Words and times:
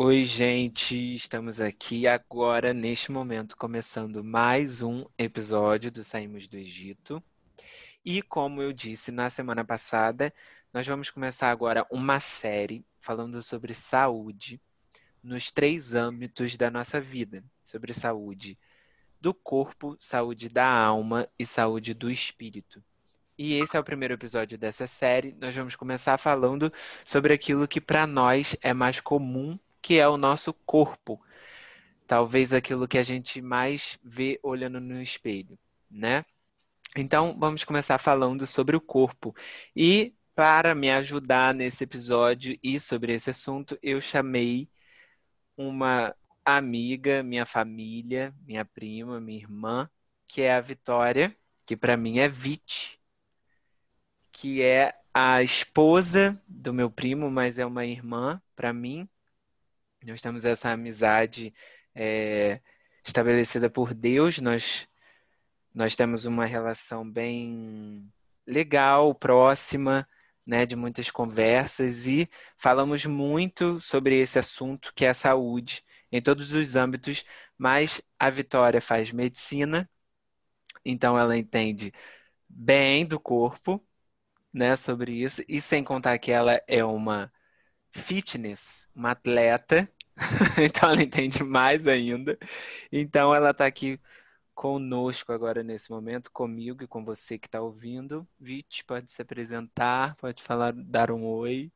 Oi, 0.00 0.22
gente, 0.22 0.94
estamos 1.16 1.60
aqui 1.60 2.06
agora, 2.06 2.72
neste 2.72 3.10
momento, 3.10 3.56
começando 3.56 4.22
mais 4.22 4.80
um 4.80 5.04
episódio 5.18 5.90
do 5.90 6.04
Saímos 6.04 6.46
do 6.46 6.56
Egito. 6.56 7.20
E 8.04 8.22
como 8.22 8.62
eu 8.62 8.72
disse 8.72 9.10
na 9.10 9.28
semana 9.28 9.64
passada, 9.64 10.32
nós 10.72 10.86
vamos 10.86 11.10
começar 11.10 11.50
agora 11.50 11.84
uma 11.90 12.20
série 12.20 12.86
falando 13.00 13.42
sobre 13.42 13.74
saúde 13.74 14.60
nos 15.20 15.50
três 15.50 15.94
âmbitos 15.94 16.56
da 16.56 16.70
nossa 16.70 17.00
vida: 17.00 17.42
sobre 17.64 17.92
saúde 17.92 18.56
do 19.20 19.34
corpo, 19.34 19.96
saúde 19.98 20.48
da 20.48 20.64
alma 20.64 21.28
e 21.36 21.44
saúde 21.44 21.92
do 21.92 22.08
espírito. 22.08 22.80
E 23.36 23.54
esse 23.54 23.76
é 23.76 23.80
o 23.80 23.84
primeiro 23.84 24.14
episódio 24.14 24.56
dessa 24.56 24.86
série. 24.86 25.36
Nós 25.40 25.56
vamos 25.56 25.74
começar 25.74 26.16
falando 26.18 26.72
sobre 27.04 27.34
aquilo 27.34 27.66
que 27.66 27.80
para 27.80 28.06
nós 28.06 28.56
é 28.62 28.72
mais 28.72 29.00
comum 29.00 29.58
que 29.82 29.98
é 29.98 30.08
o 30.08 30.16
nosso 30.16 30.52
corpo. 30.52 31.20
Talvez 32.06 32.52
aquilo 32.52 32.88
que 32.88 32.98
a 32.98 33.02
gente 33.02 33.42
mais 33.42 33.98
vê 34.02 34.40
olhando 34.42 34.80
no 34.80 35.00
espelho, 35.02 35.58
né? 35.90 36.24
Então, 36.96 37.36
vamos 37.38 37.64
começar 37.64 37.98
falando 37.98 38.46
sobre 38.46 38.76
o 38.76 38.80
corpo. 38.80 39.34
E 39.76 40.14
para 40.34 40.74
me 40.74 40.90
ajudar 40.90 41.54
nesse 41.54 41.84
episódio 41.84 42.58
e 42.62 42.80
sobre 42.80 43.12
esse 43.14 43.30
assunto, 43.30 43.78
eu 43.82 44.00
chamei 44.00 44.68
uma 45.56 46.14
amiga, 46.44 47.22
minha 47.22 47.44
família, 47.46 48.34
minha 48.46 48.64
prima, 48.64 49.20
minha 49.20 49.38
irmã, 49.38 49.90
que 50.26 50.42
é 50.42 50.54
a 50.54 50.60
Vitória, 50.60 51.36
que 51.66 51.76
para 51.76 51.96
mim 51.96 52.18
é 52.20 52.28
Vit, 52.28 53.00
que 54.32 54.62
é 54.62 54.94
a 55.12 55.42
esposa 55.42 56.40
do 56.46 56.72
meu 56.72 56.90
primo, 56.90 57.30
mas 57.30 57.58
é 57.58 57.66
uma 57.66 57.84
irmã 57.84 58.40
para 58.54 58.72
mim. 58.72 59.08
Nós 60.04 60.20
temos 60.20 60.44
essa 60.44 60.70
amizade 60.70 61.52
é, 61.94 62.60
estabelecida 63.04 63.68
por 63.68 63.92
Deus, 63.94 64.38
nós, 64.38 64.88
nós 65.74 65.96
temos 65.96 66.24
uma 66.24 66.44
relação 66.46 67.08
bem 67.08 68.10
legal, 68.46 69.14
próxima, 69.14 70.06
né, 70.46 70.64
de 70.64 70.76
muitas 70.76 71.10
conversas 71.10 72.06
e 72.06 72.28
falamos 72.56 73.04
muito 73.06 73.80
sobre 73.80 74.18
esse 74.18 74.38
assunto 74.38 74.92
que 74.94 75.04
é 75.04 75.10
a 75.10 75.14
saúde 75.14 75.84
em 76.10 76.22
todos 76.22 76.52
os 76.52 76.76
âmbitos, 76.76 77.24
mas 77.58 78.00
a 78.18 78.30
Vitória 78.30 78.80
faz 78.80 79.12
medicina, 79.12 79.88
então 80.84 81.18
ela 81.18 81.36
entende 81.36 81.92
bem 82.48 83.04
do 83.04 83.20
corpo, 83.20 83.84
né, 84.52 84.76
sobre 84.76 85.12
isso, 85.12 85.42
e 85.48 85.60
sem 85.60 85.84
contar 85.84 86.18
que 86.18 86.30
ela 86.32 86.62
é 86.66 86.84
uma 86.84 87.30
fitness, 87.98 88.88
uma 88.94 89.10
atleta, 89.10 89.88
então 90.58 90.90
ela 90.90 91.02
entende 91.02 91.42
mais 91.44 91.86
ainda. 91.86 92.38
Então 92.90 93.34
ela 93.34 93.50
está 93.50 93.66
aqui 93.66 94.00
conosco 94.54 95.32
agora 95.32 95.62
nesse 95.62 95.90
momento, 95.90 96.32
comigo 96.32 96.82
e 96.82 96.88
com 96.88 97.04
você 97.04 97.38
que 97.38 97.46
está 97.46 97.60
ouvindo. 97.60 98.26
Vit, 98.40 98.84
pode 98.84 99.12
se 99.12 99.22
apresentar, 99.22 100.16
pode 100.16 100.42
falar, 100.42 100.72
dar 100.72 101.12
um 101.12 101.24
oi. 101.24 101.70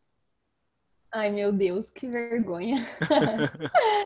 Ai, 1.12 1.31
meu 1.31 1.53
Deus, 1.53 1.91
que 1.91 2.09
vergonha. 2.09 2.77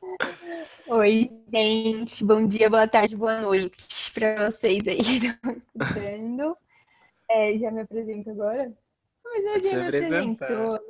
Oi, 0.89 1.31
gente. 1.53 2.25
Bom 2.25 2.47
dia, 2.47 2.69
boa 2.69 2.89
tarde, 2.89 3.17
boa 3.17 3.41
noite 3.41 4.13
para 4.13 4.51
vocês 4.51 4.87
aí 4.89 4.99
que 4.99 5.27
estão 5.27 5.53
escutando. 5.53 6.57
É, 7.31 7.59
já 7.59 7.71
me 7.71 7.83
apresento 7.83 8.31
agora? 8.31 8.73
Mas 9.37 9.65
eu 9.65 9.71
já 9.71 9.79
me 9.79 9.89
apresentou. 9.89 10.81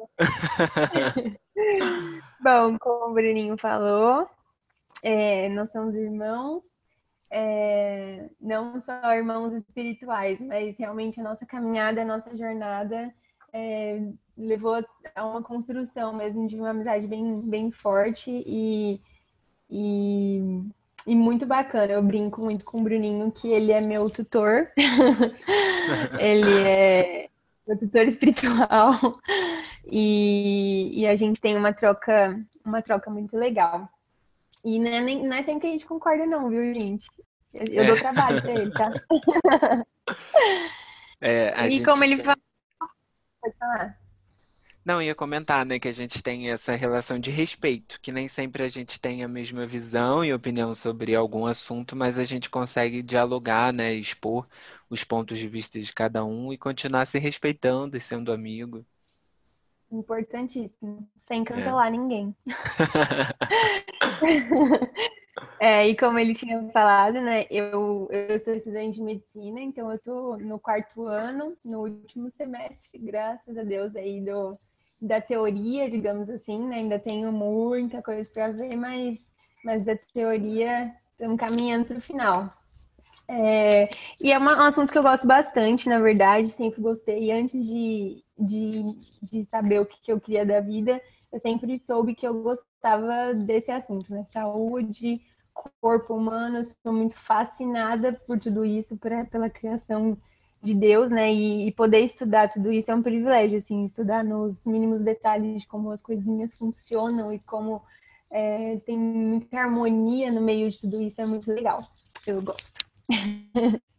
Bom, 2.41 2.79
como 2.79 3.11
o 3.11 3.15
Bruninho 3.15 3.59
falou, 3.59 4.29
é, 5.03 5.49
nós 5.49 5.73
somos 5.73 5.95
irmãos, 5.97 6.65
é, 7.31 8.25
não 8.41 8.81
só 8.81 9.15
irmãos 9.15 9.53
espirituais, 9.53 10.41
mas 10.41 10.77
realmente 10.77 11.21
a 11.21 11.25
nossa 11.25 11.45
caminhada, 11.45 12.03
a 12.03 12.05
nossa 12.05 12.37
jornada 12.37 13.13
é, 13.53 14.01
levou 14.37 14.85
a 15.15 15.25
uma 15.25 15.43
construção 15.43 16.13
mesmo 16.13 16.47
de 16.47 16.57
uma 16.57 16.71
amizade 16.71 17.07
bem, 17.07 17.35
bem 17.49 17.71
forte 17.73 18.31
e, 18.31 19.01
e, 19.69 20.63
e 21.07 21.17
muito 21.17 21.47
bacana. 21.47 21.93
Eu 21.93 22.03
brinco 22.03 22.41
muito 22.43 22.65
com 22.65 22.81
o 22.81 22.85
Bruninho 22.85 23.33
que 23.33 23.49
ele 23.49 23.73
é 23.73 23.81
meu 23.81 24.09
tutor, 24.09 24.71
ele 26.21 26.63
é 26.63 27.29
meu 27.67 27.79
tutor 27.79 28.07
espiritual 28.07 28.95
e, 29.91 31.01
e 31.01 31.07
a 31.07 31.17
gente 31.17 31.41
tem 31.41 31.57
uma 31.57 31.73
troca, 31.73 32.41
uma 32.65 32.81
troca 32.81 33.11
muito 33.11 33.37
legal. 33.37 33.89
E 34.65 34.79
não 34.79 34.91
é, 34.91 35.01
nem, 35.01 35.27
não 35.27 35.37
é 35.37 35.43
sempre 35.43 35.63
que 35.63 35.67
a 35.67 35.71
gente 35.71 35.87
concorda, 35.87 36.27
não, 36.27 36.49
viu, 36.49 36.73
gente? 36.75 37.07
Eu 37.71 37.85
é. 37.85 37.87
dou 37.87 37.97
trabalho 37.97 38.43
pra 38.43 38.53
ele, 38.53 38.71
tá? 38.71 38.93
É, 41.19 41.67
e 41.69 41.83
como 41.83 42.05
ele 42.05 42.19
fala. 42.19 42.37
Pode 43.41 43.57
falar. 43.57 43.99
Não, 44.87 45.03
ia 45.03 45.17
comentar, 45.17 45.67
né, 45.67 45.81
que 45.81 45.89
a 45.89 45.93
gente 45.93 46.23
tem 46.23 46.49
essa 46.49 46.77
relação 46.77 47.19
de 47.19 47.29
respeito, 47.29 48.01
que 48.01 48.13
nem 48.13 48.29
sempre 48.29 48.63
a 48.63 48.69
gente 48.69 49.01
tem 49.01 49.25
a 49.25 49.27
mesma 49.27 49.67
visão 49.67 50.25
e 50.25 50.33
opinião 50.33 50.73
sobre 50.77 51.13
algum 51.13 51.45
assunto, 51.45 51.97
mas 51.97 52.21
a 52.21 52.25
gente 52.25 52.49
consegue 52.49 53.03
dialogar, 53.03 53.73
né, 53.73 53.93
expor 53.93 54.47
os 54.89 55.03
pontos 55.03 55.39
de 55.39 55.49
vista 55.49 55.81
de 55.81 55.93
cada 55.93 56.25
um 56.25 56.53
e 56.53 56.57
continuar 56.57 57.05
se 57.05 57.19
respeitando 57.19 57.97
e 57.97 58.01
sendo 58.01 58.33
amigo. 58.33 58.87
Importantíssimo, 59.91 61.05
sem 61.19 61.43
cancelar 61.43 61.89
é. 61.89 61.91
ninguém. 61.91 62.37
é, 65.59 65.89
e 65.89 65.97
como 65.97 66.17
ele 66.17 66.33
tinha 66.33 66.63
falado, 66.71 67.21
né, 67.21 67.45
eu, 67.51 68.07
eu 68.09 68.39
sou 68.39 68.55
estudante 68.55 68.99
de 68.99 69.03
medicina, 69.03 69.61
então 69.61 69.91
eu 69.91 69.99
tô 69.99 70.37
no 70.37 70.61
quarto 70.61 71.07
ano, 71.07 71.57
no 71.65 71.81
último 71.81 72.31
semestre, 72.31 73.01
graças 73.01 73.59
a 73.59 73.65
Deus 73.65 73.97
aí 73.97 74.21
do 74.21 74.57
da 75.01 75.21
teoria, 75.21 75.91
digamos 75.91 76.29
assim, 76.31 76.67
né? 76.67 76.77
Ainda 76.77 76.99
tenho 76.99 77.33
muita 77.33 78.03
coisa 78.03 78.29
para 78.31 78.51
ver, 78.51 78.77
mas, 78.77 79.25
mas 79.65 79.85
da 79.85 79.97
teoria 80.13 80.93
estamos 81.13 81.39
caminhando 81.39 81.87
para 81.87 81.99
o 81.99 82.01
final. 82.01 82.49
É, 83.29 83.89
e 84.21 84.33
é 84.33 84.39
uma, 84.39 84.57
um 84.57 84.67
assunto 84.67 84.93
que 84.93 84.99
eu 84.99 85.03
gosto 85.03 85.27
bastante, 85.27 85.89
na 85.89 85.99
verdade, 85.99 86.51
sempre 86.51 86.81
gostei. 86.81 87.33
Antes 87.33 87.67
de, 87.67 88.23
de, 88.39 88.85
de 89.23 89.45
saber 89.45 89.81
o 89.81 89.87
que, 89.87 90.01
que 90.01 90.13
eu 90.13 90.21
queria 90.21 90.47
da 90.47 90.61
vida, 90.61 91.01
eu 91.33 91.39
sempre 91.39 91.79
soube 91.79 92.15
que 92.15 92.27
eu 92.27 92.43
gostava 92.43 93.35
desse 93.35 93.71
assunto, 93.71 94.13
né? 94.13 94.25
Saúde, 94.27 95.21
corpo 95.81 96.15
humano, 96.15 96.59
eu 96.59 96.65
sou 96.65 96.93
muito 96.93 97.17
fascinada 97.17 98.13
por 98.13 98.39
tudo 98.39 98.65
isso, 98.65 98.97
pra, 98.97 99.25
pela 99.25 99.51
criação 99.51 100.17
de 100.67 100.75
Deus, 100.75 101.11
né? 101.11 101.33
E, 101.33 101.69
e, 101.69 101.73
poder 101.73 102.01
estudar 102.01 102.51
tudo 102.51 102.73
isso 102.73 102.91
é 102.91 102.95
um 102.95 103.03
privilégio, 103.03 103.59
assim, 103.59 103.85
estudar 103.85 104.25
nos 104.25 104.67
mínimos 104.67 105.01
detalhes 105.01 105.63
de 105.63 105.69
como 105.69 105.91
as 105.91 106.03
coisinhas 106.03 106.55
funcionam 106.55 107.33
e 107.33 107.39
como 107.39 107.83
é, 108.31 108.77
tem 108.85 108.99
muita 108.99 109.59
harmonia 109.59 110.33
no 110.33 110.41
meio 110.41 110.71
de 110.71 110.79
tudo 110.79 111.01
isso, 111.01 111.21
é 111.21 111.27
muito 111.27 111.51
legal. 111.53 111.83
Eu 112.27 112.43
gosto. 112.43 112.85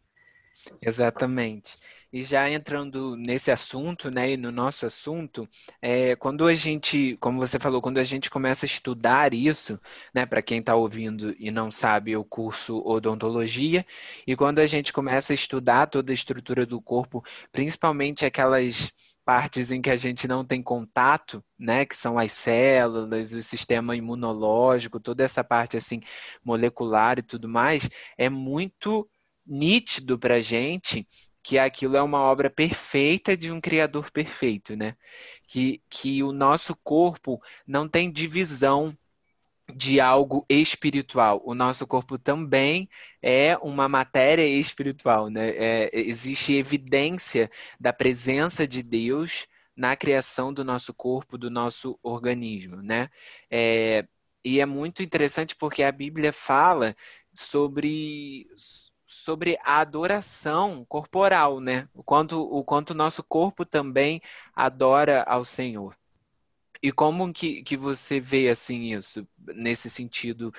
Exatamente. 0.81 1.77
E 2.11 2.23
já 2.23 2.49
entrando 2.49 3.15
nesse 3.15 3.51
assunto, 3.51 4.09
né, 4.09 4.31
e 4.31 4.37
no 4.37 4.51
nosso 4.51 4.85
assunto, 4.85 5.47
é, 5.81 6.15
quando 6.15 6.45
a 6.47 6.53
gente, 6.53 7.17
como 7.17 7.37
você 7.39 7.59
falou, 7.59 7.81
quando 7.81 7.97
a 7.97 8.03
gente 8.03 8.29
começa 8.29 8.65
a 8.65 8.67
estudar 8.67 9.33
isso, 9.33 9.79
né, 10.13 10.25
para 10.25 10.41
quem 10.41 10.59
está 10.59 10.75
ouvindo 10.75 11.35
e 11.37 11.51
não 11.51 11.69
sabe 11.69 12.15
o 12.15 12.23
curso 12.23 12.77
odontologia, 12.85 13.85
e 14.25 14.35
quando 14.35 14.59
a 14.59 14.65
gente 14.65 14.93
começa 14.93 15.33
a 15.33 15.35
estudar 15.35 15.87
toda 15.87 16.11
a 16.11 16.15
estrutura 16.15 16.65
do 16.65 16.81
corpo, 16.81 17.23
principalmente 17.51 18.25
aquelas 18.25 18.91
partes 19.25 19.71
em 19.71 19.81
que 19.81 19.89
a 19.89 19.95
gente 19.97 20.25
não 20.27 20.45
tem 20.45 20.61
contato, 20.63 21.43
né, 21.59 21.85
que 21.85 21.95
são 21.95 22.17
as 22.17 22.31
células, 22.31 23.33
o 23.33 23.41
sistema 23.43 23.95
imunológico, 23.95 24.99
toda 25.01 25.23
essa 25.23 25.43
parte 25.43 25.75
assim 25.75 25.99
molecular 26.43 27.19
e 27.19 27.21
tudo 27.23 27.47
mais, 27.49 27.89
é 28.17 28.29
muito 28.29 29.07
nítido 29.47 30.19
para 30.19 30.35
a 30.35 30.41
gente 30.41 31.07
que 31.43 31.57
aquilo 31.57 31.95
é 31.95 32.01
uma 32.01 32.19
obra 32.19 32.49
perfeita 32.49 33.37
de 33.37 33.51
um 33.51 33.61
criador 33.61 34.11
perfeito, 34.11 34.75
né? 34.75 34.95
Que, 35.47 35.81
que 35.89 36.21
o 36.21 36.33
nosso 36.33 36.75
corpo 36.75 37.41
não 37.65 37.87
tem 37.87 38.11
divisão 38.11 38.97
de 39.73 39.99
algo 39.99 40.45
espiritual. 40.49 41.41
O 41.45 41.53
nosso 41.53 41.85
corpo 41.87 42.17
também 42.17 42.89
é 43.21 43.57
uma 43.57 43.87
matéria 43.87 44.45
espiritual, 44.45 45.29
né? 45.29 45.49
É, 45.51 45.89
existe 45.93 46.53
evidência 46.53 47.49
da 47.79 47.93
presença 47.93 48.67
de 48.67 48.81
Deus 48.83 49.47
na 49.75 49.95
criação 49.95 50.53
do 50.53 50.63
nosso 50.65 50.93
corpo, 50.93 51.37
do 51.37 51.49
nosso 51.49 51.99
organismo, 52.03 52.81
né? 52.81 53.09
É, 53.49 54.05
e 54.43 54.59
é 54.59 54.65
muito 54.65 55.03
interessante 55.03 55.55
porque 55.55 55.83
a 55.83 55.91
Bíblia 55.91 56.33
fala 56.33 56.95
sobre 57.33 58.47
sobre 59.27 59.59
a 59.61 59.81
adoração 59.81 60.85
corporal, 60.85 61.59
né? 61.59 61.89
O 61.93 62.01
quanto 62.01 62.39
o 62.41 62.63
quanto 62.63 62.93
nosso 62.93 63.21
corpo 63.21 63.65
também 63.65 64.21
adora 64.55 65.21
ao 65.23 65.43
Senhor. 65.43 65.97
E 66.81 66.93
como 66.93 67.33
que, 67.33 67.61
que 67.63 67.75
você 67.75 68.21
vê 68.21 68.49
assim 68.49 68.93
isso, 68.93 69.27
nesse 69.37 69.89
sentido 69.89 70.53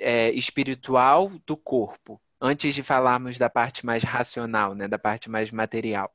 é, 0.00 0.30
espiritual 0.32 1.30
do 1.46 1.56
corpo, 1.56 2.20
antes 2.40 2.74
de 2.74 2.82
falarmos 2.82 3.38
da 3.38 3.48
parte 3.48 3.86
mais 3.86 4.02
racional, 4.02 4.74
né, 4.74 4.88
da 4.88 4.98
parte 4.98 5.30
mais 5.30 5.52
material? 5.52 6.12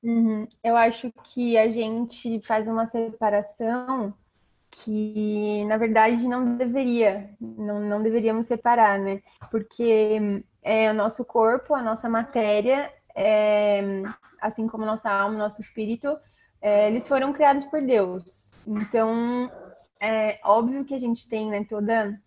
Uhum. 0.00 0.46
Eu 0.62 0.76
acho 0.76 1.12
que 1.24 1.56
a 1.56 1.68
gente 1.70 2.40
faz 2.40 2.68
uma 2.68 2.86
separação 2.86 4.14
que, 4.72 5.64
na 5.66 5.76
verdade, 5.76 6.26
não 6.26 6.56
deveria, 6.56 7.30
não, 7.38 7.78
não 7.78 8.02
deveríamos 8.02 8.46
separar, 8.46 8.98
né? 8.98 9.22
Porque 9.50 10.42
é 10.62 10.90
o 10.90 10.94
nosso 10.94 11.24
corpo, 11.26 11.74
a 11.74 11.82
nossa 11.82 12.08
matéria, 12.08 12.90
é, 13.14 14.02
assim 14.40 14.66
como 14.66 14.86
nossa 14.86 15.10
alma, 15.10 15.36
nosso 15.36 15.60
espírito, 15.60 16.16
é, 16.60 16.88
eles 16.88 17.06
foram 17.06 17.34
criados 17.34 17.66
por 17.66 17.82
Deus. 17.82 18.50
Então, 18.66 19.52
é 20.00 20.40
óbvio 20.42 20.86
que 20.86 20.94
a 20.94 20.98
gente 20.98 21.28
tem 21.28 21.50
né, 21.50 21.66
toda, 21.68 22.18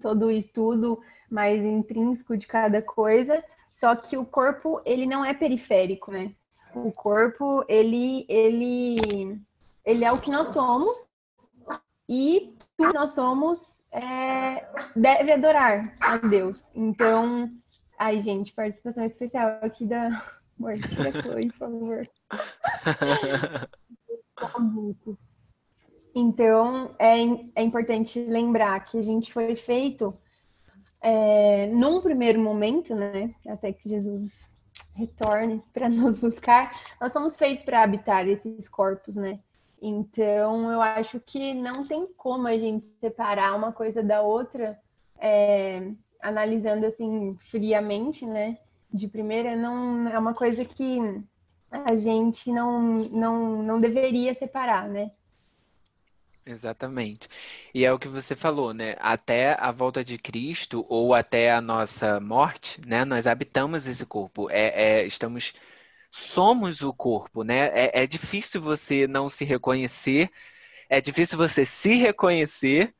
todo 0.00 0.26
o 0.26 0.30
estudo 0.30 1.00
mais 1.28 1.60
intrínseco 1.64 2.36
de 2.36 2.46
cada 2.46 2.80
coisa, 2.80 3.42
só 3.70 3.96
que 3.96 4.16
o 4.16 4.24
corpo, 4.24 4.80
ele 4.84 5.06
não 5.06 5.24
é 5.24 5.34
periférico, 5.34 6.12
né? 6.12 6.32
O 6.72 6.92
corpo, 6.92 7.64
ele, 7.68 8.24
ele, 8.28 9.40
ele 9.84 10.04
é 10.04 10.12
o 10.12 10.20
que 10.20 10.30
nós 10.30 10.48
somos 10.48 11.09
e 12.10 12.56
tudo 12.58 12.90
que 12.90 12.98
nós 12.98 13.12
somos 13.12 13.84
é, 13.92 14.66
deve 14.96 15.32
adorar 15.32 15.94
a 16.00 16.16
Deus. 16.16 16.64
Então, 16.74 17.48
ai, 17.96 18.20
gente, 18.20 18.52
participação 18.52 19.04
especial 19.04 19.60
aqui 19.62 19.86
da 19.86 20.20
Morte 20.58 20.88
da 20.96 21.22
Chloe, 21.22 21.52
por 21.52 21.58
favor. 21.58 22.10
Então, 26.12 26.90
é, 26.98 27.18
é 27.54 27.62
importante 27.62 28.18
lembrar 28.18 28.80
que 28.80 28.98
a 28.98 29.02
gente 29.02 29.32
foi 29.32 29.54
feito 29.54 30.12
é, 31.00 31.68
num 31.68 32.00
primeiro 32.00 32.40
momento, 32.40 32.96
né? 32.96 33.32
Até 33.46 33.72
que 33.72 33.88
Jesus 33.88 34.50
retorne 34.92 35.62
para 35.72 35.88
nos 35.88 36.18
buscar, 36.18 36.72
nós 37.00 37.12
somos 37.12 37.36
feitos 37.36 37.64
para 37.64 37.84
habitar 37.84 38.26
esses 38.26 38.68
corpos, 38.68 39.14
né? 39.14 39.38
Então, 39.80 40.70
eu 40.70 40.80
acho 40.82 41.18
que 41.20 41.54
não 41.54 41.84
tem 41.84 42.06
como 42.16 42.46
a 42.46 42.58
gente 42.58 42.84
separar 43.00 43.56
uma 43.56 43.72
coisa 43.72 44.02
da 44.02 44.20
outra, 44.22 44.78
é, 45.18 45.92
analisando 46.20 46.84
assim 46.84 47.34
friamente, 47.38 48.26
né? 48.26 48.58
De 48.92 49.08
primeira, 49.08 49.56
não 49.56 50.08
é 50.08 50.18
uma 50.18 50.34
coisa 50.34 50.64
que 50.64 50.98
a 51.70 51.96
gente 51.96 52.50
não, 52.52 52.98
não, 53.10 53.62
não 53.62 53.80
deveria 53.80 54.34
separar, 54.34 54.88
né? 54.88 55.12
Exatamente. 56.44 57.28
E 57.72 57.84
é 57.84 57.92
o 57.92 57.98
que 57.98 58.08
você 58.08 58.34
falou, 58.34 58.74
né? 58.74 58.96
Até 58.98 59.54
a 59.58 59.70
volta 59.70 60.04
de 60.04 60.18
Cristo 60.18 60.84
ou 60.88 61.14
até 61.14 61.52
a 61.52 61.60
nossa 61.60 62.18
morte, 62.18 62.80
né? 62.86 63.04
Nós 63.04 63.26
habitamos 63.26 63.86
esse 63.86 64.04
corpo. 64.06 64.50
É, 64.50 65.00
é 65.00 65.06
estamos, 65.06 65.52
somos 66.10 66.82
o 66.82 66.92
corpo, 66.92 67.44
né? 67.44 67.68
É, 67.72 68.02
é 68.02 68.06
difícil 68.06 68.60
você 68.60 69.06
não 69.06 69.28
se 69.28 69.44
reconhecer, 69.44 70.30
é 70.88 71.00
difícil 71.00 71.38
você 71.38 71.64
se 71.64 71.94
reconhecer 71.94 72.94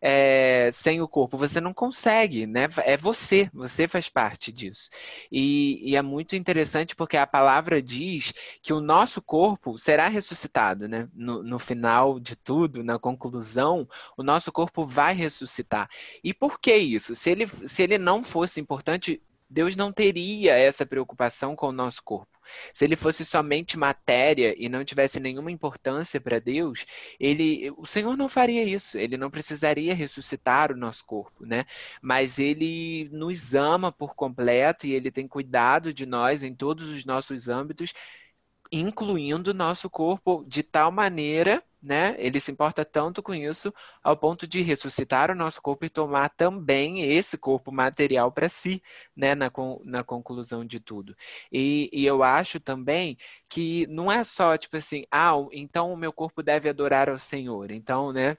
é, 0.00 0.70
sem 0.72 1.00
o 1.00 1.08
corpo. 1.08 1.36
Você 1.36 1.60
não 1.60 1.72
consegue, 1.74 2.46
né? 2.46 2.68
É 2.84 2.96
você, 2.96 3.50
você 3.52 3.88
faz 3.88 4.08
parte 4.08 4.52
disso. 4.52 4.88
E, 5.30 5.80
e, 5.82 5.96
é 5.96 6.02
muito 6.02 6.36
interessante 6.36 6.94
porque 6.94 7.16
a 7.16 7.26
palavra 7.26 7.82
diz 7.82 8.32
que 8.62 8.72
o 8.72 8.80
nosso 8.80 9.22
corpo 9.22 9.78
será 9.78 10.08
ressuscitado, 10.08 10.88
né? 10.88 11.08
No, 11.14 11.42
no 11.42 11.58
final 11.58 12.20
de 12.20 12.36
tudo, 12.36 12.84
na 12.84 12.98
conclusão, 12.98 13.88
o 14.16 14.22
nosso 14.22 14.52
corpo 14.52 14.84
vai 14.84 15.14
ressuscitar. 15.14 15.88
E 16.22 16.34
por 16.34 16.60
que 16.60 16.74
isso? 16.76 17.14
Se 17.14 17.30
ele, 17.30 17.46
se 17.48 17.82
ele 17.82 17.98
não 17.98 18.22
fosse 18.22 18.60
importante, 18.60 19.22
Deus 19.48 19.76
não 19.76 19.92
teria 19.92 20.56
essa 20.56 20.84
preocupação 20.84 21.54
com 21.56 21.68
o 21.68 21.72
nosso 21.72 22.02
corpo. 22.02 22.35
Se 22.72 22.84
ele 22.84 22.96
fosse 22.96 23.24
somente 23.24 23.76
matéria 23.76 24.54
e 24.58 24.68
não 24.68 24.84
tivesse 24.84 25.20
nenhuma 25.20 25.50
importância 25.50 26.20
para 26.20 26.38
Deus, 26.38 26.86
ele, 27.18 27.72
o 27.76 27.86
Senhor 27.86 28.16
não 28.16 28.28
faria 28.28 28.64
isso. 28.64 28.98
Ele 28.98 29.16
não 29.16 29.30
precisaria 29.30 29.94
ressuscitar 29.94 30.72
o 30.72 30.76
nosso 30.76 31.04
corpo, 31.04 31.44
né? 31.44 31.64
Mas 32.00 32.38
ele 32.38 33.08
nos 33.12 33.54
ama 33.54 33.92
por 33.92 34.14
completo 34.14 34.86
e 34.86 34.92
ele 34.92 35.10
tem 35.10 35.26
cuidado 35.28 35.92
de 35.92 36.06
nós 36.06 36.42
em 36.42 36.54
todos 36.54 36.88
os 36.88 37.04
nossos 37.04 37.48
âmbitos, 37.48 37.92
incluindo 38.72 39.54
nosso 39.54 39.88
corpo 39.90 40.44
de 40.46 40.62
tal 40.62 40.90
maneira 40.90 41.62
né? 41.82 42.16
Ele 42.18 42.40
se 42.40 42.50
importa 42.50 42.84
tanto 42.84 43.22
com 43.22 43.32
isso 43.32 43.72
ao 44.02 44.16
ponto 44.16 44.44
de 44.46 44.60
ressuscitar 44.60 45.30
o 45.30 45.34
nosso 45.36 45.62
corpo 45.62 45.84
e 45.84 45.90
tomar 45.90 46.30
também 46.30 47.02
esse 47.02 47.38
corpo 47.38 47.70
material 47.70 48.32
para 48.32 48.48
si, 48.48 48.82
né? 49.14 49.34
Na, 49.36 49.50
na 49.84 50.02
conclusão 50.02 50.64
de 50.64 50.80
tudo. 50.80 51.16
E, 51.52 51.88
e 51.92 52.04
eu 52.04 52.22
acho 52.24 52.58
também 52.58 53.16
que 53.48 53.86
não 53.88 54.10
é 54.10 54.24
só 54.24 54.56
tipo 54.58 54.76
assim, 54.76 55.04
ah, 55.12 55.34
então 55.52 55.92
o 55.92 55.96
meu 55.96 56.12
corpo 56.12 56.42
deve 56.42 56.68
adorar 56.68 57.08
ao 57.08 57.18
Senhor. 57.18 57.70
Então, 57.70 58.12
né? 58.12 58.36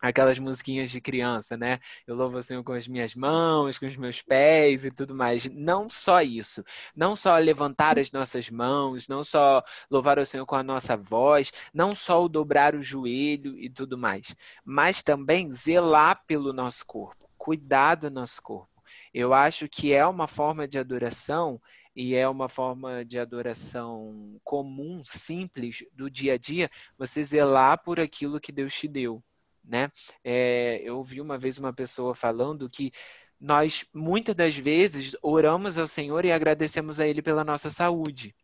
Aquelas 0.00 0.38
musiquinhas 0.38 0.90
de 0.90 1.00
criança, 1.00 1.56
né? 1.56 1.78
Eu 2.06 2.14
louvo 2.14 2.38
o 2.38 2.42
Senhor 2.42 2.64
com 2.64 2.72
as 2.72 2.88
minhas 2.88 3.14
mãos, 3.14 3.78
com 3.78 3.86
os 3.86 3.96
meus 3.96 4.22
pés 4.22 4.84
e 4.84 4.90
tudo 4.90 5.14
mais. 5.14 5.44
Não 5.50 5.90
só 5.90 6.22
isso, 6.22 6.64
não 6.96 7.14
só 7.14 7.36
levantar 7.36 7.98
as 7.98 8.10
nossas 8.10 8.48
mãos, 8.50 9.08
não 9.08 9.22
só 9.22 9.62
louvar 9.90 10.18
o 10.18 10.26
Senhor 10.26 10.46
com 10.46 10.56
a 10.56 10.62
nossa 10.62 10.96
voz, 10.96 11.52
não 11.72 11.92
só 11.92 12.22
o 12.22 12.28
dobrar 12.28 12.74
o 12.74 12.82
joelho 12.82 13.58
e 13.58 13.68
tudo 13.68 13.98
mais, 13.98 14.34
mas 14.64 15.02
também 15.02 15.50
zelar 15.50 16.24
pelo 16.26 16.52
nosso 16.52 16.86
corpo, 16.86 17.28
cuidar 17.36 17.96
do 17.96 18.10
nosso 18.10 18.42
corpo. 18.42 18.68
Eu 19.12 19.34
acho 19.34 19.68
que 19.68 19.92
é 19.92 20.06
uma 20.06 20.26
forma 20.26 20.66
de 20.66 20.78
adoração 20.78 21.60
e 21.94 22.14
é 22.14 22.28
uma 22.28 22.48
forma 22.48 23.04
de 23.04 23.18
adoração 23.18 24.40
comum, 24.44 25.02
simples 25.04 25.84
do 25.92 26.08
dia 26.10 26.34
a 26.34 26.38
dia, 26.38 26.70
você 26.96 27.24
zelar 27.24 27.82
por 27.82 28.00
aquilo 28.00 28.40
que 28.40 28.52
Deus 28.52 28.74
te 28.74 28.88
deu 28.88 29.22
né? 29.70 29.90
É, 30.24 30.80
eu 30.82 30.96
ouvi 30.98 31.20
uma 31.20 31.38
vez 31.38 31.58
uma 31.58 31.72
pessoa 31.72 32.14
falando 32.14 32.68
que 32.68 32.92
nós 33.40 33.86
muitas 33.94 34.34
das 34.34 34.56
vezes 34.56 35.16
oramos 35.22 35.78
ao 35.78 35.86
Senhor 35.86 36.24
e 36.24 36.32
agradecemos 36.32 37.00
a 37.00 37.06
Ele 37.06 37.22
pela 37.22 37.44
nossa 37.44 37.70
saúde. 37.70 38.34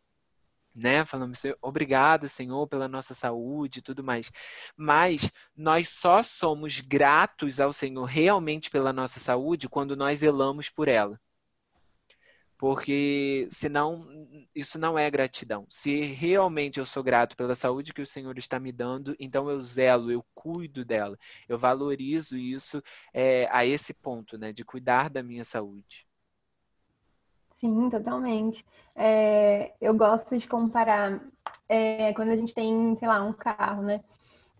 Né? 0.73 1.03
Falamos, 1.05 1.41
obrigado, 1.61 2.29
Senhor, 2.29 2.67
pela 2.67 2.87
nossa 2.87 3.13
saúde 3.15 3.79
e 3.79 3.81
tudo 3.81 4.03
mais. 4.03 4.31
Mas 4.75 5.31
nós 5.55 5.89
só 5.89 6.23
somos 6.23 6.79
gratos 6.81 7.59
ao 7.59 7.73
Senhor 7.73 8.05
realmente 8.05 8.69
pela 8.69 8.93
nossa 8.93 9.19
saúde 9.19 9.67
quando 9.69 9.95
nós 9.95 10.19
zelamos 10.19 10.69
por 10.69 10.87
ela 10.87 11.19
porque 12.57 13.47
senão 13.51 14.07
isso 14.55 14.79
não 14.79 14.97
é 14.97 15.09
gratidão. 15.09 15.65
Se 15.69 16.01
realmente 16.01 16.79
eu 16.79 16.85
sou 16.85 17.03
grato 17.03 17.35
pela 17.37 17.55
saúde 17.55 17.93
que 17.93 18.01
o 18.01 18.05
Senhor 18.05 18.37
está 18.37 18.59
me 18.59 18.71
dando, 18.71 19.15
então 19.19 19.49
eu 19.49 19.61
zelo, 19.61 20.11
eu 20.11 20.25
cuido 20.33 20.83
dela, 20.83 21.17
eu 21.47 21.57
valorizo 21.57 22.37
isso 22.37 22.81
é, 23.13 23.47
a 23.51 23.65
esse 23.65 23.93
ponto, 23.93 24.37
né, 24.37 24.51
de 24.51 24.65
cuidar 24.65 25.09
da 25.09 25.21
minha 25.21 25.45
saúde. 25.45 26.07
Sim, 27.51 27.89
totalmente. 27.89 28.63
É, 28.95 29.73
eu 29.81 29.93
gosto 29.95 30.37
de 30.37 30.47
comparar 30.47 31.19
é, 31.67 32.13
quando 32.13 32.29
a 32.29 32.37
gente 32.37 32.53
tem, 32.53 32.95
sei 32.95 33.07
lá, 33.07 33.23
um 33.23 33.33
carro, 33.33 33.81
né? 33.81 34.03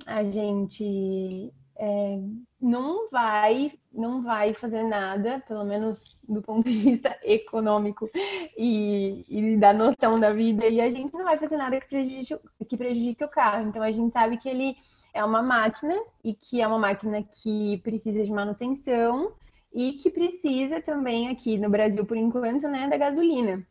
A 0.08 0.24
gente 0.24 1.54
é, 1.78 2.20
não 2.60 3.10
vai 3.10 3.72
não 3.94 4.22
vai 4.22 4.54
fazer 4.54 4.84
nada, 4.84 5.44
pelo 5.48 5.66
menos 5.66 6.20
do 6.28 6.40
ponto 6.42 6.70
de 6.70 6.78
vista 6.78 7.18
econômico 7.24 8.08
e, 8.56 9.26
e, 9.28 9.58
da 9.58 9.74
noção 9.74 10.20
da 10.20 10.32
vida, 10.32 10.68
e 10.68 10.80
a 10.80 10.90
gente 10.90 11.12
não 11.14 11.24
vai 11.24 11.36
fazer 11.38 11.58
nada 11.58 11.80
que 11.80 11.88
prejudique, 11.88 12.40
que 12.70 12.78
prejudique 12.78 13.24
o 13.24 13.30
carro. 13.30 13.68
Então 13.68 13.82
a 13.82 13.92
gente 13.92 14.14
sabe 14.14 14.38
que 14.38 14.48
ele 14.48 14.78
é 15.14 15.24
uma 15.24 15.42
máquina 15.42 15.96
e 16.24 16.34
que 16.34 16.62
é 16.62 16.68
uma 16.68 16.78
máquina 16.78 17.24
que 17.24 17.80
precisa 17.84 18.24
de 18.24 18.32
manutenção 18.32 19.32
e 19.74 19.94
que 19.94 20.12
precisa 20.12 20.80
também 20.80 21.30
aqui 21.30 21.58
no 21.58 21.70
Brasil, 21.70 22.06
por 22.06 22.18
enquanto, 22.18 22.68
né, 22.68 22.88
da 22.88 22.98
gasolina. 22.98 23.66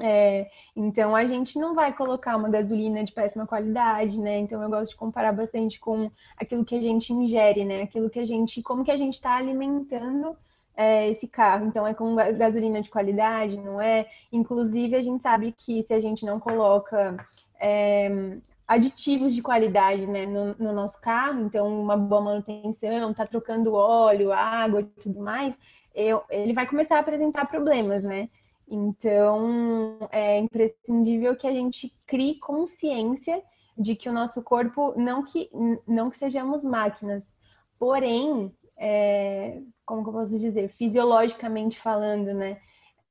É, 0.00 0.50
então 0.76 1.14
a 1.14 1.26
gente 1.26 1.58
não 1.58 1.74
vai 1.74 1.92
colocar 1.92 2.36
uma 2.36 2.48
gasolina 2.48 3.02
de 3.02 3.12
péssima 3.12 3.46
qualidade, 3.46 4.20
né? 4.20 4.38
Então 4.38 4.62
eu 4.62 4.70
gosto 4.70 4.92
de 4.92 4.96
comparar 4.96 5.32
bastante 5.32 5.78
com 5.80 6.10
aquilo 6.36 6.64
que 6.64 6.76
a 6.76 6.80
gente 6.80 7.12
ingere, 7.12 7.64
né? 7.64 7.82
Aquilo 7.82 8.10
que 8.10 8.18
a 8.18 8.24
gente, 8.24 8.62
como 8.62 8.84
que 8.84 8.90
a 8.90 8.96
gente 8.96 9.14
está 9.14 9.36
alimentando 9.36 10.36
é, 10.76 11.08
esse 11.08 11.26
carro. 11.26 11.66
Então 11.66 11.86
é 11.86 11.92
com 11.92 12.14
gasolina 12.14 12.80
de 12.80 12.90
qualidade, 12.90 13.56
não 13.58 13.80
é? 13.80 14.06
Inclusive 14.32 14.94
a 14.94 15.02
gente 15.02 15.22
sabe 15.22 15.52
que 15.52 15.82
se 15.82 15.92
a 15.92 16.00
gente 16.00 16.24
não 16.24 16.38
coloca 16.38 17.16
é, 17.60 18.38
aditivos 18.66 19.34
de 19.34 19.42
qualidade 19.42 20.06
né, 20.06 20.26
no, 20.26 20.54
no, 20.58 20.72
nosso 20.72 21.00
carro, 21.00 21.40
então 21.40 21.66
uma 21.80 21.96
boa 21.96 22.20
manutenção, 22.20 23.14
tá 23.14 23.26
trocando 23.26 23.74
óleo, 23.74 24.30
água 24.30 24.82
e 24.82 24.84
tudo 24.84 25.20
mais, 25.20 25.58
eu, 25.94 26.22
ele 26.30 26.52
vai 26.52 26.66
começar 26.66 26.96
a 26.96 27.00
apresentar 27.00 27.46
problemas, 27.46 28.04
né? 28.04 28.28
Então, 28.70 30.08
é 30.10 30.38
imprescindível 30.38 31.34
que 31.34 31.46
a 31.46 31.52
gente 31.52 31.96
crie 32.06 32.38
consciência 32.38 33.42
de 33.76 33.96
que 33.96 34.08
o 34.08 34.12
nosso 34.12 34.42
corpo, 34.42 34.92
não 34.96 35.24
que, 35.24 35.50
não 35.86 36.10
que 36.10 36.16
sejamos 36.16 36.64
máquinas, 36.64 37.34
porém, 37.78 38.52
é, 38.76 39.62
como 39.86 40.02
que 40.02 40.08
eu 40.10 40.12
posso 40.12 40.38
dizer, 40.38 40.68
fisiologicamente 40.68 41.78
falando, 41.78 42.34
né? 42.34 42.60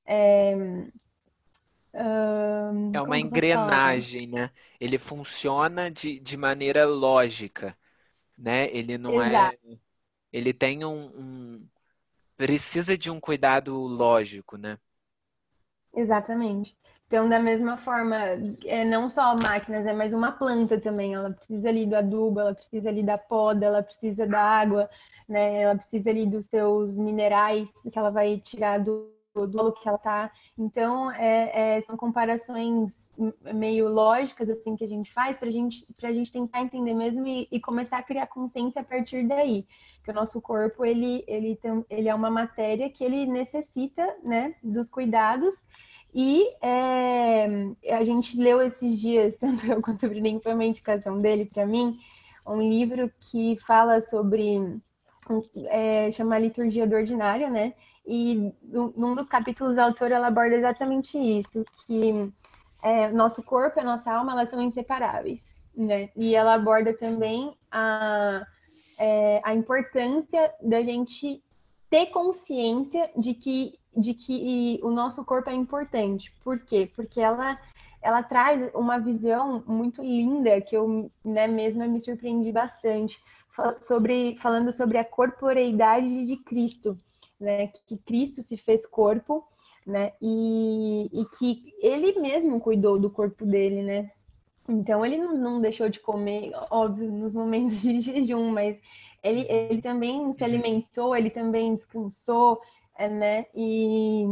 É, 0.06 0.54
é 2.94 3.02
uma 3.02 3.18
engrenagem, 3.18 4.28
né? 4.28 4.52
Ele 4.80 4.98
funciona 4.98 5.90
de, 5.90 6.20
de 6.20 6.38
maneira 6.38 6.86
lógica, 6.86 7.76
né? 8.38 8.70
Ele 8.72 8.98
não 8.98 9.22
é 9.22 9.28
Exato. 9.30 9.58
é. 9.72 9.78
Ele 10.32 10.54
tem 10.54 10.86
um, 10.86 11.08
um, 11.16 11.68
Precisa 12.38 12.96
de 12.96 13.10
um 13.10 13.20
cuidado 13.20 13.76
lógico, 13.76 14.58
né? 14.58 14.78
Exatamente. 15.96 16.78
Então, 17.08 17.28
da 17.30 17.40
mesma 17.40 17.78
forma, 17.78 18.16
é, 18.66 18.84
não 18.84 19.10
só 19.10 19.36
máquinas, 19.36 19.86
é 19.86 19.94
mais 19.94 20.14
uma 20.14 20.32
planta 20.32 20.80
também. 20.80 21.14
Ela 21.14 21.32
precisa 21.32 21.70
ali 21.70 21.86
do 21.86 21.96
adubo, 21.96 22.40
ela 22.40 22.54
precisa 22.54 22.90
ali 22.90 23.02
da 23.02 23.18
poda, 23.18 23.66
ela 23.66 23.82
precisa 23.82 24.28
da 24.28 24.42
água, 24.42 24.90
né? 25.28 25.62
Ela 25.62 25.76
precisa 25.76 26.10
ali 26.10 26.26
dos 26.28 26.46
seus 26.48 26.98
minerais 26.98 27.72
que 27.92 27.98
ela 27.98 28.10
vai 28.12 28.38
tirar 28.40 28.80
do 28.80 29.10
do 29.46 29.72
que 29.74 29.88
ela 29.88 29.98
tá. 29.98 30.32
Então, 30.58 31.12
é, 31.12 31.76
é, 31.78 31.82
são 31.82 31.98
comparações 31.98 33.12
meio 33.54 33.90
lógicas, 33.90 34.50
assim, 34.50 34.76
que 34.76 34.84
a 34.84 34.88
gente 34.88 35.14
faz 35.14 35.38
para 35.38 35.52
gente, 35.52 35.86
a 36.02 36.14
gente 36.14 36.32
tentar 36.32 36.62
entender 36.62 36.94
mesmo 36.94 37.28
e, 37.28 37.48
e, 37.52 37.60
começar 37.60 37.98
a 37.98 38.04
criar 38.04 38.28
consciência 38.28 38.82
a 38.82 38.86
partir 38.86 39.28
daí. 39.28 39.68
Que 40.04 40.12
o 40.12 40.14
nosso 40.14 40.42
corpo, 40.42 40.86
ele, 40.86 41.24
ele, 41.28 41.58
tem, 41.58 41.86
ele 41.90 42.08
é 42.08 42.16
uma 42.16 42.32
matéria 42.32 42.90
que 42.90 43.04
ele 43.04 43.26
necessita, 43.26 44.16
né, 44.24 44.56
dos 44.64 44.90
cuidados 44.90 45.68
e 46.14 46.48
é, 46.62 47.46
a 47.92 48.04
gente 48.04 48.38
leu 48.38 48.62
esses 48.62 49.00
dias, 49.00 49.36
tanto 49.38 49.66
eu 49.66 49.82
quanto 49.82 50.06
o 50.06 50.10
Bruninho, 50.10 50.42
foi 50.42 50.54
uma 50.54 50.66
indicação 50.66 51.20
dele 51.20 51.46
para 51.46 51.66
mim, 51.66 51.98
um 52.46 52.62
livro 52.62 53.12
que 53.20 53.58
fala 53.58 54.00
sobre, 54.02 54.80
é, 55.68 56.12
chama 56.12 56.40
Liturgia 56.40 56.88
do 56.88 56.96
Ordinário, 56.96 57.50
né? 57.50 57.74
E 58.06 58.54
num 58.64 59.16
dos 59.16 59.28
capítulos 59.28 59.78
a 59.78 59.84
autora 59.84 60.16
ela 60.16 60.28
aborda 60.28 60.56
exatamente 60.56 61.18
isso, 61.18 61.66
que 61.86 62.32
é, 62.82 63.10
nosso 63.10 63.44
corpo 63.44 63.80
e 63.80 63.82
a 63.82 63.86
nossa 63.86 64.14
alma 64.14 64.32
elas 64.32 64.50
são 64.50 64.62
inseparáveis, 64.62 65.60
né? 65.76 66.10
E 66.16 66.36
ela 66.36 66.54
aborda 66.54 66.94
também 66.94 67.54
a, 67.72 68.46
é, 68.98 69.42
a 69.44 69.54
importância 69.54 70.54
da 70.62 70.82
gente 70.84 71.44
ter 71.90 72.08
consciência 72.08 73.10
de 73.16 73.34
que 73.34 73.78
de 73.96 74.14
que 74.14 74.80
o 74.84 74.92
nosso 74.92 75.26
corpo 75.26 75.50
é 75.50 75.56
importante. 75.56 76.32
Por 76.44 76.60
quê? 76.60 76.88
Porque 76.96 77.20
ela 77.20 77.58
ela 78.08 78.24
traz 78.24 78.72
uma 78.74 78.98
visão 78.98 79.62
muito 79.68 80.02
linda 80.02 80.62
que 80.62 80.78
eu 80.78 81.12
né, 81.26 81.46
mesma 81.46 81.86
me 81.88 82.00
surpreendi 82.00 82.54
bastante 82.54 83.22
sobre 83.82 84.38
falando 84.38 84.72
sobre 84.72 84.98
a 84.98 85.04
corporeidade 85.04 86.26
de 86.26 86.38
Cristo, 86.38 86.96
né? 87.38 87.68
Que 87.86 87.98
Cristo 87.98 88.42
se 88.42 88.56
fez 88.56 88.86
corpo, 88.86 89.46
né? 89.86 90.14
E, 90.22 91.10
e 91.12 91.26
que 91.38 91.74
ele 91.82 92.18
mesmo 92.18 92.62
cuidou 92.62 92.98
do 92.98 93.10
corpo 93.10 93.46
dele, 93.46 93.84
né? 93.84 94.10
Então 94.70 95.06
ele 95.06 95.18
não, 95.18 95.36
não 95.36 95.60
deixou 95.60 95.90
de 95.90 96.00
comer, 96.00 96.54
óbvio, 96.72 97.12
nos 97.12 97.36
momentos 97.36 97.82
de 97.82 98.00
jejum, 98.00 98.52
mas 98.52 98.80
ele, 99.22 99.46
ele 99.50 99.82
também 99.82 100.32
se 100.32 100.46
alimentou, 100.46 101.14
ele 101.14 101.30
também 101.30 101.76
descansou, 101.76 102.62
né? 102.98 103.48
E, 103.54 104.24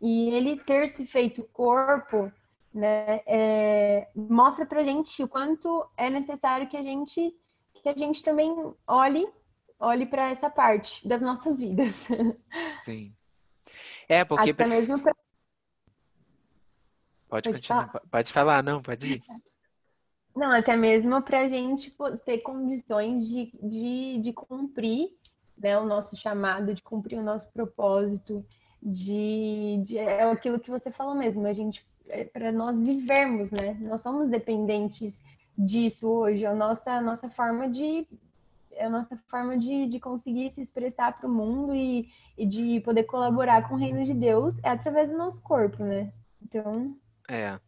e 0.00 0.30
ele 0.30 0.58
ter 0.58 0.88
se 0.88 1.04
feito 1.04 1.42
corpo, 1.52 2.30
né? 2.72 3.20
É, 3.26 4.08
mostra 4.14 4.64
pra 4.64 4.84
gente 4.84 5.22
o 5.22 5.28
quanto 5.28 5.88
é 5.96 6.08
necessário 6.08 6.68
que 6.68 6.76
a 6.76 6.82
gente 6.82 7.34
que 7.82 7.88
a 7.88 7.96
gente 7.96 8.22
também 8.22 8.54
olhe 8.86 9.26
olhe 9.78 10.04
para 10.04 10.30
essa 10.30 10.50
parte 10.50 11.06
das 11.08 11.20
nossas 11.20 11.60
vidas. 11.60 12.06
Sim. 12.82 13.14
É, 14.08 14.24
porque 14.24 14.50
até 14.50 14.66
mesmo 14.66 15.00
pra... 15.02 15.14
Pode, 17.28 17.48
pode 17.48 17.52
continuar. 17.52 17.86
Falar. 17.86 18.04
Pode 18.10 18.32
falar, 18.32 18.62
não, 18.62 18.82
pode 18.82 19.14
ir. 19.14 19.22
Não, 20.36 20.52
até 20.52 20.76
mesmo 20.76 21.22
para 21.22 21.40
a 21.40 21.48
gente 21.48 21.96
ter 22.24 22.38
condições 22.38 23.26
de, 23.26 23.52
de, 23.62 24.18
de 24.18 24.32
cumprir 24.32 25.10
né, 25.56 25.78
o 25.78 25.86
nosso 25.86 26.16
chamado, 26.16 26.74
de 26.74 26.82
cumprir 26.82 27.18
o 27.18 27.22
nosso 27.22 27.50
propósito, 27.52 28.44
de, 28.82 29.80
de 29.84 29.98
é 29.98 30.22
aquilo 30.22 30.60
que 30.60 30.70
você 30.70 30.90
falou 30.90 31.14
mesmo, 31.14 31.46
a 31.46 31.52
gente 31.52 31.86
para 32.32 32.52
nós 32.52 32.80
vivermos, 32.82 33.50
né? 33.50 33.76
Nós 33.80 34.00
somos 34.00 34.28
dependentes 34.28 35.22
disso 35.56 36.08
hoje, 36.08 36.46
a 36.46 36.54
nossa 36.54 36.92
a 36.92 37.00
nossa 37.00 37.28
forma 37.28 37.68
de 37.68 38.06
é 38.72 38.86
a 38.86 38.90
nossa 38.90 39.16
forma 39.28 39.58
de, 39.58 39.86
de 39.86 40.00
conseguir 40.00 40.50
se 40.50 40.62
expressar 40.62 41.18
para 41.18 41.28
o 41.28 41.32
mundo 41.32 41.74
e, 41.74 42.08
e 42.38 42.46
de 42.46 42.80
poder 42.80 43.04
colaborar 43.04 43.68
com 43.68 43.74
o 43.74 43.78
reino 43.78 44.04
de 44.04 44.14
Deus 44.14 44.58
é 44.64 44.70
através 44.70 45.10
do 45.10 45.18
nosso 45.18 45.42
corpo, 45.42 45.84
né? 45.84 46.12
Então. 46.42 46.96
É. 47.28 47.58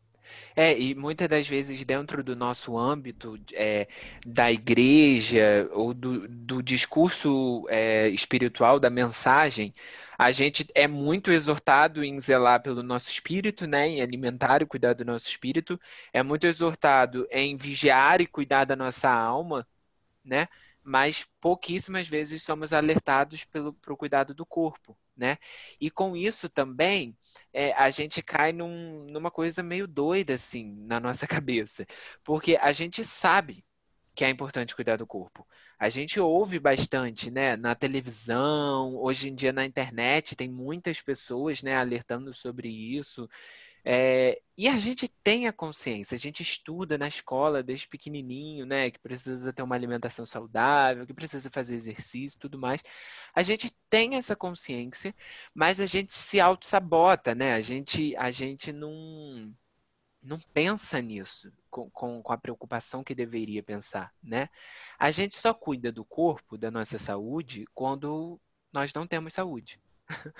É, 0.56 0.78
e 0.78 0.94
muitas 0.94 1.28
das 1.28 1.46
vezes 1.48 1.84
dentro 1.84 2.22
do 2.22 2.36
nosso 2.36 2.76
âmbito 2.78 3.38
é, 3.52 3.88
da 4.26 4.50
igreja 4.50 5.68
ou 5.72 5.94
do, 5.94 6.28
do 6.28 6.62
discurso 6.62 7.64
é, 7.68 8.08
espiritual, 8.08 8.78
da 8.80 8.90
mensagem, 8.90 9.74
a 10.18 10.30
gente 10.30 10.66
é 10.74 10.86
muito 10.86 11.30
exortado 11.30 12.04
em 12.04 12.18
zelar 12.20 12.62
pelo 12.62 12.82
nosso 12.82 13.08
espírito, 13.08 13.66
né, 13.66 13.88
em 13.88 14.00
alimentar 14.00 14.62
e 14.62 14.66
cuidar 14.66 14.94
do 14.94 15.04
nosso 15.04 15.28
espírito, 15.28 15.80
é 16.12 16.22
muito 16.22 16.46
exortado 16.46 17.26
em 17.30 17.56
vigiar 17.56 18.20
e 18.20 18.26
cuidar 18.26 18.64
da 18.64 18.76
nossa 18.76 19.10
alma, 19.10 19.66
né, 20.24 20.48
mas 20.82 21.26
pouquíssimas 21.40 22.08
vezes 22.08 22.42
somos 22.42 22.72
alertados 22.72 23.44
pelo 23.44 23.72
pro 23.74 23.96
cuidado 23.96 24.34
do 24.34 24.44
corpo, 24.44 24.96
né? 25.16 25.38
E 25.80 25.90
com 25.90 26.16
isso 26.16 26.48
também 26.48 27.16
é, 27.52 27.72
a 27.74 27.90
gente 27.90 28.22
cai 28.22 28.52
num, 28.52 29.04
numa 29.10 29.30
coisa 29.30 29.62
meio 29.62 29.86
doida 29.86 30.34
assim 30.34 30.74
na 30.86 31.00
nossa 31.00 31.26
cabeça, 31.28 31.86
porque 32.24 32.56
a 32.60 32.72
gente 32.72 33.04
sabe 33.04 33.64
que 34.14 34.24
é 34.24 34.28
importante 34.30 34.74
cuidar 34.76 34.96
do 34.96 35.06
corpo. 35.06 35.46
A 35.78 35.88
gente 35.88 36.20
ouve 36.20 36.58
bastante, 36.58 37.30
né, 37.30 37.56
na 37.56 37.74
televisão, 37.74 38.94
hoje 38.96 39.28
em 39.30 39.34
dia 39.34 39.52
na 39.52 39.64
internet 39.64 40.36
tem 40.36 40.48
muitas 40.50 41.00
pessoas, 41.00 41.62
né, 41.62 41.76
alertando 41.76 42.32
sobre 42.34 42.68
isso. 42.68 43.28
É, 43.84 44.40
e 44.56 44.68
a 44.68 44.78
gente 44.78 45.08
tem 45.08 45.48
a 45.48 45.52
consciência, 45.52 46.14
a 46.14 46.18
gente 46.18 46.42
estuda 46.42 46.96
na 46.96 47.08
escola 47.08 47.62
desde 47.62 47.88
pequenininho, 47.88 48.64
né? 48.64 48.90
Que 48.90 48.98
precisa 48.98 49.52
ter 49.52 49.62
uma 49.62 49.74
alimentação 49.74 50.24
saudável, 50.24 51.06
que 51.06 51.14
precisa 51.14 51.50
fazer 51.50 51.74
exercício 51.76 52.38
tudo 52.38 52.58
mais. 52.58 52.82
A 53.34 53.42
gente 53.42 53.74
tem 53.90 54.16
essa 54.16 54.36
consciência, 54.36 55.14
mas 55.54 55.80
a 55.80 55.86
gente 55.86 56.14
se 56.14 56.40
auto-sabota, 56.40 57.34
né? 57.34 57.54
A 57.54 57.60
gente, 57.60 58.14
a 58.16 58.30
gente 58.30 58.72
não, 58.72 59.52
não 60.22 60.38
pensa 60.52 61.00
nisso 61.00 61.52
com, 61.70 61.90
com, 61.90 62.22
com 62.22 62.32
a 62.32 62.38
preocupação 62.38 63.02
que 63.02 63.14
deveria 63.14 63.62
pensar, 63.62 64.12
né? 64.22 64.48
A 64.98 65.10
gente 65.10 65.36
só 65.36 65.52
cuida 65.52 65.90
do 65.90 66.04
corpo, 66.04 66.56
da 66.56 66.70
nossa 66.70 66.98
saúde, 66.98 67.64
quando 67.74 68.40
nós 68.72 68.92
não 68.94 69.06
temos 69.06 69.34
saúde. 69.34 69.80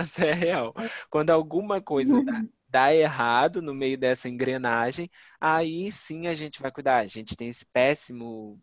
Essa 0.00 0.24
é 0.26 0.32
real. 0.32 0.74
Quando 1.10 1.30
alguma 1.30 1.80
coisa 1.80 2.22
dá, 2.22 2.42
dá 2.72 2.94
errado 2.94 3.60
no 3.60 3.74
meio 3.74 3.98
dessa 3.98 4.28
engrenagem, 4.30 5.10
aí 5.38 5.92
sim 5.92 6.26
a 6.26 6.34
gente 6.34 6.60
vai 6.60 6.72
cuidar. 6.72 6.98
A 6.98 7.06
gente 7.06 7.36
tem 7.36 7.48
esse 7.48 7.66
péssimo 7.66 8.58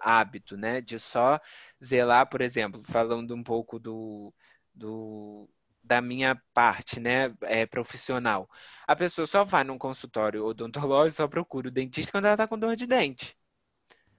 hábito, 0.00 0.56
né, 0.56 0.80
de 0.80 0.98
só 0.98 1.40
zelar, 1.82 2.28
por 2.28 2.40
exemplo, 2.42 2.82
falando 2.84 3.34
um 3.34 3.42
pouco 3.44 3.78
do, 3.78 4.34
do 4.74 5.48
da 5.82 6.00
minha 6.02 6.40
parte, 6.52 6.98
né, 7.00 7.32
é, 7.42 7.64
profissional. 7.66 8.50
A 8.86 8.96
pessoa 8.96 9.26
só 9.26 9.44
vai 9.44 9.64
num 9.64 9.78
consultório 9.78 10.44
odontológico, 10.44 11.16
só 11.18 11.28
procura 11.28 11.68
o 11.68 11.70
dentista 11.70 12.12
quando 12.12 12.26
ela 12.26 12.34
está 12.34 12.48
com 12.48 12.58
dor 12.58 12.76
de 12.76 12.86
dente. 12.86 13.36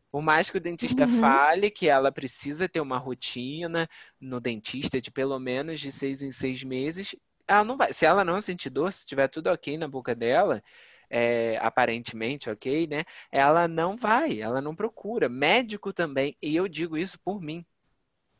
Por 0.09 0.21
mais 0.21 0.49
que 0.49 0.57
o 0.57 0.61
dentista 0.61 1.05
uhum. 1.05 1.19
fale 1.19 1.69
que 1.69 1.89
ela 1.89 2.11
precisa 2.11 2.69
ter 2.69 2.79
uma 2.79 2.97
rotina 2.97 3.89
no 4.19 4.39
dentista 4.39 5.01
de 5.01 5.11
pelo 5.11 5.37
menos 5.37 5.81
de 5.81 5.91
seis 5.91 6.21
em 6.21 6.31
seis 6.31 6.63
meses, 6.63 7.13
ela 7.47 7.63
não 7.63 7.77
vai. 7.77 7.93
Se 7.93 8.05
ela 8.05 8.23
não 8.23 8.41
sentir 8.41 8.69
dor, 8.69 8.91
se 8.91 9.05
tiver 9.05 9.27
tudo 9.27 9.47
ok 9.49 9.77
na 9.77 9.87
boca 9.87 10.15
dela, 10.15 10.63
é, 11.09 11.57
aparentemente 11.61 12.49
ok, 12.49 12.87
né? 12.87 13.03
Ela 13.31 13.67
não 13.67 13.95
vai, 13.95 14.41
ela 14.41 14.61
não 14.61 14.75
procura. 14.75 15.29
Médico 15.29 15.93
também, 15.93 16.37
e 16.41 16.55
eu 16.55 16.67
digo 16.67 16.97
isso 16.97 17.19
por 17.19 17.41
mim. 17.41 17.65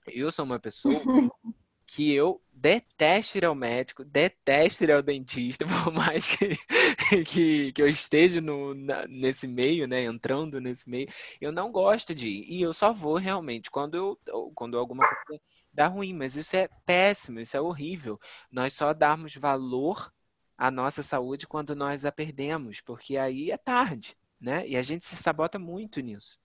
Eu 0.07 0.31
sou 0.31 0.45
uma 0.45 0.59
pessoa 0.59 0.93
que 1.87 2.13
eu 2.13 2.41
detesto 2.51 3.37
ir 3.37 3.45
ao 3.45 3.55
médico, 3.55 4.03
detesto 4.03 4.83
ir 4.83 4.91
ao 4.91 5.01
dentista, 5.01 5.65
por 5.85 5.93
mais 5.93 6.35
que, 6.35 7.23
que, 7.23 7.71
que 7.71 7.81
eu 7.81 7.87
esteja 7.87 8.41
no, 8.41 8.73
na, 8.73 9.07
nesse 9.07 9.47
meio, 9.47 9.87
né, 9.87 10.03
entrando 10.03 10.59
nesse 10.59 10.89
meio, 10.89 11.07
eu 11.39 11.51
não 11.51 11.71
gosto 11.71 12.13
de 12.13 12.27
ir. 12.27 12.45
E 12.49 12.61
eu 12.61 12.73
só 12.73 12.91
vou 12.91 13.15
realmente 13.15 13.71
quando, 13.71 13.95
eu, 13.95 14.51
quando 14.53 14.77
alguma 14.77 15.07
coisa 15.25 15.41
dá 15.77 15.87
ruim, 15.87 16.13
mas 16.13 16.35
isso 16.35 16.55
é 16.57 16.67
péssimo, 16.85 17.39
isso 17.39 17.55
é 17.55 17.61
horrível. 17.61 18.19
Nós 18.51 18.73
só 18.73 18.93
darmos 18.93 19.35
valor 19.35 20.11
à 20.57 20.71
nossa 20.71 21.03
saúde 21.03 21.47
quando 21.47 21.75
nós 21.75 22.03
a 22.05 22.11
perdemos, 22.11 22.81
porque 22.81 23.15
aí 23.17 23.51
é 23.51 23.57
tarde, 23.57 24.17
né? 24.41 24.67
E 24.67 24.75
a 24.75 24.81
gente 24.81 25.05
se 25.05 25.15
sabota 25.15 25.59
muito 25.59 26.01
nisso. 26.01 26.39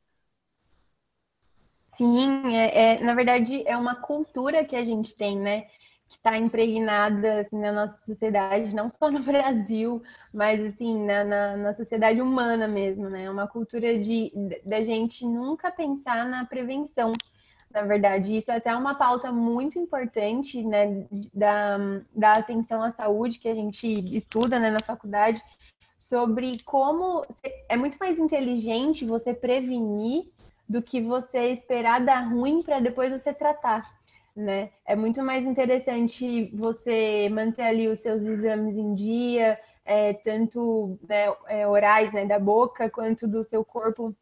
Sim, 1.95 2.55
é, 2.57 2.95
é, 2.97 3.01
na 3.05 3.15
verdade 3.15 3.63
é 3.67 3.77
uma 3.77 3.97
cultura 3.97 4.65
que 4.65 4.75
a 4.77 4.85
gente 4.85 5.15
tem, 5.17 5.39
né? 5.39 5.63
Que 6.09 6.17
está 6.17 6.37
impregnada 6.39 7.41
assim, 7.41 7.59
na 7.59 7.73
nossa 7.73 8.01
sociedade, 8.05 8.75
não 8.75 8.89
só 8.91 9.11
no 9.11 9.21
Brasil, 9.25 10.03
mas 10.33 10.61
assim, 10.63 11.05
na, 11.05 11.25
na, 11.25 11.57
na 11.57 11.75
sociedade 11.75 12.21
humana 12.21 12.67
mesmo, 12.67 13.09
né? 13.11 13.31
Uma 13.31 13.47
cultura 13.47 13.99
de 13.99 14.33
da 14.65 14.83
gente 14.83 15.25
nunca 15.27 15.71
pensar 15.71 16.27
na 16.27 16.45
prevenção. 16.47 17.13
Na 17.73 17.83
verdade, 17.83 18.37
isso 18.37 18.51
é 18.51 18.57
até 18.57 18.75
uma 18.77 18.95
pauta 18.95 19.33
muito 19.33 19.79
importante, 19.79 20.63
né, 20.63 21.07
da, 21.33 21.79
da 22.15 22.33
atenção 22.33 22.83
à 22.83 22.91
saúde 22.91 23.39
que 23.39 23.49
a 23.49 23.55
gente 23.55 23.87
estuda, 24.15 24.61
né, 24.61 24.71
na 24.71 24.81
faculdade, 24.81 25.43
sobre 25.99 26.63
como 26.65 27.25
é 27.69 27.77
muito 27.77 27.97
mais 27.99 28.19
inteligente 28.19 29.07
você 29.07 29.33
prevenir 29.33 30.25
do 30.69 30.83
que 30.83 31.01
você 31.01 31.51
esperar 31.51 32.05
dar 32.05 32.29
ruim 32.29 32.63
para 32.63 32.81
depois 32.81 33.13
você 33.13 33.33
tratar, 33.33 33.83
né? 34.35 34.71
É 34.85 34.97
muito 34.97 35.23
mais 35.23 35.47
interessante 35.47 36.51
você 36.55 37.29
manter 37.31 37.63
ali 37.63 37.89
os 37.89 38.01
seus 38.01 38.25
exames 38.25 38.77
em 38.77 38.95
dia, 38.95 39.59
é, 39.85 40.13
tanto 40.15 40.99
né, 41.09 41.33
é, 41.47 41.67
orais, 41.67 42.13
né, 42.13 42.25
da 42.25 42.39
boca, 42.39 42.91
quanto 42.91 43.29
do 43.29 43.43
seu 43.45 43.65
corpo 43.65 44.15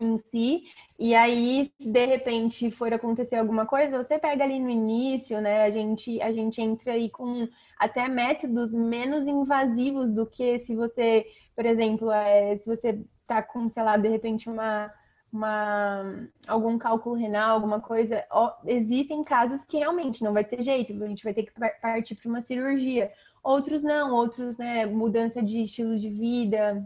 em 0.00 0.18
si. 0.18 0.64
E 0.98 1.14
aí, 1.14 1.70
de 1.78 2.06
repente, 2.06 2.70
for 2.70 2.92
acontecer 2.92 3.36
alguma 3.36 3.66
coisa, 3.66 4.02
você 4.02 4.18
pega 4.18 4.44
ali 4.44 4.58
no 4.58 4.70
início, 4.70 5.40
né? 5.40 5.64
A 5.64 5.70
gente, 5.70 6.20
a 6.22 6.32
gente 6.32 6.60
entra 6.60 6.92
aí 6.92 7.10
com 7.10 7.48
até 7.78 8.08
métodos 8.08 8.72
menos 8.72 9.26
invasivos 9.26 10.10
do 10.10 10.26
que 10.26 10.58
se 10.58 10.74
você, 10.74 11.26
por 11.54 11.66
exemplo, 11.66 12.10
é, 12.10 12.56
se 12.56 12.66
você 12.66 13.00
tá 13.26 13.42
com, 13.42 13.68
sei 13.68 13.82
lá, 13.82 13.96
de 13.96 14.08
repente 14.08 14.48
uma 14.48 14.92
uma, 15.32 16.28
algum 16.46 16.78
cálculo 16.78 17.14
renal, 17.14 17.54
alguma 17.54 17.80
coisa, 17.80 18.24
ó, 18.30 18.52
existem 18.64 19.22
casos 19.22 19.64
que 19.64 19.76
realmente 19.76 20.24
não 20.24 20.32
vai 20.32 20.44
ter 20.44 20.62
jeito, 20.62 20.92
a 21.02 21.08
gente 21.08 21.24
vai 21.24 21.34
ter 21.34 21.42
que 21.42 21.52
partir 21.82 22.14
para 22.14 22.28
uma 22.28 22.40
cirurgia. 22.40 23.12
Outros 23.42 23.82
não, 23.82 24.14
outros, 24.14 24.56
né, 24.56 24.86
mudança 24.86 25.42
de 25.42 25.62
estilo 25.62 25.98
de 25.98 26.08
vida, 26.08 26.84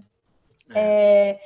é. 0.75 1.39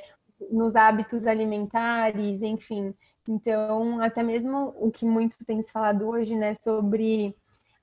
Nos 0.51 0.75
hábitos 0.75 1.25
alimentares, 1.27 2.41
enfim. 2.41 2.93
Então, 3.27 4.01
até 4.01 4.21
mesmo 4.21 4.75
o 4.79 4.91
que 4.91 5.05
muito 5.05 5.43
tem 5.45 5.61
se 5.61 5.71
falado 5.71 6.07
hoje, 6.07 6.35
né, 6.35 6.53
sobre 6.55 7.35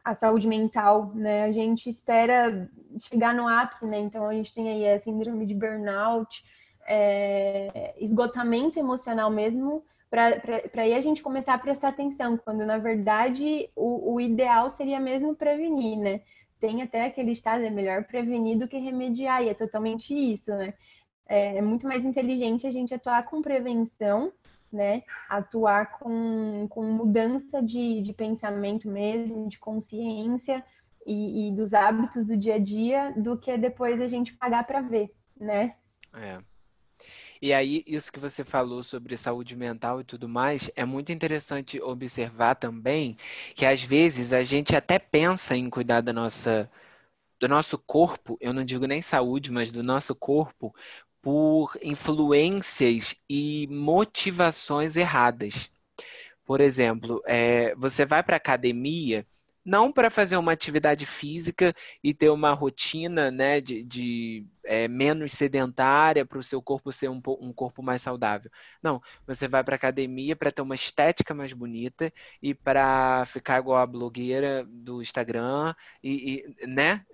a 0.05 0.15
saúde 0.15 0.49
mental, 0.49 1.13
né, 1.15 1.45
a 1.45 1.53
gente 1.53 1.89
espera 1.89 2.69
chegar 2.99 3.35
no 3.35 3.47
ápice, 3.47 3.87
né, 3.87 3.99
então 3.99 4.27
a 4.27 4.35
gente 4.35 4.53
tem 4.53 4.69
aí 4.69 4.89
a 4.89 4.99
síndrome 4.99 5.47
de 5.47 5.55
burnout, 5.55 6.45
é, 6.87 7.95
esgotamento 7.99 8.79
emocional 8.79 9.31
mesmo, 9.31 9.85
para 10.11 10.83
aí 10.83 10.93
a 10.93 11.01
gente 11.01 11.23
começar 11.23 11.55
a 11.55 11.59
prestar 11.59 11.89
atenção, 11.89 12.37
quando 12.37 12.67
na 12.67 12.77
verdade 12.77 13.71
o, 13.75 14.15
o, 14.15 14.21
ideal 14.21 14.69
seria 14.69 15.01
mesmo 15.01 15.35
prevenir, 15.35 15.99
né? 15.99 16.21
Tem 16.61 16.83
até 16.83 17.07
aquele 17.07 17.33
estado, 17.33 17.65
é 17.65 17.71
melhor 17.71 18.05
prevenir 18.05 18.59
do 18.59 18.69
que 18.69 18.77
remediar, 18.77 19.43
e 19.43 19.49
é 19.49 19.55
totalmente 19.55 20.15
isso, 20.15 20.55
né? 20.55 20.75
É, 21.33 21.57
é 21.57 21.63
muito 21.63 21.89
mais 21.89 22.05
inteligente 22.05 22.67
a 22.67 22.71
gente 22.71 22.93
atuar 22.93 23.23
com 23.23 23.41
prevenção, 23.41 24.31
né? 24.71 25.03
Atuar 25.31 25.99
com, 25.99 26.67
com 26.69 26.85
mudança 26.85 27.63
de, 27.63 28.03
de 28.03 28.13
pensamento 28.13 28.87
mesmo, 28.87 29.49
de 29.49 29.59
consciência 29.59 30.63
e, 31.07 31.49
e 31.49 31.53
dos 31.53 31.73
hábitos 31.73 32.27
do 32.27 32.37
dia 32.37 32.57
a 32.57 32.59
dia, 32.59 33.15
do 33.17 33.39
que 33.39 33.57
depois 33.57 33.99
a 33.99 34.07
gente 34.09 34.35
pagar 34.35 34.67
para 34.67 34.83
ver, 34.83 35.11
né? 35.41 35.75
É. 36.13 36.39
E 37.41 37.51
aí, 37.55 37.83
isso 37.87 38.13
que 38.13 38.21
você 38.21 38.45
falou 38.45 38.83
sobre 38.83 39.17
saúde 39.17 39.57
mental 39.57 40.03
e 40.03 40.05
tudo 40.05 40.29
mais, 40.29 40.71
é 40.77 40.85
muito 40.85 41.13
interessante 41.13 41.81
observar 41.81 42.57
também 42.57 43.17
que 43.55 43.65
às 43.65 43.83
vezes 43.83 44.35
a 44.35 44.43
gente 44.45 44.77
até 44.77 44.99
pensa 44.99 45.57
em 45.57 45.71
cuidar 45.71 46.03
da 46.03 46.13
nossa, 46.13 46.71
do 47.41 47.49
nosso 47.49 47.79
corpo, 47.79 48.37
eu 48.39 48.53
não 48.53 48.65
digo 48.65 48.87
nem 48.87 49.01
saúde, 49.01 49.51
mas 49.51 49.73
do 49.73 49.83
nosso 49.83 50.15
corpo, 50.15 50.75
por 51.23 51.79
influências 51.83 53.15
e 53.31 53.69
motivações 53.71 54.97
erradas. 54.97 55.71
Por 56.45 56.61
exemplo, 56.61 57.23
é, 57.27 57.75
você 57.77 58.05
vai 58.05 58.23
para 58.23 58.37
academia 58.37 59.27
não 59.65 59.93
para 59.93 60.11
fazer 60.11 60.37
uma 60.37 60.53
atividade 60.53 61.07
física 61.07 61.75
e 62.03 62.13
ter 62.13 62.31
uma 62.31 62.53
rotina 62.53 63.31
né, 63.31 63.61
de, 63.61 63.83
de 63.83 64.45
é, 64.65 64.89
menos 64.89 65.33
sedentária 65.33 66.27
para 66.27 66.39
o 66.39 66.43
seu 66.43 66.61
corpo 66.61 66.93
ser 66.93 67.09
um, 67.09 67.21
um, 67.41 67.53
corpo 67.53 67.83
mais 67.83 68.03
saudável. 68.03 68.51
Não, 68.83 69.01
você 69.27 69.47
vai 69.47 69.63
para 69.63 69.77
academia 69.77 70.35
para 70.35 70.51
ter 70.51 70.63
uma 70.63 70.75
estética 70.75 71.33
mais 71.33 71.53
bonita 71.53 72.13
e 72.43 72.55
para 72.55 73.25
ficar 73.27 73.61
igual 73.61 73.79
a 73.79 73.87
blogueira 73.87 74.67
do 74.69 75.01
Instagram 75.01 75.75
e, 76.03 76.45
e 76.61 76.67
né? 76.67 77.05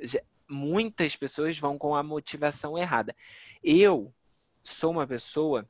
Muitas 0.51 1.15
pessoas 1.15 1.59
vão 1.59 1.77
com 1.77 1.95
a 1.95 2.03
motivação 2.03 2.79
errada. 2.79 3.15
Eu 3.63 4.15
sou 4.63 4.91
uma 4.91 5.07
pessoa 5.07 5.69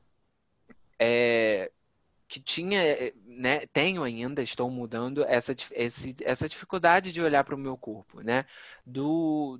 é, 0.99 1.71
que 2.27 2.39
tinha, 2.39 2.83
eh, 2.83 3.13
né, 3.25 3.65
tenho 3.73 4.03
ainda, 4.03 4.43
estou 4.43 4.69
mudando 4.69 5.23
essa, 5.25 5.55
esse, 5.71 6.15
essa 6.23 6.47
dificuldade 6.47 7.11
de 7.11 7.21
olhar 7.21 7.43
para 7.43 7.55
o 7.55 7.57
meu 7.57 7.75
corpo, 7.75 8.21
né? 8.21 8.45
Do, 8.85 9.59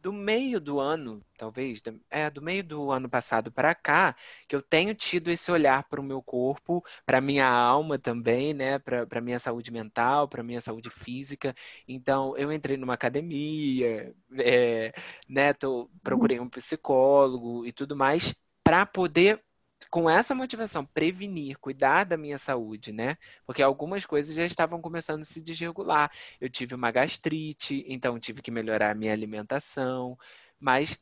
do 0.00 0.12
meio 0.12 0.60
do 0.60 0.80
ano, 0.80 1.22
talvez, 1.36 1.82
é 2.10 2.30
do 2.30 2.40
meio 2.42 2.64
do 2.64 2.90
ano 2.90 3.08
passado 3.08 3.52
para 3.52 3.74
cá, 3.74 4.16
que 4.48 4.56
eu 4.56 4.62
tenho 4.62 4.94
tido 4.94 5.30
esse 5.30 5.50
olhar 5.50 5.84
para 5.84 6.00
o 6.00 6.04
meu 6.04 6.22
corpo, 6.22 6.84
para 7.04 7.20
minha 7.20 7.46
alma 7.46 7.98
também, 7.98 8.54
né, 8.54 8.78
para 8.78 9.20
minha 9.20 9.38
saúde 9.38 9.70
mental, 9.70 10.28
para 10.28 10.42
minha 10.42 10.60
saúde 10.60 10.90
física. 10.90 11.54
Então, 11.86 12.36
eu 12.36 12.52
entrei 12.52 12.76
numa 12.76 12.94
academia, 12.94 14.14
é, 14.38 14.92
né, 15.28 15.52
tô, 15.52 15.90
procurei 16.02 16.40
um 16.40 16.48
psicólogo 16.48 17.66
e 17.66 17.72
tudo 17.72 17.96
mais 17.96 18.34
para 18.62 18.86
poder 18.86 19.42
com 19.90 20.08
essa 20.08 20.34
motivação, 20.34 20.84
prevenir, 20.86 21.58
cuidar 21.58 22.04
da 22.04 22.16
minha 22.16 22.38
saúde, 22.38 22.92
né? 22.92 23.16
Porque 23.46 23.62
algumas 23.62 24.06
coisas 24.06 24.34
já 24.34 24.44
estavam 24.46 24.80
começando 24.80 25.22
a 25.22 25.24
se 25.24 25.40
desregular. 25.40 26.10
Eu 26.40 26.48
tive 26.50 26.74
uma 26.74 26.90
gastrite, 26.92 27.84
então 27.88 28.18
tive 28.20 28.42
que 28.42 28.50
melhorar 28.50 28.90
a 28.92 28.94
minha 28.94 29.12
alimentação, 29.12 30.16
mas 30.58 30.96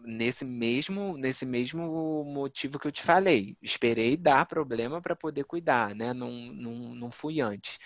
nesse 0.00 0.44
mesmo 0.44 1.16
nesse 1.18 1.44
mesmo 1.44 2.24
motivo 2.24 2.78
que 2.78 2.86
eu 2.86 2.92
te 2.92 3.02
falei, 3.02 3.56
esperei 3.60 4.16
dar 4.16 4.46
problema 4.46 5.02
para 5.02 5.16
poder 5.16 5.44
cuidar, 5.44 5.94
né? 5.94 6.12
Não, 6.12 6.30
não, 6.30 6.72
não 6.94 7.10
fui 7.10 7.40
antes. 7.40 7.78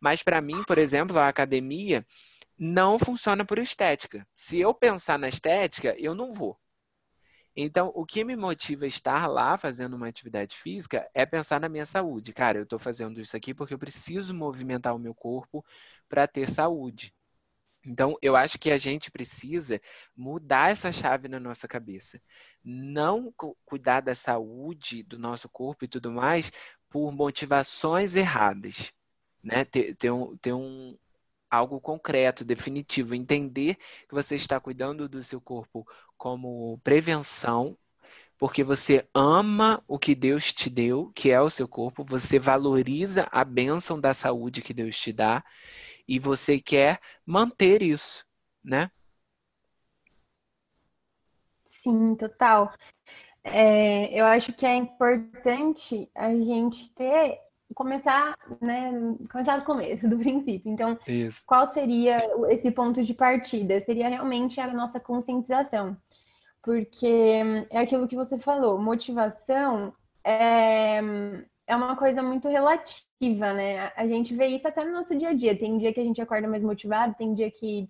Mas 0.00 0.22
para 0.22 0.40
mim, 0.40 0.62
por 0.64 0.78
exemplo, 0.78 1.18
a 1.18 1.28
academia 1.28 2.06
não 2.58 2.98
funciona 2.98 3.44
por 3.44 3.58
estética. 3.58 4.26
Se 4.36 4.58
eu 4.60 4.74
pensar 4.74 5.18
na 5.18 5.28
estética, 5.28 5.94
eu 5.98 6.14
não 6.14 6.32
vou. 6.32 6.58
Então, 7.56 7.90
o 7.94 8.04
que 8.04 8.22
me 8.22 8.36
motiva 8.36 8.84
a 8.84 8.88
estar 8.88 9.26
lá 9.26 9.56
fazendo 9.56 9.94
uma 9.94 10.08
atividade 10.08 10.54
física 10.56 11.08
é 11.14 11.24
pensar 11.24 11.58
na 11.58 11.68
minha 11.70 11.86
saúde. 11.86 12.32
Cara, 12.32 12.58
eu 12.58 12.64
estou 12.64 12.78
fazendo 12.78 13.20
isso 13.20 13.34
aqui 13.36 13.54
porque 13.54 13.72
eu 13.72 13.78
preciso 13.78 14.34
movimentar 14.34 14.94
o 14.94 14.98
meu 14.98 15.14
corpo 15.14 15.64
para 16.08 16.26
ter 16.28 16.50
saúde. 16.50 17.14
Então, 17.86 18.16
eu 18.20 18.36
acho 18.36 18.58
que 18.58 18.70
a 18.70 18.76
gente 18.76 19.10
precisa 19.10 19.80
mudar 20.14 20.70
essa 20.72 20.92
chave 20.92 21.28
na 21.28 21.40
nossa 21.40 21.68
cabeça. 21.68 22.20
Não 22.62 23.32
cuidar 23.64 24.00
da 24.00 24.14
saúde 24.14 25.02
do 25.04 25.18
nosso 25.18 25.48
corpo 25.48 25.84
e 25.84 25.88
tudo 25.88 26.12
mais 26.12 26.50
por 26.90 27.12
motivações 27.12 28.14
erradas. 28.14 28.92
Né? 29.42 29.64
Ter, 29.64 29.94
ter, 29.96 30.10
um, 30.10 30.36
ter 30.38 30.52
um, 30.52 30.98
algo 31.50 31.80
concreto, 31.80 32.44
definitivo, 32.44 33.14
entender 33.14 33.76
que 34.08 34.14
você 34.14 34.36
está 34.36 34.60
cuidando 34.60 35.08
do 35.08 35.22
seu 35.22 35.40
corpo 35.40 35.86
como 36.16 36.78
prevenção, 36.84 37.76
porque 38.38 38.62
você 38.62 39.08
ama 39.14 39.82
o 39.88 39.98
que 39.98 40.14
Deus 40.14 40.52
te 40.52 40.68
deu, 40.68 41.10
que 41.14 41.30
é 41.30 41.40
o 41.40 41.50
seu 41.50 41.66
corpo, 41.66 42.04
você 42.04 42.38
valoriza 42.38 43.28
a 43.32 43.44
bênção 43.44 44.00
da 44.00 44.12
saúde 44.12 44.62
que 44.62 44.74
Deus 44.74 44.98
te 44.98 45.12
dá 45.12 45.42
e 46.06 46.18
você 46.18 46.60
quer 46.60 47.00
manter 47.24 47.82
isso, 47.82 48.24
né? 48.62 48.90
Sim, 51.64 52.14
total. 52.16 52.72
É, 53.42 54.12
eu 54.18 54.26
acho 54.26 54.52
que 54.52 54.66
é 54.66 54.74
importante 54.74 56.10
a 56.14 56.34
gente 56.34 56.92
ter 56.94 57.38
começar, 57.74 58.36
né, 58.60 58.92
começar 59.30 59.58
do 59.58 59.64
começo, 59.64 60.08
do 60.08 60.18
princípio. 60.18 60.70
Então, 60.70 60.98
Isso. 61.06 61.42
qual 61.46 61.66
seria 61.66 62.22
esse 62.50 62.70
ponto 62.70 63.02
de 63.02 63.14
partida? 63.14 63.80
Seria 63.80 64.08
realmente 64.08 64.60
a 64.60 64.72
nossa 64.72 65.00
conscientização. 65.00 65.96
Porque 66.62 67.66
é 67.70 67.78
aquilo 67.78 68.08
que 68.08 68.16
você 68.16 68.38
falou, 68.38 68.78
motivação 68.80 69.94
é, 70.24 71.00
é 71.66 71.76
uma 71.76 71.94
coisa 71.94 72.22
muito 72.22 72.48
relativa, 72.48 73.52
né? 73.52 73.92
A 73.96 74.06
gente 74.06 74.34
vê 74.34 74.46
isso 74.46 74.66
até 74.66 74.84
no 74.84 74.92
nosso 74.92 75.16
dia 75.16 75.28
a 75.28 75.32
dia. 75.32 75.56
Tem 75.56 75.78
dia 75.78 75.92
que 75.92 76.00
a 76.00 76.04
gente 76.04 76.20
acorda 76.20 76.48
mais 76.48 76.64
motivado, 76.64 77.14
tem 77.14 77.34
dia 77.34 77.50
que 77.50 77.88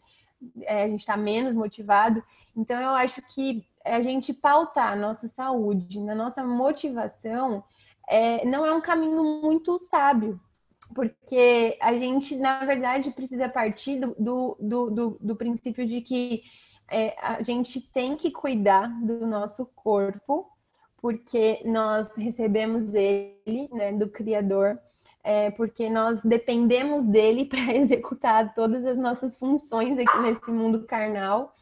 é, 0.63 0.83
a 0.83 0.89
gente 0.89 1.01
está 1.01 1.17
menos 1.17 1.55
motivado. 1.55 2.23
Então, 2.55 2.79
eu 2.81 2.91
acho 2.91 3.23
que 3.23 3.67
a 3.85 4.03
gente 4.03 4.35
pautar 4.35 4.93
a 4.93 4.97
nossa 4.97 5.29
saúde 5.29 6.01
na 6.01 6.15
nossa 6.15 6.45
motivação 6.45 7.65
é, 8.09 8.45
não 8.45 8.65
é 8.65 8.73
um 8.73 8.81
caminho 8.81 9.23
muito 9.43 9.79
sábio, 9.79 10.41
porque 10.95 11.77
a 11.81 11.95
gente, 11.95 12.37
na 12.37 12.65
verdade, 12.65 13.11
precisa 13.11 13.49
partir 13.49 13.99
do, 13.99 14.57
do, 14.59 14.91
do, 14.91 15.19
do 15.21 15.37
princípio 15.37 15.87
de 15.87 16.01
que 16.01 16.43
é, 16.89 17.17
a 17.21 17.43
gente 17.43 17.81
tem 17.81 18.17
que 18.17 18.31
cuidar 18.31 18.89
do 19.03 19.27
nosso 19.27 19.67
corpo, 19.75 20.47
porque 20.99 21.63
nós 21.65 22.17
recebemos 22.17 22.95
ele, 22.95 23.69
né, 23.73 23.93
do 23.93 24.09
Criador, 24.09 24.79
é, 25.23 25.51
porque 25.51 25.91
nós 25.91 26.23
dependemos 26.23 27.05
dele 27.05 27.45
para 27.51 27.75
executar 27.75 28.55
todas 28.55 28.85
as 28.85 28.97
nossas 28.97 29.37
funções 29.37 29.99
aqui 29.99 30.19
nesse 30.21 30.51
mundo 30.51 30.85
carnal. 30.85 31.53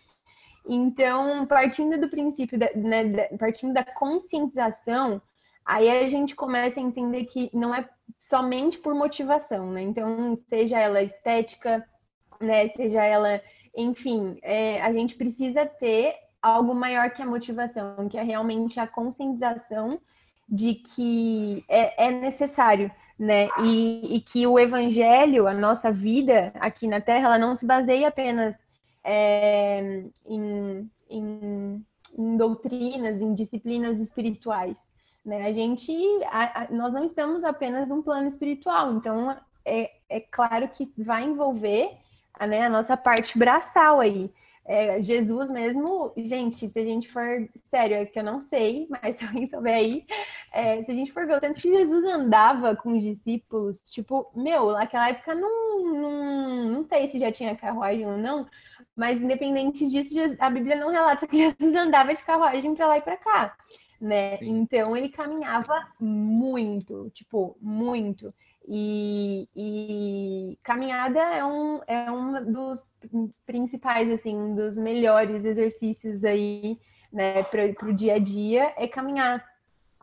Então, 0.66 1.46
partindo 1.46 1.98
do 2.00 2.09
princípio, 2.09 2.59
da, 2.59 2.70
né, 2.74 3.28
partindo 3.38 3.72
da 3.72 3.85
conscientização, 3.85 5.20
aí 5.64 5.90
a 5.90 6.09
gente 6.09 6.35
começa 6.35 6.81
a 6.81 6.83
entender 6.83 7.24
que 7.24 7.50
não 7.53 7.74
é 7.74 7.88
somente 8.18 8.79
por 8.79 8.94
motivação, 8.94 9.70
né? 9.70 9.83
Então, 9.83 10.35
seja 10.37 10.79
ela 10.79 11.03
estética, 11.03 11.87
né, 12.40 12.68
seja 12.68 13.05
ela, 13.05 13.40
enfim, 13.77 14.38
é, 14.42 14.81
a 14.83 14.92
gente 14.92 15.14
precisa 15.14 15.64
ter 15.64 16.14
algo 16.42 16.74
maior 16.74 17.11
que 17.11 17.22
a 17.22 17.27
motivação, 17.27 18.09
que 18.09 18.18
é 18.18 18.22
realmente 18.22 18.79
a 18.79 18.87
conscientização 18.87 19.88
de 20.48 20.74
que 20.74 21.64
é, 21.68 22.07
é 22.07 22.11
necessário 22.11 22.90
né? 23.18 23.48
E, 23.61 24.16
e, 24.16 24.20
que 24.20 24.46
o 24.46 24.59
evangelho, 24.59 25.46
a 25.46 25.55
nossa 25.55 25.90
vida 25.90 26.53
aqui 26.57 26.88
na 26.88 27.00
Terra, 27.00 27.27
ela 27.27 27.38
não 27.38 27.55
se 27.55 27.64
baseia 27.64 28.09
apenas 28.09 28.59
é, 29.05 30.03
em, 30.27 30.90
em, 31.09 31.87
em, 32.18 32.37
doutrinas, 32.37 33.20
em 33.20 33.33
disciplinas 33.33 34.00
espirituais. 34.00 34.92
Né? 35.25 35.47
A 35.47 35.53
gente, 35.53 35.93
a, 36.27 36.63
a, 36.63 36.69
nós 36.71 36.93
não 36.93 37.05
estamos 37.05 37.45
apenas 37.45 37.89
num 37.89 38.03
plano 38.03 38.29
espiritual, 38.29 38.93
então 38.93 39.37
é, 39.65 39.91
é 40.09 40.21
claro 40.21 40.69
que 40.69 40.93
vai 40.99 41.25
envolver 41.25 41.91
né, 42.41 42.63
a 42.63 42.69
nossa 42.69 42.97
parte 42.97 43.39
braçal 43.39 44.01
aí. 44.01 44.31
É, 44.67 45.03
Jesus 45.03 45.53
mesmo, 45.53 46.11
gente, 46.17 46.69
se 46.69 46.79
a 46.79 46.85
gente 46.85 47.11
for. 47.11 47.49
Sério, 47.67 47.97
é 47.97 48.07
que 48.07 48.19
eu 48.19 48.25
não 48.25 48.41
sei, 48.41 48.87
mas 48.91 49.17
se 49.17 49.25
alguém 49.25 49.47
souber 49.47 49.75
aí, 49.75 50.07
é, 50.53 50.83
se 50.83 50.91
a 50.91 50.95
gente 50.95 51.13
for 51.13 51.27
ver 51.27 51.37
o 51.37 51.41
tanto 51.41 51.61
que 51.61 51.69
Jesus 51.69 52.03
andava 52.05 52.75
com 52.75 52.97
os 52.97 53.03
discípulos, 53.03 53.83
tipo, 53.91 54.31
meu, 54.35 54.73
naquela 54.73 55.11
época 55.11 55.35
não, 55.35 55.93
não, 55.93 56.65
não 56.73 56.89
sei 56.89 57.09
se 57.09 57.19
já 57.19 57.31
tinha 57.31 57.55
carruagem 57.57 58.07
ou 58.07 58.17
não, 58.17 58.47
mas 58.97 59.23
independente 59.23 59.87
disso, 59.89 60.15
a 60.39 60.49
Bíblia 60.49 60.77
não 60.77 60.91
relata 60.91 61.27
que 61.27 61.37
Jesus 61.61 61.75
andava 61.75 62.15
de 62.15 62.23
carruagem 62.23 62.75
para 62.75 62.87
lá 62.87 62.99
e 62.99 63.03
para 63.03 63.17
cá, 63.19 63.57
né? 64.00 64.37
Sim. 64.38 64.59
Então 64.59 64.96
ele 64.96 65.09
caminhava 65.09 65.74
muito, 66.00 67.11
tipo, 67.11 67.57
muito. 67.61 68.33
E, 68.66 69.46
e, 69.54 70.59
caminhada 70.62 71.20
é 71.20 71.44
um, 71.44 71.80
é 71.87 72.11
um 72.11 72.50
dos 72.50 72.90
principais, 73.44 74.11
assim, 74.11 74.35
um 74.35 74.54
dos 74.54 74.78
melhores 74.78 75.44
exercícios 75.44 76.24
aí, 76.24 76.78
né, 77.12 77.42
para 77.42 77.88
o 77.88 77.92
dia 77.92 78.14
a 78.14 78.18
dia, 78.18 78.72
é 78.76 78.88
caminhar. 78.88 79.44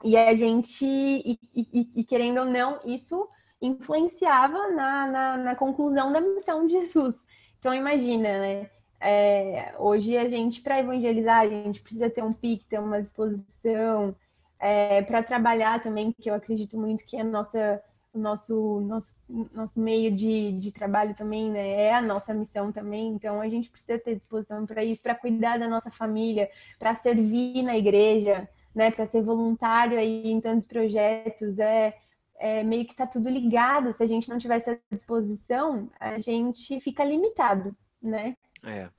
E 0.03 0.15
a 0.15 0.33
gente, 0.35 0.85
e, 0.85 1.39
e, 1.55 1.91
e 1.95 2.03
querendo 2.03 2.39
ou 2.39 2.45
não, 2.45 2.79
isso 2.85 3.27
influenciava 3.61 4.69
na, 4.69 5.07
na, 5.07 5.37
na, 5.37 5.55
conclusão 5.55 6.11
da 6.11 6.19
missão 6.19 6.65
de 6.65 6.73
Jesus. 6.73 7.25
Então, 7.59 7.73
imagina, 7.73 8.39
né? 8.39 8.69
É, 9.01 9.73
hoje 9.79 10.15
a 10.15 10.29
gente, 10.29 10.61
para 10.61 10.79
evangelizar, 10.79 11.39
a 11.39 11.47
gente 11.47 11.81
precisa 11.81 12.09
ter 12.09 12.23
um 12.23 12.31
pique, 12.31 12.65
ter 12.65 12.79
uma 12.79 13.01
disposição, 13.01 14.15
é, 14.59 15.01
para 15.01 15.23
trabalhar 15.23 15.81
também, 15.81 16.11
que 16.13 16.29
eu 16.29 16.35
acredito 16.35 16.77
muito 16.77 17.03
que 17.05 17.17
é 17.17 17.21
a 17.21 17.23
nossa 17.23 17.83
o 18.13 18.19
nosso, 18.19 18.81
nosso, 18.81 19.17
nosso 19.53 19.79
meio 19.79 20.13
de, 20.13 20.51
de 20.53 20.71
trabalho 20.71 21.15
também, 21.15 21.49
né? 21.49 21.83
É 21.83 21.93
a 21.93 22.01
nossa 22.01 22.33
missão 22.33 22.71
também. 22.71 23.07
Então 23.13 23.39
a 23.39 23.47
gente 23.47 23.69
precisa 23.69 23.97
ter 23.97 24.15
disposição 24.15 24.65
para 24.65 24.83
isso, 24.83 25.01
para 25.01 25.15
cuidar 25.15 25.57
da 25.57 25.67
nossa 25.67 25.89
família, 25.89 26.49
para 26.77 26.93
servir 26.93 27.63
na 27.63 27.77
igreja, 27.77 28.49
né? 28.75 28.91
Para 28.91 29.05
ser 29.05 29.21
voluntário 29.23 29.97
aí 29.97 30.29
em 30.29 30.41
tantos 30.41 30.67
projetos. 30.67 31.57
É, 31.59 31.95
é 32.37 32.63
meio 32.63 32.85
que 32.85 32.91
está 32.91 33.07
tudo 33.07 33.29
ligado. 33.29 33.93
Se 33.93 34.03
a 34.03 34.07
gente 34.07 34.29
não 34.29 34.37
tiver 34.37 34.57
essa 34.57 34.77
disposição, 34.91 35.89
a 35.99 36.19
gente 36.19 36.79
fica 36.81 37.05
limitado, 37.05 37.75
né? 38.01 38.35
É. 38.63 38.89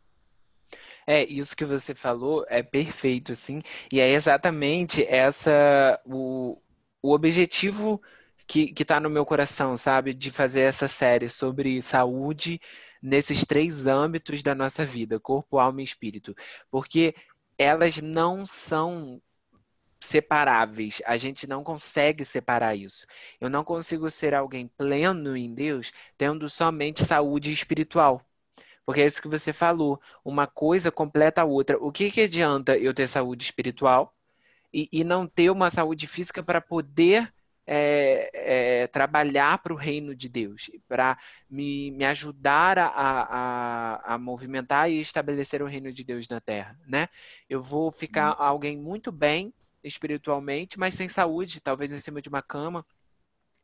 É, 1.07 1.25
isso 1.25 1.57
que 1.57 1.65
você 1.65 1.95
falou 1.95 2.45
é 2.49 2.63
perfeito, 2.63 3.33
assim, 3.33 3.61
e 3.93 4.01
é 4.01 4.11
exatamente 4.11 5.05
essa 5.07 6.01
o, 6.07 6.61
o 7.03 7.13
objetivo 7.13 8.01
que, 8.47 8.73
que 8.73 8.85
tá 8.85 9.01
no 9.01 9.11
meu 9.11 9.25
coração, 9.27 9.77
sabe? 9.77 10.15
De 10.15 10.31
fazer 10.31 10.61
essa 10.61 10.87
série 10.89 11.29
sobre 11.29 11.81
saúde 11.83 12.61
nesses 13.03 13.45
três 13.45 13.87
âmbitos 13.87 14.43
da 14.43 14.55
nossa 14.55 14.85
vida, 14.85 15.19
corpo, 15.19 15.59
alma 15.59 15.81
e 15.81 15.85
espírito. 15.85 16.35
Porque 16.71 17.15
elas 17.59 17.99
não 17.99 18.47
são 18.47 19.21
separáveis. 20.01 21.01
A 21.07 21.17
gente 21.17 21.47
não 21.47 21.65
consegue 21.65 22.25
separar 22.25 22.77
isso. 22.77 23.07
Eu 23.41 23.49
não 23.51 23.65
consigo 23.65 24.11
ser 24.11 24.35
alguém 24.35 24.69
pleno 24.69 25.37
em 25.37 25.53
Deus 25.55 25.93
tendo 26.19 26.49
somente 26.49 27.05
saúde 27.05 27.53
espiritual. 27.53 28.25
Porque 28.85 29.01
é 29.01 29.07
isso 29.07 29.23
que 29.23 29.29
você 29.29 29.53
falou. 29.53 30.01
Uma 30.25 30.47
coisa 30.47 30.91
completa 30.91 31.43
a 31.43 31.45
outra. 31.45 31.79
O 31.79 31.93
que, 31.93 32.11
que 32.11 32.23
adianta 32.23 32.77
eu 32.77 32.93
ter 32.93 33.09
saúde 33.09 33.45
espiritual 33.45 34.15
e, 34.73 34.89
e 34.93 35.05
não 35.05 35.27
ter 35.27 35.51
uma 35.51 35.71
saúde 35.71 36.07
física 36.07 36.43
para 36.43 36.61
poder 36.61 37.33
é, 37.67 38.31
é, 38.83 38.87
trabalhar 38.89 39.59
para 39.59 39.73
o 39.73 39.77
reino 39.77 40.15
de 40.15 40.29
Deus, 40.29 40.71
para 40.89 41.17
me, 41.49 41.91
me 41.93 42.05
ajudar 42.05 42.79
a, 42.79 42.89
a, 42.89 44.15
a, 44.15 44.19
movimentar 44.19 44.91
e 44.91 45.01
estabelecer 45.01 45.63
o 45.63 45.67
reino 45.67 45.93
de 45.93 46.03
Deus 46.03 46.29
na 46.29 46.41
terra, 46.41 46.77
né? 46.87 47.09
Eu 47.49 47.63
vou 47.63 47.93
ficar 47.93 48.37
uhum. 48.37 48.45
alguém 48.45 48.77
muito 48.77 49.13
bem 49.13 49.55
espiritualmente, 49.83 50.79
mas 50.79 50.95
sem 50.95 51.09
saúde, 51.09 51.61
talvez 51.61 51.93
em 51.93 51.99
cima 51.99 52.21
de 52.21 52.29
uma 52.29 52.43
cama. 52.43 52.85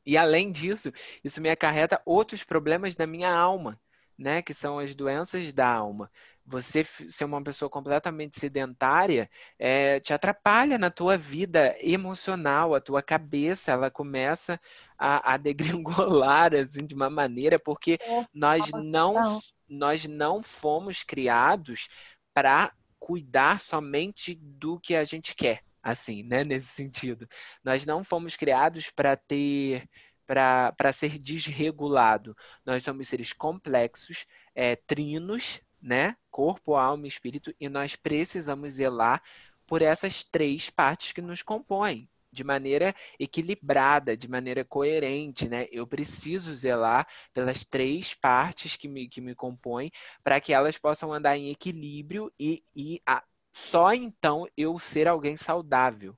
E 0.06 0.16
além 0.16 0.50
disso, 0.52 0.92
isso 1.22 1.40
me 1.40 1.50
acarreta 1.50 2.00
outros 2.04 2.44
problemas 2.44 2.94
da 2.94 3.06
minha 3.06 3.32
alma, 3.32 3.80
né? 4.18 4.42
Que 4.42 4.52
são 4.52 4.78
as 4.78 4.94
doenças 4.94 5.52
da 5.52 5.68
alma 5.68 6.10
você 6.48 6.82
ser 6.82 7.24
uma 7.24 7.42
pessoa 7.42 7.68
completamente 7.68 8.40
sedentária 8.40 9.28
é, 9.58 10.00
te 10.00 10.14
atrapalha 10.14 10.78
na 10.78 10.90
tua 10.90 11.16
vida 11.16 11.76
emocional, 11.78 12.74
a 12.74 12.80
tua 12.80 13.02
cabeça 13.02 13.72
ela 13.72 13.90
começa 13.90 14.58
a, 14.98 15.34
a 15.34 15.36
degringolar 16.16 16.54
assim, 16.54 16.86
de 16.86 16.94
uma 16.94 17.10
maneira 17.10 17.58
porque 17.58 17.98
é, 18.00 18.24
nós 18.32 18.70
não 18.72 19.38
nós 19.68 20.06
não 20.06 20.42
fomos 20.42 21.02
criados 21.02 21.88
para 22.32 22.72
cuidar 22.98 23.60
somente 23.60 24.34
do 24.34 24.80
que 24.80 24.94
a 24.94 25.04
gente 25.04 25.34
quer, 25.34 25.62
assim, 25.82 26.22
né? 26.22 26.42
Nesse 26.42 26.68
sentido, 26.68 27.28
nós 27.62 27.84
não 27.84 28.02
fomos 28.02 28.34
criados 28.34 28.90
para 28.90 29.14
ter 29.14 29.86
para 30.28 30.92
ser 30.92 31.18
desregulado. 31.18 32.36
Nós 32.64 32.82
somos 32.82 33.08
seres 33.08 33.32
complexos, 33.32 34.26
é, 34.54 34.76
trinos, 34.76 35.60
né? 35.80 36.16
Corpo, 36.30 36.76
alma 36.76 37.06
e 37.06 37.08
espírito, 37.08 37.54
e 37.58 37.68
nós 37.68 37.96
precisamos 37.96 38.74
zelar 38.74 39.22
por 39.66 39.80
essas 39.80 40.22
três 40.22 40.68
partes 40.68 41.12
que 41.12 41.22
nos 41.22 41.42
compõem 41.42 42.08
de 42.30 42.44
maneira 42.44 42.94
equilibrada, 43.18 44.14
de 44.14 44.28
maneira 44.28 44.62
coerente, 44.64 45.48
né? 45.48 45.66
Eu 45.72 45.86
preciso 45.86 46.54
zelar 46.54 47.06
pelas 47.32 47.64
três 47.64 48.12
partes 48.12 48.76
que 48.76 48.86
me, 48.86 49.08
que 49.08 49.22
me 49.22 49.34
compõem 49.34 49.90
para 50.22 50.40
que 50.40 50.52
elas 50.52 50.76
possam 50.76 51.10
andar 51.10 51.38
em 51.38 51.50
equilíbrio 51.50 52.30
e, 52.38 52.62
e 52.76 53.00
a, 53.06 53.24
só 53.50 53.94
então 53.94 54.46
eu 54.56 54.78
ser 54.78 55.08
alguém 55.08 55.36
saudável. 55.38 56.14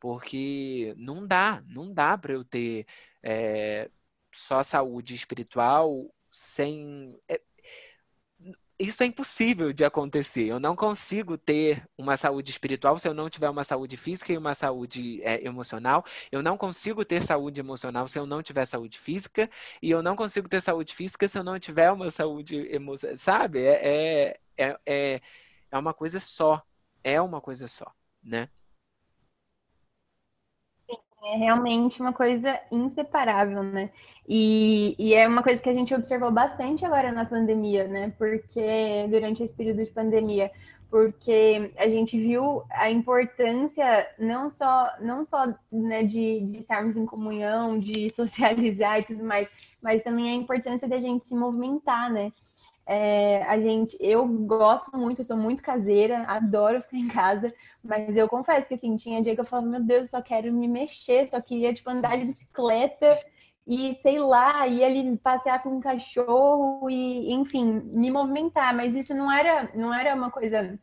Porque 0.00 0.94
não 0.96 1.26
dá, 1.26 1.62
não 1.66 1.92
dá 1.92 2.18
para 2.18 2.32
eu 2.32 2.44
ter 2.44 2.86
é, 3.22 3.90
só 4.32 4.62
saúde 4.62 5.14
espiritual 5.14 6.12
sem. 6.30 7.20
É, 7.28 7.40
isso 8.78 9.02
é 9.02 9.06
impossível 9.06 9.72
de 9.72 9.84
acontecer. 9.84 10.46
Eu 10.46 10.58
não 10.58 10.74
consigo 10.74 11.38
ter 11.38 11.88
uma 11.96 12.16
saúde 12.16 12.50
espiritual 12.50 12.98
se 12.98 13.06
eu 13.06 13.14
não 13.14 13.30
tiver 13.30 13.48
uma 13.48 13.62
saúde 13.62 13.96
física 13.96 14.32
e 14.32 14.38
uma 14.38 14.54
saúde 14.54 15.22
é, 15.22 15.44
emocional. 15.46 16.04
Eu 16.32 16.42
não 16.42 16.56
consigo 16.56 17.04
ter 17.04 17.22
saúde 17.22 17.60
emocional 17.60 18.08
se 18.08 18.18
eu 18.18 18.26
não 18.26 18.42
tiver 18.42 18.66
saúde 18.66 18.98
física. 18.98 19.48
E 19.80 19.90
eu 19.90 20.02
não 20.02 20.16
consigo 20.16 20.48
ter 20.48 20.60
saúde 20.60 20.94
física 20.94 21.28
se 21.28 21.38
eu 21.38 21.44
não 21.44 21.58
tiver 21.60 21.90
uma 21.92 22.10
saúde 22.10 22.56
emocional. 22.74 23.16
Sabe? 23.16 23.60
É, 23.64 24.40
é, 24.56 24.78
é, 24.86 25.20
é 25.70 25.78
uma 25.78 25.94
coisa 25.94 26.18
só. 26.18 26.62
É 27.04 27.20
uma 27.20 27.40
coisa 27.40 27.68
só, 27.68 27.92
né? 28.22 28.48
É 31.24 31.36
realmente 31.36 32.00
uma 32.00 32.12
coisa 32.12 32.60
inseparável, 32.70 33.62
né? 33.62 33.90
E, 34.28 34.94
e, 34.98 35.14
é 35.14 35.26
uma 35.26 35.42
coisa 35.42 35.62
que 35.62 35.68
a 35.68 35.74
gente 35.74 35.94
observou 35.94 36.30
bastante 36.30 36.84
agora 36.84 37.12
na 37.12 37.24
pandemia, 37.24 37.86
né? 37.86 38.12
Porque 38.18 39.06
durante 39.08 39.42
esse 39.42 39.54
período 39.54 39.84
de 39.84 39.90
pandemia, 39.90 40.50
porque 40.90 41.72
a 41.78 41.88
gente 41.88 42.18
viu 42.18 42.62
a 42.70 42.90
importância 42.90 44.08
não 44.18 44.50
só 44.50 44.90
não 45.00 45.24
só 45.24 45.46
né, 45.70 46.02
de, 46.02 46.40
de 46.40 46.58
estarmos 46.58 46.96
em 46.96 47.06
comunhão, 47.06 47.78
de 47.78 48.10
socializar 48.12 49.00
e 49.00 49.04
tudo 49.04 49.24
mais, 49.24 49.48
mas 49.80 50.02
também 50.02 50.30
a 50.30 50.34
importância 50.34 50.88
da 50.88 51.00
gente 51.00 51.26
se 51.26 51.34
movimentar, 51.34 52.12
né? 52.12 52.30
É, 52.84 53.42
a 53.44 53.60
gente, 53.60 53.96
eu 54.00 54.26
gosto 54.26 54.96
muito, 54.96 55.20
eu 55.20 55.24
sou 55.24 55.36
muito 55.36 55.62
caseira, 55.62 56.24
adoro 56.24 56.80
ficar 56.80 56.96
em 56.96 57.08
casa, 57.08 57.52
mas 57.82 58.16
eu 58.16 58.28
confesso 58.28 58.66
que 58.66 58.74
assim, 58.74 58.96
tinha 58.96 59.22
dia 59.22 59.34
que 59.34 59.40
eu 59.40 59.44
falava, 59.44 59.68
meu 59.68 59.82
Deus, 59.82 60.02
eu 60.02 60.08
só 60.08 60.22
quero 60.22 60.52
me 60.52 60.66
mexer, 60.66 61.28
só 61.28 61.40
queria 61.40 61.72
tipo 61.72 61.88
andar 61.90 62.18
de 62.18 62.24
bicicleta 62.24 63.16
e 63.66 63.94
sei 63.94 64.18
lá, 64.18 64.66
ir 64.66 64.82
ali 64.82 65.16
passear 65.16 65.62
com 65.62 65.70
um 65.70 65.80
cachorro 65.80 66.90
e, 66.90 67.32
enfim, 67.32 67.80
me 67.84 68.10
movimentar, 68.10 68.74
mas 68.74 68.96
isso 68.96 69.14
não 69.14 69.30
era, 69.30 69.70
não 69.74 69.94
era 69.94 70.14
uma 70.14 70.30
coisa 70.30 70.78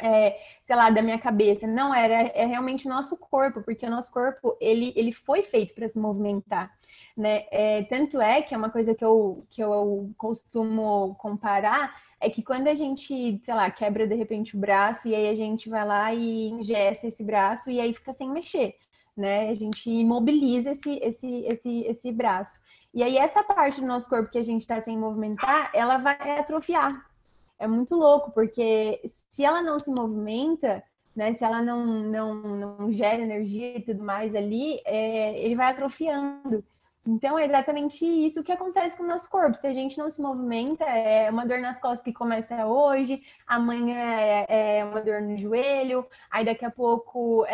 é, 0.00 0.38
sei 0.64 0.76
lá, 0.76 0.90
da 0.90 1.02
minha 1.02 1.18
cabeça. 1.18 1.66
Não, 1.66 1.94
era 1.94 2.14
é 2.34 2.46
realmente 2.46 2.86
o 2.86 2.90
nosso 2.90 3.16
corpo, 3.16 3.62
porque 3.62 3.86
o 3.86 3.90
nosso 3.90 4.10
corpo, 4.10 4.56
ele, 4.60 4.92
ele 4.96 5.12
foi 5.12 5.42
feito 5.42 5.74
para 5.74 5.88
se 5.88 5.98
movimentar, 5.98 6.72
né? 7.16 7.44
É, 7.50 7.82
tanto 7.84 8.20
é 8.20 8.42
que 8.42 8.54
é 8.54 8.58
uma 8.58 8.70
coisa 8.70 8.94
que 8.94 9.04
eu, 9.04 9.44
que 9.50 9.62
eu 9.62 10.10
costumo 10.16 11.14
comparar, 11.16 11.94
é 12.20 12.30
que 12.30 12.42
quando 12.42 12.68
a 12.68 12.74
gente, 12.74 13.40
sei 13.42 13.54
lá, 13.54 13.70
quebra 13.70 14.06
de 14.06 14.14
repente 14.14 14.56
o 14.56 14.60
braço, 14.60 15.08
e 15.08 15.14
aí 15.14 15.28
a 15.28 15.34
gente 15.34 15.68
vai 15.68 15.84
lá 15.84 16.14
e 16.14 16.48
ingesta 16.48 17.06
esse 17.06 17.22
braço, 17.24 17.70
e 17.70 17.80
aí 17.80 17.92
fica 17.92 18.12
sem 18.12 18.30
mexer, 18.30 18.76
né? 19.16 19.48
A 19.50 19.54
gente 19.54 19.90
imobiliza 19.90 20.72
esse, 20.72 20.98
esse, 21.02 21.44
esse, 21.44 21.80
esse 21.84 22.12
braço. 22.12 22.60
E 22.94 23.02
aí 23.02 23.16
essa 23.16 23.42
parte 23.42 23.80
do 23.80 23.86
nosso 23.86 24.08
corpo 24.08 24.30
que 24.30 24.38
a 24.38 24.44
gente 24.44 24.62
está 24.62 24.80
sem 24.80 24.98
movimentar, 24.98 25.70
ela 25.74 25.98
vai 25.98 26.38
atrofiar, 26.38 27.10
é 27.58 27.66
muito 27.66 27.94
louco, 27.94 28.32
porque 28.32 29.00
se 29.04 29.44
ela 29.44 29.62
não 29.62 29.78
se 29.78 29.88
movimenta, 29.88 30.82
né, 31.14 31.32
se 31.32 31.44
ela 31.44 31.62
não, 31.62 31.86
não, 31.86 32.34
não 32.34 32.92
gera 32.92 33.22
energia 33.22 33.78
e 33.78 33.82
tudo 33.82 34.02
mais 34.02 34.34
ali, 34.34 34.80
é, 34.84 35.38
ele 35.44 35.54
vai 35.54 35.70
atrofiando. 35.70 36.64
Então, 37.04 37.36
é 37.36 37.44
exatamente 37.44 38.04
isso 38.04 38.44
que 38.44 38.52
acontece 38.52 38.96
com 38.96 39.02
o 39.02 39.08
nosso 39.08 39.28
corpo. 39.28 39.56
Se 39.56 39.66
a 39.66 39.72
gente 39.72 39.98
não 39.98 40.08
se 40.08 40.22
movimenta, 40.22 40.84
é 40.84 41.28
uma 41.30 41.44
dor 41.44 41.58
nas 41.58 41.80
costas 41.80 42.02
que 42.02 42.12
começa 42.12 42.64
hoje, 42.64 43.22
amanhã 43.46 43.98
é, 43.98 44.78
é 44.78 44.84
uma 44.84 45.00
dor 45.00 45.20
no 45.20 45.36
joelho, 45.36 46.06
aí 46.30 46.44
daqui 46.44 46.64
a 46.64 46.70
pouco 46.70 47.44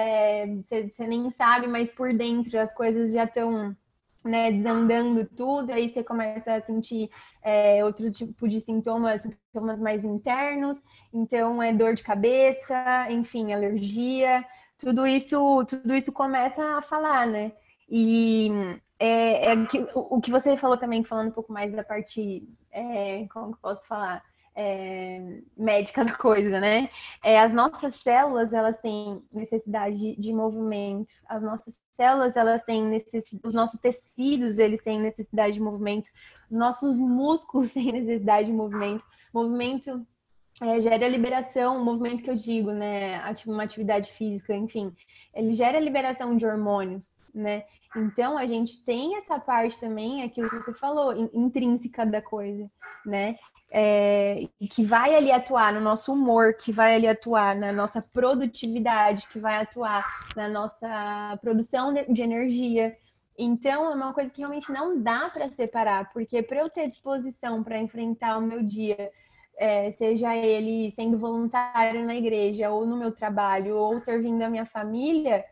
você 0.62 0.86
é, 0.98 1.06
nem 1.06 1.30
sabe, 1.30 1.66
mas 1.66 1.90
por 1.90 2.12
dentro 2.12 2.58
as 2.60 2.74
coisas 2.74 3.10
já 3.10 3.24
estão 3.24 3.74
né, 4.22 4.52
desandando 4.52 5.24
tudo, 5.24 5.72
aí 5.72 5.88
você 5.88 6.04
começa 6.04 6.54
a 6.54 6.60
sentir 6.60 7.10
é, 7.42 7.82
outro 7.84 8.10
tipo 8.10 8.46
de 8.46 8.60
sintomas, 8.60 9.22
sintomas 9.22 9.80
mais 9.80 10.04
internos, 10.04 10.82
então 11.12 11.62
é 11.62 11.72
dor 11.72 11.94
de 11.94 12.02
cabeça, 12.02 13.06
enfim, 13.10 13.52
alergia, 13.52 14.44
tudo 14.76 15.06
isso, 15.06 15.64
tudo 15.64 15.94
isso 15.94 16.12
começa 16.12 16.62
a 16.76 16.82
falar, 16.82 17.26
né? 17.26 17.52
E 17.88 18.50
é, 18.98 19.52
é 19.52 19.66
que, 19.66 19.78
o, 19.94 20.16
o, 20.16 20.20
que 20.20 20.30
você 20.30 20.56
falou 20.56 20.76
também, 20.76 21.04
falando 21.04 21.28
um 21.28 21.32
pouco 21.32 21.52
mais 21.52 21.72
da 21.72 21.84
parte, 21.84 22.48
é, 22.70 23.26
como 23.28 23.54
que 23.54 23.60
posso 23.60 23.86
falar? 23.86 24.22
é, 24.60 25.40
médica 25.56 26.04
da 26.04 26.14
coisa, 26.14 26.58
né? 26.58 26.90
É, 27.24 27.38
as 27.38 27.52
nossas 27.52 27.94
células, 27.94 28.52
elas 28.52 28.80
têm 28.80 29.22
necessidade 29.32 29.96
de, 29.96 30.16
de 30.20 30.32
movimento. 30.32 31.12
As 31.28 31.44
nossas 31.44 31.80
células, 31.92 32.36
elas 32.36 32.64
têm 32.64 32.82
necessidade... 32.82 33.46
Os 33.46 33.54
nossos 33.54 33.78
tecidos, 33.78 34.58
eles 34.58 34.82
têm 34.82 35.00
necessidade 35.00 35.54
de 35.54 35.60
movimento. 35.60 36.10
Os 36.50 36.56
nossos 36.56 36.98
músculos 36.98 37.70
têm 37.72 37.92
necessidade 37.92 38.48
de 38.48 38.52
movimento. 38.52 39.04
Movimento 39.32 40.04
é, 40.60 40.80
gera 40.80 41.06
liberação, 41.06 41.80
o 41.80 41.84
movimento 41.84 42.24
que 42.24 42.30
eu 42.30 42.34
digo, 42.34 42.72
né? 42.72 43.22
Uma 43.46 43.62
atividade 43.62 44.10
física, 44.10 44.52
enfim. 44.56 44.92
Ele 45.32 45.54
gera 45.54 45.78
liberação 45.78 46.36
de 46.36 46.44
hormônios, 46.44 47.12
né? 47.38 47.64
Então, 47.96 48.36
a 48.36 48.46
gente 48.46 48.84
tem 48.84 49.16
essa 49.16 49.38
parte 49.38 49.78
também, 49.78 50.22
aquilo 50.22 50.50
que 50.50 50.56
você 50.56 50.74
falou, 50.74 51.14
intrínseca 51.32 52.04
da 52.04 52.20
coisa, 52.20 52.70
né? 53.06 53.36
É, 53.70 54.46
que 54.70 54.84
vai 54.84 55.14
ali 55.14 55.30
atuar 55.30 55.72
no 55.72 55.80
nosso 55.80 56.12
humor, 56.12 56.54
que 56.54 56.72
vai 56.72 56.96
ali 56.96 57.06
atuar 57.06 57.56
na 57.56 57.72
nossa 57.72 58.02
produtividade, 58.02 59.26
que 59.28 59.38
vai 59.38 59.56
atuar 59.62 60.04
na 60.36 60.48
nossa 60.48 61.38
produção 61.40 61.92
de 61.92 62.22
energia. 62.22 62.96
Então, 63.38 63.90
é 63.90 63.94
uma 63.94 64.12
coisa 64.12 64.32
que 64.32 64.40
realmente 64.40 64.70
não 64.70 65.00
dá 65.00 65.30
para 65.30 65.48
separar, 65.48 66.12
porque 66.12 66.42
para 66.42 66.58
eu 66.58 66.68
ter 66.68 66.88
disposição 66.88 67.62
para 67.62 67.80
enfrentar 67.80 68.36
o 68.36 68.42
meu 68.42 68.62
dia, 68.62 69.10
é, 69.56 69.90
seja 69.92 70.36
ele 70.36 70.90
sendo 70.90 71.18
voluntário 71.18 72.04
na 72.04 72.14
igreja, 72.14 72.70
ou 72.70 72.86
no 72.86 72.96
meu 72.96 73.12
trabalho, 73.12 73.76
ou 73.76 73.98
servindo 73.98 74.42
a 74.42 74.50
minha 74.50 74.66
família, 74.66 75.44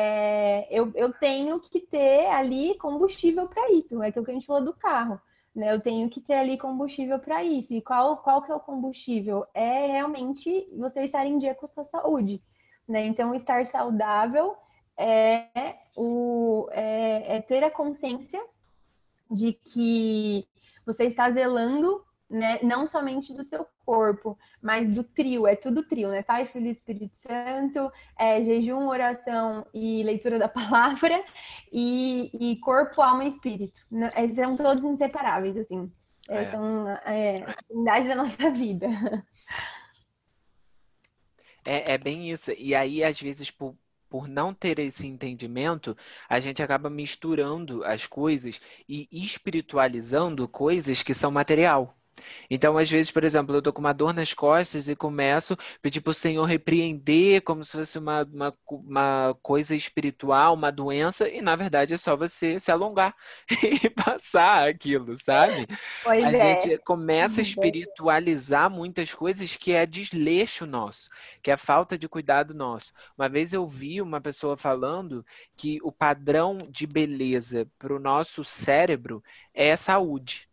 é, 0.00 0.68
eu, 0.70 0.92
eu 0.94 1.12
tenho 1.12 1.58
que 1.58 1.80
ter 1.80 2.28
ali 2.28 2.78
combustível 2.78 3.48
para 3.48 3.68
isso. 3.72 4.00
É 4.00 4.06
aquilo 4.06 4.24
que 4.24 4.30
a 4.30 4.34
gente 4.34 4.46
falou 4.46 4.62
do 4.62 4.72
carro. 4.72 5.20
Né? 5.52 5.74
Eu 5.74 5.80
tenho 5.80 6.08
que 6.08 6.20
ter 6.20 6.34
ali 6.34 6.56
combustível 6.56 7.18
para 7.18 7.42
isso. 7.42 7.74
E 7.74 7.82
qual, 7.82 8.18
qual 8.18 8.40
que 8.40 8.52
é 8.52 8.54
o 8.54 8.60
combustível? 8.60 9.44
É 9.52 9.88
realmente 9.88 10.68
você 10.76 11.02
estar 11.02 11.26
em 11.26 11.36
dia 11.36 11.52
com 11.52 11.64
a 11.64 11.68
sua 11.68 11.84
saúde. 11.84 12.40
Né? 12.86 13.06
Então, 13.06 13.34
estar 13.34 13.66
saudável 13.66 14.54
é, 14.96 15.48
o, 15.96 16.68
é, 16.70 17.36
é 17.36 17.42
ter 17.42 17.64
a 17.64 17.70
consciência 17.70 18.40
de 19.28 19.52
que 19.52 20.46
você 20.86 21.06
está 21.06 21.28
zelando 21.28 22.04
né, 22.28 22.58
não 22.62 22.86
somente 22.86 23.32
do 23.32 23.42
seu 23.42 23.66
corpo, 23.84 24.38
mas 24.60 24.88
do 24.88 25.02
trio, 25.02 25.46
é 25.46 25.56
tudo 25.56 25.82
trio, 25.82 26.10
né? 26.10 26.22
Pai, 26.22 26.46
Filho 26.46 26.66
e 26.66 26.70
Espírito 26.70 27.16
Santo, 27.16 27.90
é, 28.18 28.42
jejum, 28.42 28.86
oração 28.86 29.66
e 29.72 30.02
leitura 30.02 30.38
da 30.38 30.48
palavra, 30.48 31.24
e, 31.72 32.30
e 32.38 32.56
corpo, 32.60 33.00
alma 33.00 33.24
e 33.24 33.28
espírito. 33.28 33.80
Né? 33.90 34.08
Eles 34.16 34.36
são 34.36 34.56
todos 34.56 34.84
inseparáveis, 34.84 35.56
assim. 35.56 35.90
É, 36.28 36.42
é. 36.42 36.50
São 36.50 36.88
é, 37.06 37.42
a 37.44 37.56
unidade 37.70 38.08
da 38.08 38.14
nossa 38.14 38.50
vida. 38.52 38.86
É, 41.64 41.94
é 41.94 41.98
bem 41.98 42.30
isso. 42.30 42.52
E 42.58 42.74
aí, 42.74 43.02
às 43.02 43.18
vezes, 43.18 43.50
por, 43.50 43.74
por 44.10 44.28
não 44.28 44.52
ter 44.52 44.78
esse 44.78 45.06
entendimento, 45.06 45.96
a 46.28 46.38
gente 46.40 46.62
acaba 46.62 46.90
misturando 46.90 47.82
as 47.84 48.06
coisas 48.06 48.60
e 48.86 49.08
espiritualizando 49.10 50.46
coisas 50.46 51.02
que 51.02 51.14
são 51.14 51.30
material. 51.30 51.97
Então, 52.50 52.76
às 52.78 52.90
vezes, 52.90 53.10
por 53.10 53.24
exemplo, 53.24 53.54
eu 53.54 53.62
tô 53.62 53.72
com 53.72 53.80
uma 53.80 53.92
dor 53.92 54.12
nas 54.12 54.32
costas 54.32 54.88
e 54.88 54.96
começo 54.96 55.54
a 55.54 55.56
pedir 55.82 56.00
para 56.00 56.10
o 56.10 56.14
Senhor 56.14 56.44
repreender 56.44 57.42
como 57.42 57.64
se 57.64 57.72
fosse 57.72 57.98
uma, 57.98 58.22
uma, 58.24 58.54
uma 58.68 59.36
coisa 59.42 59.74
espiritual, 59.74 60.54
uma 60.54 60.70
doença, 60.70 61.28
e 61.28 61.40
na 61.40 61.56
verdade 61.56 61.94
é 61.94 61.96
só 61.96 62.16
você 62.16 62.58
se 62.58 62.70
alongar 62.70 63.14
e 63.62 63.90
passar 63.90 64.68
aquilo, 64.68 65.16
sabe? 65.22 65.66
Pois 66.02 66.24
a 66.24 66.30
é. 66.30 66.60
gente 66.60 66.78
começa 66.78 67.40
a 67.40 67.42
uhum. 67.42 67.48
espiritualizar 67.48 68.70
muitas 68.70 69.12
coisas 69.12 69.56
que 69.56 69.72
é 69.72 69.86
desleixo 69.86 70.66
nosso, 70.66 71.08
que 71.42 71.50
é 71.50 71.56
falta 71.56 71.98
de 71.98 72.08
cuidado 72.08 72.54
nosso. 72.54 72.92
Uma 73.16 73.28
vez 73.28 73.52
eu 73.52 73.66
vi 73.66 74.00
uma 74.00 74.20
pessoa 74.20 74.56
falando 74.56 75.24
que 75.56 75.78
o 75.82 75.92
padrão 75.92 76.58
de 76.68 76.86
beleza 76.86 77.68
para 77.78 77.94
o 77.94 77.98
nosso 77.98 78.44
cérebro 78.44 79.22
é 79.54 79.76
saúde 79.76 80.47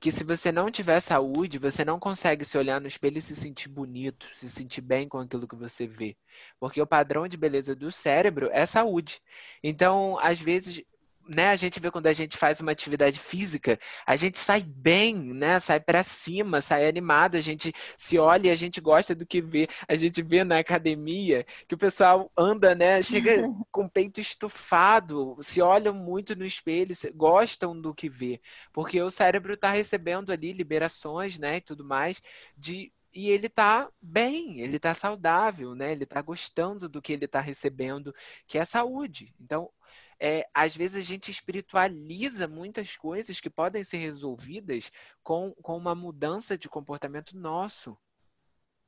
que 0.00 0.12
se 0.12 0.22
você 0.24 0.52
não 0.52 0.70
tiver 0.70 1.00
saúde, 1.00 1.58
você 1.58 1.84
não 1.84 1.98
consegue 1.98 2.44
se 2.44 2.56
olhar 2.56 2.80
no 2.80 2.86
espelho 2.86 3.18
e 3.18 3.22
se 3.22 3.34
sentir 3.34 3.68
bonito, 3.68 4.28
se 4.32 4.48
sentir 4.48 4.80
bem 4.80 5.08
com 5.08 5.18
aquilo 5.18 5.48
que 5.48 5.56
você 5.56 5.86
vê. 5.86 6.16
Porque 6.60 6.80
o 6.80 6.86
padrão 6.86 7.26
de 7.26 7.36
beleza 7.36 7.74
do 7.74 7.90
cérebro 7.90 8.48
é 8.52 8.64
saúde. 8.66 9.20
Então, 9.62 10.18
às 10.20 10.40
vezes, 10.40 10.82
né, 11.28 11.50
a 11.50 11.56
gente 11.56 11.78
vê 11.78 11.90
quando 11.90 12.06
a 12.06 12.12
gente 12.12 12.36
faz 12.36 12.60
uma 12.60 12.72
atividade 12.72 13.18
física, 13.18 13.78
a 14.06 14.16
gente 14.16 14.38
sai 14.38 14.62
bem, 14.62 15.14
né, 15.14 15.60
sai 15.60 15.78
para 15.78 16.02
cima, 16.02 16.60
sai 16.60 16.88
animado, 16.88 17.36
a 17.36 17.40
gente 17.40 17.72
se 17.96 18.18
olha 18.18 18.48
e 18.48 18.50
a 18.50 18.54
gente 18.54 18.80
gosta 18.80 19.14
do 19.14 19.26
que 19.26 19.40
vê. 19.40 19.68
A 19.86 19.94
gente 19.94 20.22
vê 20.22 20.44
na 20.44 20.58
academia 20.58 21.44
que 21.66 21.74
o 21.74 21.78
pessoal 21.78 22.32
anda, 22.36 22.74
né, 22.74 23.02
chega 23.02 23.30
com 23.70 23.84
o 23.84 23.90
peito 23.90 24.20
estufado, 24.20 25.36
se 25.42 25.60
olham 25.60 25.94
muito 25.94 26.34
no 26.34 26.46
espelho, 26.46 26.94
gostam 27.14 27.78
do 27.78 27.94
que 27.94 28.08
vê, 28.08 28.40
porque 28.72 29.00
o 29.02 29.10
cérebro 29.10 29.54
está 29.54 29.70
recebendo 29.70 30.32
ali 30.32 30.52
liberações, 30.52 31.38
né, 31.38 31.56
e 31.58 31.60
tudo 31.60 31.84
mais 31.84 32.20
de 32.56 32.92
e 33.12 33.30
ele 33.30 33.46
está 33.46 33.90
bem, 34.00 34.60
ele 34.60 34.76
está 34.76 34.94
saudável, 34.94 35.74
né? 35.74 35.92
Ele 35.92 36.04
está 36.04 36.20
gostando 36.22 36.88
do 36.88 37.00
que 37.02 37.12
ele 37.12 37.24
está 37.24 37.40
recebendo, 37.40 38.14
que 38.46 38.58
é 38.58 38.64
saúde. 38.64 39.34
Então, 39.40 39.70
é, 40.20 40.48
às 40.54 40.76
vezes 40.76 40.96
a 40.96 41.06
gente 41.06 41.30
espiritualiza 41.30 42.48
muitas 42.48 42.96
coisas 42.96 43.40
que 43.40 43.50
podem 43.50 43.84
ser 43.84 43.98
resolvidas 43.98 44.90
com, 45.22 45.52
com 45.62 45.76
uma 45.76 45.94
mudança 45.94 46.56
de 46.58 46.68
comportamento 46.68 47.36
nosso. 47.36 47.96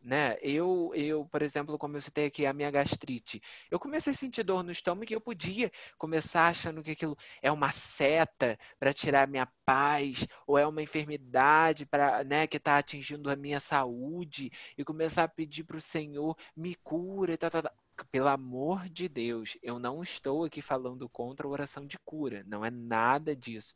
né? 0.03 0.37
Eu, 0.40 0.90
eu, 0.95 1.27
por 1.27 1.43
exemplo, 1.43 1.79
como 1.79 1.97
eu 1.97 2.01
citei 2.01 2.27
aqui 2.27 2.47
a 2.47 2.55
minha 2.55 2.71
gastrite, 2.71 3.43
eu 3.71 3.79
comecei 3.79 4.12
a 4.12 4.16
sentir 4.16 4.43
dor 4.43 4.62
no 4.62 4.71
estômago 4.73 5.12
e 5.12 5.14
eu 5.14 5.21
podia 5.21 5.71
começar 5.99 6.49
achando 6.49 6.83
que 6.83 6.93
aquilo 6.93 7.16
é 7.43 7.53
uma 7.53 7.71
seta 7.71 8.59
para 8.79 8.95
tirar 8.95 9.25
a 9.25 9.27
minha 9.27 9.47
paz 9.64 10.27
ou 10.47 10.57
é 10.59 10.66
uma 10.66 10.81
enfermidade 10.83 11.85
para, 11.85 12.25
né, 12.25 12.47
que 12.47 12.57
está 12.57 12.79
atingindo 12.79 13.31
a 13.31 13.37
minha 13.37 13.61
saúde 13.61 14.51
e 14.77 14.85
começar 14.85 15.25
a 15.25 15.29
pedir 15.29 15.64
para 15.64 15.77
o 15.77 15.81
Senhor 15.83 16.35
me 16.57 16.75
cura 16.77 17.35
e 17.35 17.37
tal, 17.37 17.51
tal, 17.51 17.62
tal. 17.62 17.80
Pelo 18.07 18.29
amor 18.29 18.89
de 18.89 19.09
Deus, 19.09 19.57
eu 19.63 19.79
não 19.79 20.03
estou 20.03 20.45
aqui 20.45 20.63
falando 20.63 21.09
contra 21.09 21.47
a 21.47 21.51
oração 21.51 21.87
de 21.87 21.99
cura, 21.99 22.45
não 22.47 22.65
é 22.65 22.71
nada 22.71 23.35
disso. 23.35 23.75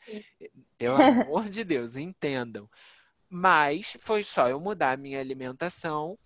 Pelo 0.79 0.97
amor 1.03 1.49
de 1.49 1.65
Deus, 1.65 1.97
entendam. 1.97 2.69
Mas 3.29 3.97
foi 3.99 4.23
só 4.23 4.49
eu 4.49 4.61
mudar 4.61 4.93
a 4.93 4.97
minha 4.97 5.21
alimentação 5.21 6.19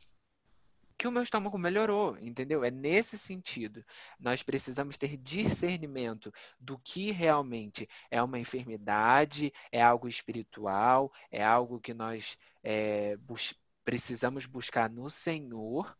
que 0.98 1.06
o 1.06 1.12
meu 1.12 1.22
estômago 1.22 1.56
melhorou, 1.56 2.18
entendeu? 2.18 2.64
É 2.64 2.72
nesse 2.72 3.16
sentido. 3.16 3.84
Nós 4.18 4.42
precisamos 4.42 4.98
ter 4.98 5.16
discernimento 5.16 6.32
do 6.58 6.76
que 6.76 7.12
realmente 7.12 7.88
é 8.10 8.20
uma 8.20 8.38
enfermidade, 8.38 9.52
é 9.70 9.80
algo 9.80 10.08
espiritual, 10.08 11.12
é 11.30 11.42
algo 11.42 11.80
que 11.80 11.94
nós 11.94 12.36
é, 12.64 13.16
bus 13.18 13.54
precisamos 13.84 14.44
buscar 14.44 14.90
no 14.90 15.08
Senhor, 15.08 15.96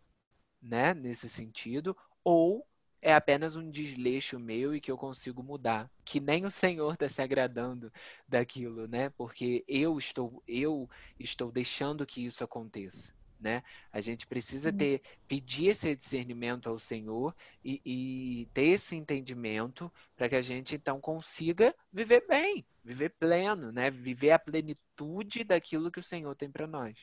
né? 0.61 0.95
Nesse 0.95 1.29
sentido, 1.29 1.97
ou 2.25 2.67
é 3.01 3.15
apenas 3.15 3.57
um 3.57 3.71
desleixo 3.71 4.39
meu 4.39 4.75
e 4.75 4.81
que 4.81 4.91
eu 4.91 4.99
consigo 4.99 5.43
mudar, 5.43 5.91
que 6.05 6.21
nem 6.21 6.45
o 6.45 6.51
Senhor 6.51 6.95
está 6.95 7.09
se 7.09 7.23
agradando 7.23 7.93
daquilo, 8.27 8.89
né? 8.89 9.11
Porque 9.11 9.65
eu 9.69 9.99
estou 9.99 10.43
eu 10.47 10.89
estou 11.19 11.53
deixando 11.53 12.05
que 12.05 12.25
isso 12.25 12.43
aconteça, 12.43 13.15
né? 13.39 13.63
A 13.93 14.01
gente 14.01 14.27
precisa 14.27 14.73
ter 14.73 15.01
pedir 15.29 15.69
esse 15.69 15.95
discernimento 15.95 16.69
ao 16.69 16.79
Senhor 16.79 17.35
e, 17.65 17.81
e 17.85 18.47
ter 18.53 18.67
esse 18.71 18.97
entendimento 18.97 19.93
para 20.17 20.29
que 20.29 20.37
a 20.37 20.43
gente 20.43 20.75
então 20.75 21.01
consiga 21.01 21.75
viver 21.93 22.27
bem, 22.27 22.67
viver 22.85 23.11
pleno, 23.11 23.71
né? 23.71 23.91
Viver 23.91 24.33
a 24.33 24.39
plenitude 24.39 25.45
daquilo 25.45 25.91
que 25.91 26.01
o 26.01 26.05
Senhor 26.05 26.35
tem 26.35 26.51
para 26.51 26.67
nós. 26.67 26.97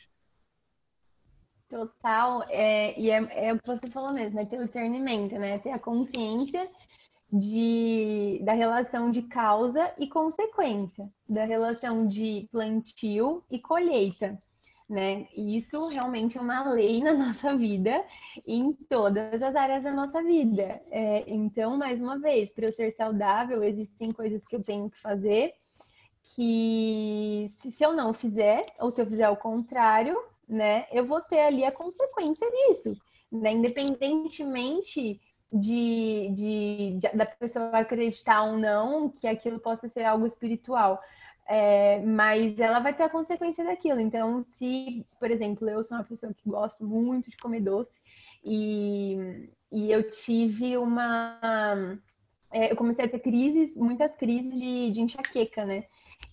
Total, 1.67 2.43
é, 2.49 2.99
e 2.99 3.10
é, 3.10 3.47
é, 3.47 3.54
o 3.54 3.60
que 3.60 3.67
você 3.67 3.88
falou 3.88 4.13
mesmo, 4.13 4.39
é 4.39 4.45
ter 4.45 4.60
o 4.60 4.65
discernimento, 4.65 5.34
né? 5.38 5.58
Ter 5.58 5.71
a 5.71 5.80
consciência 5.80 6.69
de, 7.32 8.39
da 8.43 8.54
relação 8.54 9.10
de 9.10 9.23
causa 9.23 9.91
e 9.97 10.08
consequência, 10.08 11.10
da 11.28 11.43
relação 11.43 12.08
de 12.08 12.47
plantio 12.51 13.43
e 13.49 13.60
colheita, 13.60 14.39
né? 14.88 15.28
E 15.36 15.58
isso 15.58 15.88
realmente 15.88 16.38
é 16.38 16.41
uma 16.41 16.69
lei 16.69 17.01
na 17.01 17.13
nossa 17.17 17.56
vida, 17.58 18.06
em 18.45 18.71
todas 18.88 19.41
as 19.41 19.56
áreas 19.56 19.84
da 19.84 19.91
nossa 19.91 20.21
vida. 20.21 20.82
É, 20.91 21.23
então, 21.28 21.75
mais 21.78 21.99
uma 21.99 22.19
vez, 22.19 22.51
para 22.51 22.67
eu 22.67 22.71
ser 22.71 22.91
saudável, 22.91 23.63
existem 23.63 24.12
coisas 24.12 24.45
que 24.45 24.56
eu 24.56 24.63
tenho 24.63 24.89
que 24.89 25.01
fazer 25.01 25.54
que, 26.36 27.47
se, 27.58 27.71
se 27.71 27.84
eu 27.84 27.93
não 27.93 28.13
fizer, 28.13 28.65
ou 28.80 28.89
se 28.89 29.01
eu 29.01 29.06
fizer 29.06 29.30
o 29.30 29.38
contrário, 29.38 30.17
né, 30.48 30.86
eu 30.92 31.06
vou 31.06 31.22
ter 31.22 31.40
ali 31.40 31.64
a 31.64 31.72
consequência 31.72 32.50
disso, 32.50 32.96
né? 33.32 33.52
Independentemente 33.52 35.20
de, 35.52 36.32
de, 36.34 36.98
de, 37.00 37.18
da 37.18 37.26
pessoa 37.26 37.70
acreditar 37.70 38.44
ou 38.44 38.58
não 38.58 39.10
que 39.10 39.28
aquilo 39.28 39.60
possa 39.60 39.88
ser 39.88 40.04
algo 40.04 40.26
espiritual. 40.26 41.02
É, 41.48 42.00
mas 42.00 42.60
ela 42.60 42.80
vai 42.80 42.94
ter 42.94 43.04
a 43.04 43.10
consequência 43.10 43.64
daquilo. 43.64 44.00
Então, 44.00 44.42
se, 44.44 45.06
por 45.20 45.30
exemplo, 45.30 45.70
eu 45.70 45.84
sou 45.84 45.98
uma 45.98 46.04
pessoa 46.04 46.34
que 46.34 46.50
gosto 46.50 46.84
muito 46.84 47.30
de 47.30 47.38
comer 47.38 47.62
doce 47.62 48.00
e, 48.44 49.48
e 49.72 49.92
eu 49.92 50.10
tive 50.10 50.76
uma. 50.78 51.40
É, 52.52 52.72
eu 52.72 52.76
comecei 52.76 53.06
a 53.06 53.08
ter 53.08 53.20
crises, 53.20 53.76
muitas 53.76 54.16
crises 54.16 54.60
de, 54.60 54.92
de 54.92 55.02
enxaqueca, 55.02 55.66
né? 55.66 55.86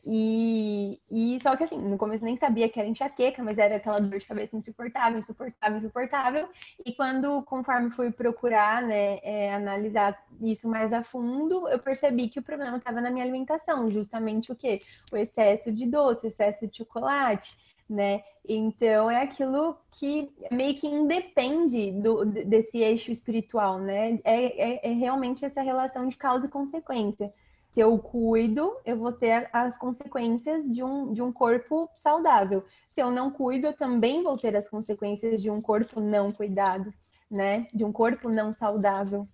E, 0.04 1.00
e 1.08 1.38
só 1.40 1.56
que 1.56 1.62
assim, 1.62 1.78
no 1.78 1.96
começo 1.96 2.24
nem 2.24 2.36
sabia 2.36 2.68
que 2.68 2.78
era 2.78 2.88
enxaqueca, 2.88 3.42
mas 3.42 3.58
era 3.58 3.76
aquela 3.76 4.00
dor 4.00 4.18
de 4.18 4.26
cabeça 4.26 4.56
insuportável, 4.56 5.18
insuportável, 5.18 5.78
insuportável. 5.78 6.48
E 6.84 6.92
quando, 6.92 7.42
conforme 7.44 7.90
fui 7.90 8.10
procurar, 8.10 8.82
né, 8.82 9.18
é, 9.22 9.54
analisar 9.54 10.20
isso 10.40 10.68
mais 10.68 10.92
a 10.92 11.04
fundo, 11.04 11.68
eu 11.68 11.78
percebi 11.78 12.28
que 12.28 12.40
o 12.40 12.42
problema 12.42 12.78
estava 12.78 13.00
na 13.00 13.10
minha 13.10 13.24
alimentação, 13.24 13.90
justamente 13.90 14.50
o 14.50 14.56
quê? 14.56 14.82
O 15.12 15.16
excesso 15.16 15.70
de 15.70 15.86
doce, 15.86 16.26
o 16.26 16.28
excesso 16.28 16.66
de 16.66 16.78
chocolate, 16.78 17.56
né? 17.88 18.24
Então 18.48 19.08
é 19.08 19.22
aquilo 19.22 19.76
que 19.92 20.32
meio 20.50 20.74
que 20.74 20.88
independe 20.88 21.92
do, 21.92 22.24
desse 22.24 22.78
eixo 22.78 23.12
espiritual, 23.12 23.78
né? 23.78 24.18
É, 24.24 24.88
é, 24.88 24.90
é 24.90 24.92
realmente 24.94 25.44
essa 25.44 25.62
relação 25.62 26.08
de 26.08 26.16
causa 26.16 26.46
e 26.46 26.50
consequência. 26.50 27.32
Se 27.72 27.80
eu 27.80 27.98
cuido, 27.98 28.76
eu 28.84 28.98
vou 28.98 29.12
ter 29.12 29.48
as 29.50 29.78
consequências 29.78 30.70
de 30.70 30.84
um, 30.84 31.12
de 31.12 31.22
um 31.22 31.32
corpo 31.32 31.88
saudável. 31.96 32.64
Se 32.88 33.00
eu 33.00 33.10
não 33.10 33.30
cuido, 33.30 33.68
eu 33.68 33.72
também 33.72 34.22
vou 34.22 34.36
ter 34.36 34.54
as 34.54 34.68
consequências 34.68 35.40
de 35.40 35.50
um 35.50 35.60
corpo 35.60 35.98
não 35.98 36.30
cuidado, 36.30 36.92
né? 37.30 37.66
De 37.72 37.82
um 37.82 37.90
corpo 37.90 38.28
não 38.28 38.52
saudável. 38.52 39.26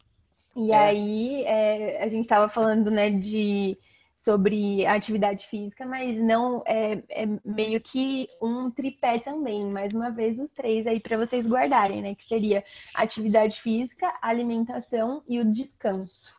E 0.54 0.70
é. 0.70 0.78
aí, 0.78 1.44
é, 1.44 2.02
a 2.02 2.08
gente 2.08 2.22
estava 2.22 2.48
falando, 2.48 2.90
né, 2.90 3.10
de 3.10 3.76
sobre 4.16 4.84
atividade 4.84 5.46
física, 5.46 5.86
mas 5.86 6.18
não 6.18 6.62
é, 6.66 7.02
é, 7.08 7.26
meio 7.44 7.80
que 7.80 8.28
um 8.42 8.68
tripé 8.68 9.20
também, 9.20 9.64
mais 9.70 9.92
uma 9.94 10.10
vez 10.10 10.40
os 10.40 10.50
três 10.50 10.88
aí 10.88 10.98
para 10.98 11.16
vocês 11.16 11.48
guardarem, 11.48 12.02
né? 12.02 12.14
Que 12.14 12.24
seria 12.24 12.64
atividade 12.94 13.60
física, 13.60 14.12
alimentação 14.22 15.22
e 15.28 15.40
o 15.40 15.44
descanso, 15.44 16.36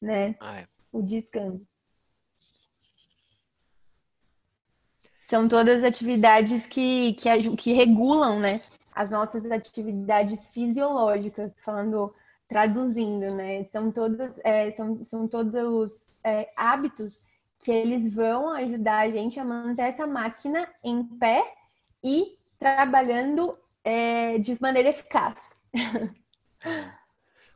né? 0.00 0.36
Ah, 0.40 0.60
é 0.60 0.73
o 0.94 1.02
descanso. 1.02 1.66
São 5.26 5.48
todas 5.48 5.82
atividades 5.82 6.66
que, 6.66 7.14
que, 7.14 7.56
que 7.56 7.72
regulam, 7.72 8.38
né? 8.38 8.60
As 8.94 9.10
nossas 9.10 9.50
atividades 9.50 10.48
fisiológicas, 10.50 11.58
falando, 11.60 12.14
traduzindo, 12.46 13.34
né? 13.34 13.64
São 13.64 13.90
todas, 13.90 14.32
é, 14.44 14.70
são, 14.70 15.04
são 15.04 15.26
todos 15.26 16.12
é, 16.22 16.52
hábitos 16.54 17.24
que 17.58 17.72
eles 17.72 18.12
vão 18.12 18.50
ajudar 18.50 19.00
a 19.00 19.10
gente 19.10 19.40
a 19.40 19.44
manter 19.44 19.82
essa 19.82 20.06
máquina 20.06 20.68
em 20.84 21.02
pé 21.02 21.42
e 22.02 22.38
trabalhando 22.58 23.58
é, 23.82 24.38
de 24.38 24.56
maneira 24.60 24.90
eficaz. 24.90 25.52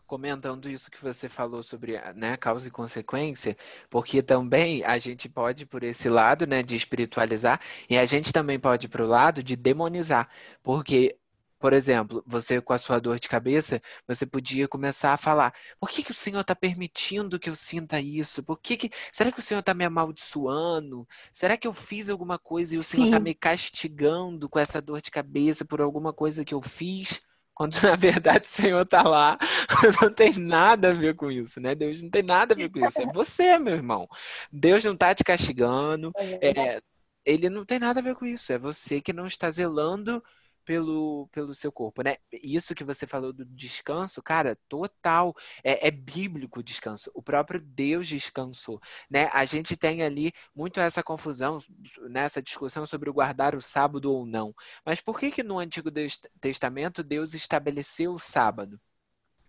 comentando 0.08 0.70
isso 0.70 0.90
que 0.90 1.02
você 1.02 1.28
falou 1.28 1.62
sobre 1.62 2.00
né, 2.14 2.36
causa 2.36 2.66
e 2.66 2.70
consequência, 2.70 3.56
porque 3.90 4.22
também 4.22 4.82
a 4.84 4.98
gente 4.98 5.28
pode 5.28 5.66
por 5.66 5.84
esse 5.84 6.08
lado 6.08 6.46
né, 6.46 6.62
de 6.62 6.74
espiritualizar 6.74 7.60
e 7.88 7.98
a 7.98 8.06
gente 8.06 8.32
também 8.32 8.58
pode 8.58 8.86
ir 8.86 8.88
para 8.88 9.04
o 9.04 9.06
lado 9.06 9.42
de 9.42 9.54
demonizar, 9.54 10.28
porque 10.62 11.16
por 11.58 11.72
exemplo, 11.72 12.22
você 12.26 12.60
com 12.60 12.72
a 12.72 12.78
sua 12.78 13.00
dor 13.00 13.18
de 13.18 13.28
cabeça, 13.28 13.82
você 14.06 14.24
podia 14.24 14.68
começar 14.68 15.12
a 15.12 15.16
falar: 15.16 15.52
por 15.80 15.90
que, 15.90 16.02
que 16.04 16.12
o 16.12 16.14
Senhor 16.14 16.40
está 16.40 16.54
permitindo 16.54 17.38
que 17.38 17.50
eu 17.50 17.56
sinta 17.56 18.00
isso? 18.00 18.42
Por 18.44 18.58
que, 18.60 18.76
que 18.76 18.90
será 19.12 19.32
que 19.32 19.40
o 19.40 19.42
Senhor 19.42 19.60
está 19.60 19.74
me 19.74 19.84
amaldiçoando? 19.84 21.06
Será 21.32 21.56
que 21.56 21.66
eu 21.66 21.74
fiz 21.74 22.08
alguma 22.08 22.38
coisa 22.38 22.76
e 22.76 22.78
o 22.78 22.82
Senhor 22.82 23.06
está 23.06 23.18
me 23.18 23.34
castigando 23.34 24.48
com 24.48 24.58
essa 24.58 24.80
dor 24.80 25.00
de 25.00 25.10
cabeça 25.10 25.64
por 25.64 25.80
alguma 25.80 26.12
coisa 26.12 26.44
que 26.44 26.54
eu 26.54 26.62
fiz? 26.62 27.20
Quando 27.58 27.74
na 27.82 27.96
verdade 27.96 28.44
o 28.44 28.48
Senhor 28.48 28.82
está 28.82 29.02
lá, 29.02 29.36
não 30.00 30.14
tem 30.14 30.38
nada 30.38 30.90
a 30.90 30.94
ver 30.94 31.16
com 31.16 31.28
isso, 31.28 31.60
né? 31.60 31.74
Deus 31.74 32.00
não 32.00 32.08
tem 32.08 32.22
nada 32.22 32.54
a 32.54 32.56
ver 32.56 32.70
com 32.70 32.86
isso. 32.86 33.00
É 33.00 33.12
você, 33.12 33.58
meu 33.58 33.74
irmão. 33.74 34.08
Deus 34.52 34.84
não 34.84 34.92
está 34.92 35.12
te 35.12 35.24
castigando. 35.24 36.12
É, 36.16 36.76
é, 36.76 36.80
ele 37.26 37.50
não 37.50 37.64
tem 37.64 37.80
nada 37.80 37.98
a 37.98 38.02
ver 38.02 38.14
com 38.14 38.24
isso. 38.24 38.52
É 38.52 38.58
você 38.58 39.00
que 39.00 39.12
não 39.12 39.26
está 39.26 39.50
zelando 39.50 40.22
pelo, 40.68 41.26
pelo 41.28 41.54
seu 41.54 41.72
corpo, 41.72 42.02
né? 42.02 42.16
Isso 42.30 42.74
que 42.74 42.84
você 42.84 43.06
falou 43.06 43.32
do 43.32 43.42
descanso, 43.42 44.22
cara, 44.22 44.54
total. 44.68 45.34
É, 45.64 45.88
é 45.88 45.90
bíblico 45.90 46.60
o 46.60 46.62
descanso. 46.62 47.10
O 47.14 47.22
próprio 47.22 47.58
Deus 47.58 48.06
descansou, 48.06 48.78
né? 49.10 49.30
A 49.32 49.46
gente 49.46 49.78
tem 49.78 50.02
ali 50.02 50.30
muito 50.54 50.78
essa 50.78 51.02
confusão, 51.02 51.56
nessa 52.10 52.42
discussão 52.42 52.84
sobre 52.84 53.08
o 53.08 53.14
guardar 53.14 53.54
o 53.54 53.62
sábado 53.62 54.12
ou 54.12 54.26
não. 54.26 54.54
Mas 54.84 55.00
por 55.00 55.18
que 55.18 55.30
que 55.30 55.42
no 55.42 55.58
Antigo 55.58 55.90
Testamento 56.38 57.02
Deus 57.02 57.32
estabeleceu 57.32 58.12
o 58.12 58.18
sábado? 58.18 58.78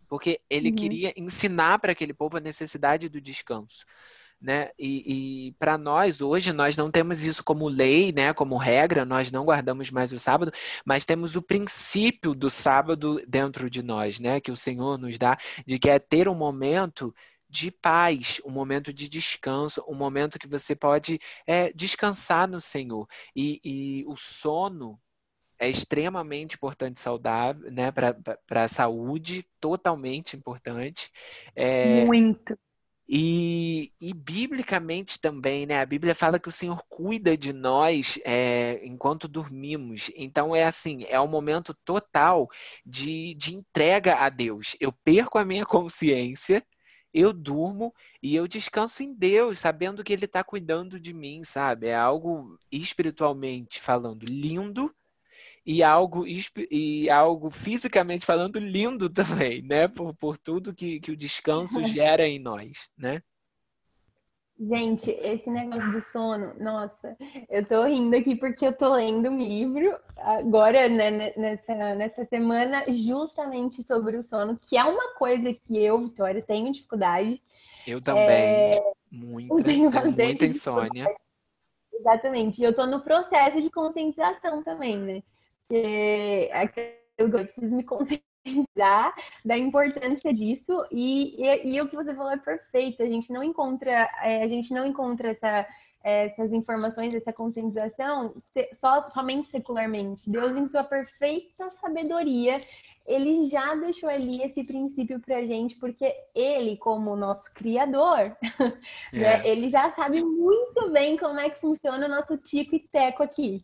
Porque 0.08 0.40
ele 0.50 0.70
uhum. 0.70 0.76
queria 0.76 1.14
ensinar 1.18 1.80
para 1.80 1.92
aquele 1.92 2.14
povo 2.14 2.38
a 2.38 2.40
necessidade 2.40 3.10
do 3.10 3.20
descanso 3.20 3.86
né? 4.42 4.70
E, 4.78 5.48
e 5.48 5.52
para 5.54 5.78
nós 5.78 6.22
hoje 6.22 6.54
nós 6.54 6.78
não 6.78 6.90
temos 6.90 7.24
isso 7.24 7.44
como 7.44 7.68
lei, 7.68 8.12
né? 8.12 8.34
Como 8.34 8.58
regra, 8.58 9.06
nós 9.06 9.32
não 9.32 9.46
guardamos 9.46 9.92
mais 9.92 10.14
o 10.14 10.20
sábado, 10.20 10.52
mas 10.86 11.06
temos 11.06 11.36
o 11.36 11.42
princípio 11.42 12.34
do 12.34 12.50
sábado 12.50 13.22
dentro 13.28 13.70
de 13.70 13.82
nós, 13.84 14.20
né? 14.20 14.40
Que 14.40 14.52
o 14.52 14.56
Senhor 14.56 14.98
nos 14.98 15.18
dá 15.18 15.38
de 15.66 15.78
que 15.80 15.90
é 15.90 16.00
ter 16.00 16.28
um 16.28 16.36
momento 16.36 17.14
de 17.50 17.72
paz, 17.72 18.40
um 18.46 18.52
momento 18.52 18.94
de 18.94 19.10
descanso, 19.10 19.84
um 19.88 19.96
momento 19.96 20.38
que 20.38 20.48
você 20.48 20.76
pode 20.76 21.20
é, 21.48 21.74
descansar 21.74 22.48
no 22.48 22.62
Senhor. 22.62 23.08
E, 23.36 23.60
e 23.64 24.06
o 24.08 24.16
sono 24.16 25.00
é 25.58 25.68
extremamente 25.68 26.56
importante 26.56 27.02
saudável, 27.02 27.70
né, 27.72 27.92
para 27.92 28.64
a 28.64 28.70
saúde, 28.70 29.46
totalmente 29.60 30.38
importante. 30.38 31.12
É, 31.56 32.06
Muito. 32.06 32.58
E, 33.12 33.92
e, 34.00 34.14
biblicamente 34.14 35.20
também, 35.20 35.66
né? 35.66 35.82
A 35.82 35.86
Bíblia 35.86 36.14
fala 36.14 36.40
que 36.40 36.48
o 36.48 36.52
Senhor 36.52 36.84
cuida 36.88 37.36
de 37.36 37.52
nós 37.52 38.20
é, 38.24 38.80
enquanto 38.86 39.28
dormimos. 39.28 40.12
Então 40.16 40.56
é 40.56 40.64
assim, 40.66 41.04
é 41.06 41.20
um 41.20 41.28
momento 41.28 41.74
total 41.84 42.48
de, 42.86 43.34
de 43.34 43.56
entrega 43.56 44.16
a 44.18 44.30
Deus. 44.30 44.76
Eu 44.80 44.92
perco 44.92 45.40
a 45.40 45.46
minha 45.46 45.66
consciência, 45.66 46.64
eu 47.12 47.34
durmo 47.34 47.94
e 48.22 48.36
eu 48.36 48.48
descanso 48.48 49.02
em 49.02 49.14
Deus, 49.16 49.58
sabendo 49.58 50.04
que 50.04 50.14
Ele 50.14 50.26
está 50.26 50.44
cuidando 50.44 51.00
de 51.00 51.12
mim, 51.12 51.44
sabe? 51.44 51.88
É 51.88 51.96
algo 51.96 52.60
espiritualmente 52.72 53.82
falando 53.82 54.24
lindo 54.26 54.94
e 55.66 55.84
algo, 55.84 56.26
e 56.72 57.10
algo 57.10 57.50
fisicamente 57.52 58.26
falando 58.26 58.60
lindo 58.60 59.10
também, 59.10 59.62
né? 59.62 59.88
Por, 59.88 60.14
por 60.16 60.38
tudo 60.38 60.74
que, 60.74 61.00
que 61.00 61.12
o 61.12 61.18
descanso 61.18 61.82
gera 61.88 62.28
em 62.28 62.40
nós, 62.40 62.90
né? 62.98 63.22
Gente, 64.62 65.10
esse 65.12 65.50
negócio 65.50 65.90
do 65.90 66.02
sono, 66.02 66.54
nossa, 66.60 67.16
eu 67.50 67.66
tô 67.66 67.86
rindo 67.86 68.14
aqui 68.14 68.36
porque 68.36 68.68
eu 68.68 68.74
tô 68.74 68.94
lendo 68.94 69.30
um 69.30 69.38
livro 69.38 69.98
agora, 70.18 70.90
né, 70.90 71.34
nessa, 71.38 71.74
nessa 71.96 72.26
semana, 72.26 72.84
justamente 72.90 73.82
sobre 73.82 74.18
o 74.18 74.24
sono, 74.24 74.60
que 74.62 74.76
é 74.76 74.84
uma 74.84 75.14
coisa 75.14 75.54
que 75.54 75.82
eu, 75.82 75.98
Vitória, 76.04 76.42
tenho 76.42 76.74
dificuldade. 76.74 77.42
Eu 77.88 78.02
também, 78.02 78.26
é... 78.26 78.84
muita, 79.10 79.64
tenho, 79.64 79.90
tenho 79.90 80.12
muita 80.12 80.46
insônia. 80.46 81.08
Exatamente, 81.94 82.62
e 82.62 82.66
eu 82.66 82.76
tô 82.76 82.86
no 82.86 83.00
processo 83.00 83.62
de 83.62 83.70
conscientização 83.70 84.62
também, 84.62 84.98
né? 84.98 85.24
Porque 85.70 86.98
eu 87.18 87.30
preciso 87.30 87.76
me 87.76 87.84
conscientizar 87.84 89.14
da 89.46 89.56
importância 89.58 90.34
disso 90.34 90.84
e, 90.92 91.36
e, 91.38 91.76
e, 91.76 91.82
o 91.82 91.88
que 91.88 91.96
você 91.96 92.14
falou 92.16 92.32
é 92.32 92.38
perfeito. 92.38 93.04
A 93.04 93.06
gente 93.06 93.32
não 93.32 93.44
encontra, 93.44 94.10
é, 94.24 94.42
a 94.44 94.48
gente 94.48 94.74
não 94.74 94.86
encontra 94.86 95.30
essa, 95.30 95.68
essas 96.04 96.52
informações, 96.52 97.14
essa 97.14 97.32
conscientização 97.32 98.34
só, 98.74 99.04
somente 99.12 99.48
secularmente. 99.48 100.28
Deus, 100.30 100.56
em 100.56 100.68
sua 100.68 100.84
perfeita 100.84 101.70
sabedoria, 101.70 102.60
ele 103.06 103.50
já 103.50 103.76
deixou 103.76 104.10
ali 104.10 104.42
esse 104.42 104.64
princípio 104.64 105.20
pra 105.20 105.44
gente, 105.44 105.76
porque 105.76 106.16
ele, 106.34 106.78
como 106.78 107.16
nosso 107.16 107.54
criador, 107.54 108.36
né, 109.14 109.42
é. 109.42 109.48
ele 109.48 109.70
já 109.70 109.92
sabe 109.92 110.24
muito 110.24 110.90
bem 110.90 111.18
como 111.18 111.40
é 111.40 111.50
que 111.50 111.60
funciona 111.60 112.08
o 112.08 112.10
nosso 112.10 112.38
tico 112.38 112.76
e 112.76 112.80
teco 112.80 113.22
aqui. 113.22 113.64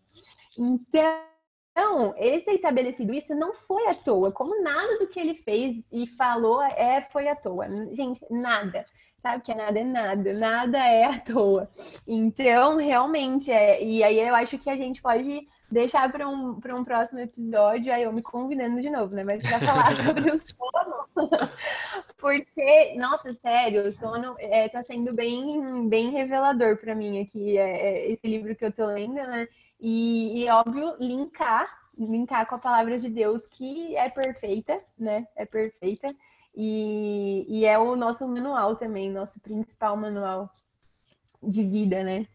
Então, 0.58 1.34
então, 1.76 2.15
ele 2.15 2.39
ter 2.39 2.53
estabelecido 2.53 3.13
isso 3.13 3.36
não 3.36 3.53
foi 3.53 3.86
à 3.88 3.93
toa, 3.93 4.32
como 4.32 4.63
nada 4.63 4.97
do 4.97 5.07
que 5.07 5.19
ele 5.19 5.34
fez 5.34 5.84
e 5.91 6.07
falou 6.07 6.63
é 6.63 7.01
foi 7.01 7.28
à 7.28 7.36
toa. 7.36 7.67
Gente, 7.91 8.26
nada. 8.32 8.86
Sabe 9.21 9.43
que 9.43 9.51
é 9.51 9.55
nada 9.55 9.80
é 9.80 9.84
nada, 9.84 10.34
nada 10.34 10.78
é 10.78 11.03
à 11.03 11.19
toa. 11.19 11.69
Então, 12.07 12.78
realmente, 12.78 13.51
é. 13.51 13.84
E 13.84 14.01
aí 14.03 14.19
eu 14.19 14.34
acho 14.36 14.57
que 14.57 14.69
a 14.69 14.78
gente 14.78 15.01
pode 15.01 15.45
deixar 15.69 16.09
para 16.09 16.30
um, 16.30 16.51
um 16.51 16.84
próximo 16.86 17.19
episódio, 17.19 17.91
aí 17.91 18.03
eu 18.03 18.13
me 18.13 18.21
convidando 18.21 18.80
de 18.80 18.89
novo, 18.89 19.13
né? 19.13 19.26
Mas 19.26 19.41
para 19.41 19.59
falar 19.59 19.95
sobre 20.01 20.32
o 20.32 20.38
sono. 20.38 21.05
Porque, 22.17 22.95
nossa, 22.97 23.34
sério, 23.34 23.88
o 23.88 23.91
sono 23.91 24.36
é, 24.39 24.69
tá 24.69 24.82
sendo 24.82 25.13
bem, 25.13 25.89
bem 25.89 26.11
revelador 26.11 26.78
para 26.78 26.95
mim 26.95 27.21
aqui, 27.21 27.57
é, 27.57 27.88
é, 27.88 28.11
esse 28.11 28.28
livro 28.28 28.55
que 28.55 28.63
eu 28.63 28.71
tô 28.71 28.86
lendo, 28.86 29.15
né? 29.15 29.47
E, 29.88 30.43
e, 30.43 30.49
óbvio, 30.49 30.95
linkar, 30.99 31.69
linkar 31.95 32.47
com 32.47 32.55
a 32.55 32.57
palavra 32.57 32.97
de 32.97 33.07
Deus, 33.07 33.43
que 33.45 33.95
é 33.95 34.09
perfeita, 34.09 34.83
né? 34.97 35.27
É 35.36 35.45
perfeita. 35.45 36.07
E, 36.55 37.45
e 37.47 37.65
é 37.65 37.77
o 37.77 37.95
nosso 37.95 38.27
manual 38.27 38.75
também, 38.75 39.11
nosso 39.11 39.39
principal 39.39 39.95
manual 39.95 40.51
de 41.43 41.63
vida, 41.63 42.03
né? 42.03 42.25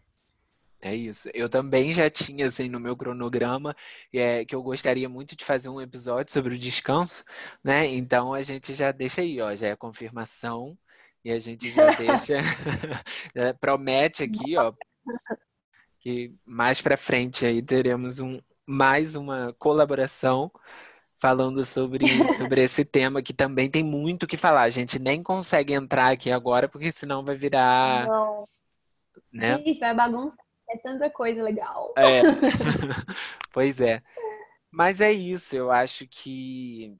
É 0.81 0.95
isso. 0.95 1.29
Eu 1.35 1.49
também 1.49 1.93
já 1.93 2.09
tinha 2.09 2.47
assim 2.47 2.69
no 2.69 2.79
meu 2.79 2.97
cronograma 2.97 3.75
é, 4.15 4.45
que 4.45 4.55
eu 4.55 4.63
gostaria 4.63 5.09
muito 5.09 5.35
de 5.35 5.45
fazer 5.45 5.69
um 5.69 5.81
episódio 5.81 6.33
sobre 6.33 6.55
o 6.55 6.59
descanso, 6.59 7.25
né? 7.65 7.85
Então 7.85 8.33
a 8.33 8.43
gente 8.43 8.73
já 8.75 8.93
deixa 8.93 9.23
aí, 9.23 9.41
ó, 9.41 9.53
já 9.57 9.67
é 9.67 9.75
confirmação 9.75 10.79
e 11.25 11.33
a 11.33 11.41
gente 11.41 11.69
já 11.69 11.87
deixa, 11.99 12.37
promete 13.61 14.23
aqui, 14.23 14.57
ó, 14.57 14.73
que 16.01 16.35
mais 16.45 16.81
para 16.81 16.97
frente 16.97 17.47
aí 17.47 17.63
teremos 17.63 18.19
um, 18.19 18.41
mais 18.67 19.15
uma 19.15 19.55
colaboração 19.59 20.51
falando 21.19 21.65
sobre, 21.65 22.07
sobre 22.37 22.63
esse 22.63 22.85
tema 22.85 23.23
que 23.23 23.33
também 23.33 23.71
tem 23.71 23.85
muito 23.85 24.27
que 24.27 24.37
falar. 24.37 24.63
A 24.63 24.71
gente 24.71 24.99
nem 24.99 25.23
consegue 25.23 25.75
entrar 25.75 26.11
aqui 26.11 26.31
agora, 26.31 26.69
porque 26.69 26.91
senão 26.91 27.25
vai 27.25 27.37
virar. 27.37 28.07
Não. 28.07 28.45
Né? 29.33 29.63
Ixi, 29.65 29.79
vai 29.79 29.95
bagunçar. 29.95 30.45
É 30.69 30.79
tanta 30.79 31.11
coisa 31.11 31.43
legal. 31.43 31.93
É. 31.97 32.23
pois 33.53 33.81
é. 33.81 34.03
Mas 34.71 35.01
é 35.01 35.13
isso, 35.13 35.57
eu 35.57 35.71
acho 35.71 36.07
que 36.07 36.97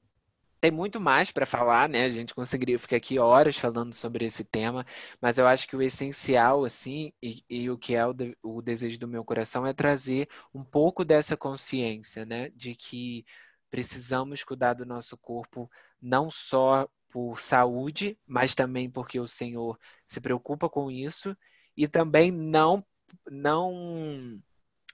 tem 0.61 0.71
muito 0.71 0.99
mais 0.99 1.31
para 1.31 1.45
falar, 1.45 1.89
né? 1.89 2.05
A 2.05 2.09
gente 2.09 2.35
conseguiria 2.35 2.77
ficar 2.79 2.97
aqui 2.97 3.17
horas 3.19 3.57
falando 3.57 3.93
sobre 3.95 4.25
esse 4.25 4.43
tema, 4.45 4.85
mas 5.19 5.37
eu 5.39 5.47
acho 5.47 5.67
que 5.67 5.75
o 5.75 5.81
essencial, 5.81 6.63
assim, 6.65 7.11
e, 7.21 7.43
e 7.49 7.69
o 7.69 7.77
que 7.77 7.95
é 7.95 8.05
o, 8.05 8.13
de, 8.13 8.37
o 8.43 8.61
desejo 8.61 8.99
do 8.99 9.07
meu 9.07 9.25
coração 9.25 9.65
é 9.65 9.73
trazer 9.73 10.29
um 10.53 10.63
pouco 10.63 11.03
dessa 11.03 11.35
consciência, 11.35 12.25
né? 12.25 12.49
De 12.51 12.75
que 12.75 13.25
precisamos 13.71 14.43
cuidar 14.43 14.73
do 14.73 14.85
nosso 14.85 15.17
corpo 15.17 15.69
não 16.01 16.29
só 16.29 16.87
por 17.09 17.39
saúde, 17.41 18.17
mas 18.25 18.55
também 18.55 18.89
porque 18.89 19.19
o 19.19 19.27
Senhor 19.27 19.79
se 20.05 20.21
preocupa 20.21 20.69
com 20.69 20.91
isso 20.91 21.35
e 21.75 21.87
também 21.87 22.31
não 22.31 22.85
não 23.29 24.41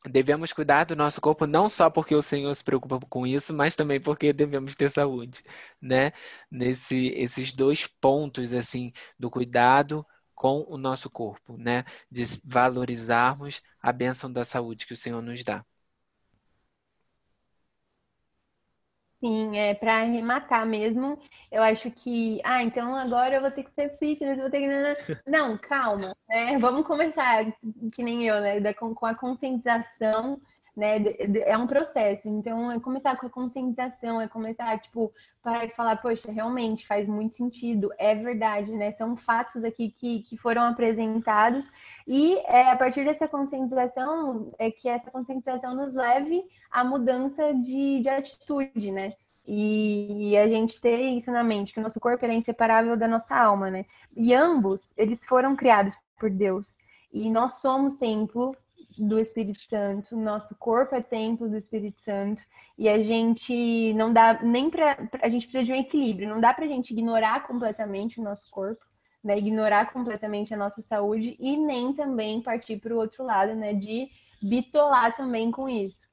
devemos 0.06 0.54
cuidar 0.54 0.86
do 0.86 0.96
nosso 0.96 1.20
corpo 1.22 1.46
não 1.46 1.70
só 1.70 1.90
porque 1.90 2.16
o 2.16 2.22
Senhor 2.22 2.54
se 2.56 2.64
preocupa 2.64 3.00
com 3.08 3.26
isso, 3.28 3.54
mas 3.54 3.76
também 3.76 4.00
porque 4.02 4.34
devemos 4.34 4.76
ter 4.76 4.90
saúde, 4.92 5.44
né? 5.82 6.12
Nesse 6.52 7.08
esses 7.16 7.52
dois 7.54 7.88
pontos 7.88 8.54
assim 8.54 8.92
do 9.20 9.30
cuidado 9.30 10.06
com 10.36 10.66
o 10.70 10.78
nosso 10.78 11.10
corpo, 11.10 11.58
né? 11.58 11.84
De 12.12 12.24
valorizarmos 12.46 13.62
a 13.82 13.92
bênção 13.92 14.32
da 14.32 14.46
saúde 14.46 14.86
que 14.86 14.94
o 14.94 14.98
Senhor 14.98 15.22
nos 15.22 15.44
dá. 15.44 15.66
Sim, 19.20 19.58
é 19.58 19.74
para 19.74 19.96
arrematar 20.02 20.66
mesmo. 20.66 21.20
Eu 21.52 21.64
acho 21.64 21.90
que, 21.90 22.40
ah, 22.44 22.62
então 22.64 22.96
agora 22.96 23.36
eu 23.36 23.42
vou 23.42 23.50
ter 23.50 23.64
que 23.64 23.72
ser 23.72 23.90
fitness, 23.98 24.38
vou 24.38 24.50
ter 24.50 24.60
que. 24.60 24.68
Não, 25.26 25.58
calma, 25.58 26.16
né? 26.30 26.56
Vamos 26.60 26.86
começar, 26.86 27.46
que 27.92 28.04
nem 28.04 28.28
eu, 28.28 28.40
né? 28.42 28.74
Com 28.74 29.06
a 29.06 29.16
conscientização 29.16 30.40
né? 30.78 30.98
É 31.48 31.58
um 31.58 31.66
processo. 31.66 32.30
Então, 32.30 32.72
é 32.72 32.80
começar 32.80 33.18
com 33.18 33.26
a 33.26 33.30
conscientização, 33.30 34.22
é 34.22 34.28
começar, 34.28 34.80
tipo, 34.80 35.12
parar 35.42 35.66
e 35.66 35.70
falar, 35.70 35.98
poxa, 35.98 36.32
realmente 36.32 36.86
faz 36.86 37.08
muito 37.08 37.36
sentido, 37.36 37.90
é 37.98 38.14
verdade, 38.14 38.72
né? 38.72 38.92
São 38.92 39.18
fatos 39.18 39.64
aqui 39.64 39.90
que, 39.90 40.22
que 40.22 40.38
foram 40.38 40.62
apresentados 40.62 41.72
e 42.08 42.38
é 42.46 42.70
a 42.70 42.76
partir 42.78 43.04
dessa 43.04 43.28
conscientização 43.28 44.52
é 44.60 44.70
que 44.70 44.88
essa 44.88 45.10
conscientização 45.10 45.76
nos 45.76 45.96
leve 45.96 46.46
à 46.70 46.84
mudança 46.84 47.56
de, 47.56 48.02
de 48.02 48.10
atitude, 48.10 48.92
né? 48.92 49.10
E, 49.48 50.38
a 50.38 50.48
gente 50.48 50.80
ter 50.80 51.00
isso 51.00 51.32
na 51.32 51.44
mente, 51.44 51.74
que 51.74 51.80
o 51.80 51.84
nosso 51.84 52.00
corpo 52.00 52.24
é 52.26 52.36
inseparável 52.36 52.98
da 52.98 53.08
nossa 53.08 53.36
alma, 53.36 53.72
né? 53.72 53.86
E 54.16 54.34
ambos, 54.34 54.94
eles 54.98 55.26
foram 55.26 55.56
criados 55.56 55.96
por 56.20 56.30
Deus. 56.30 56.78
E 57.12 57.30
nós 57.32 57.54
somos 57.62 57.96
templo 57.96 58.56
do 58.98 59.20
Espírito 59.20 59.60
Santo, 59.62 60.16
nosso 60.16 60.56
corpo 60.56 60.96
é 60.96 61.02
templo 61.02 61.50
do 61.50 61.56
Espírito 61.56 62.00
Santo 62.00 62.42
e 62.78 62.88
a 62.90 63.04
gente 63.04 63.94
não 63.94 64.12
dá 64.12 64.42
nem 64.42 64.70
para 64.70 65.10
a 65.22 65.30
gente 65.30 65.48
precisa 65.48 65.66
de 65.66 65.74
um 65.74 65.76
equilíbrio, 65.76 66.30
não 66.30 66.40
dá 66.40 66.54
para 66.54 66.66
a 66.66 66.68
gente 66.68 66.92
ignorar 66.92 67.48
completamente 67.48 68.20
o 68.20 68.24
nosso 68.24 68.50
corpo, 68.52 68.84
né, 69.24 69.38
ignorar 69.38 69.92
completamente 69.92 70.54
a 70.54 70.58
nossa 70.58 70.82
saúde 70.82 71.36
e 71.40 71.58
nem 71.58 71.94
também 71.94 72.42
partir 72.42 72.78
para 72.78 72.94
o 72.94 72.98
outro 72.98 73.24
lado, 73.24 73.56
né, 73.56 73.74
de 73.74 74.10
bitolar 74.42 75.16
também 75.16 75.52
com 75.52 75.68
isso. 75.68 76.08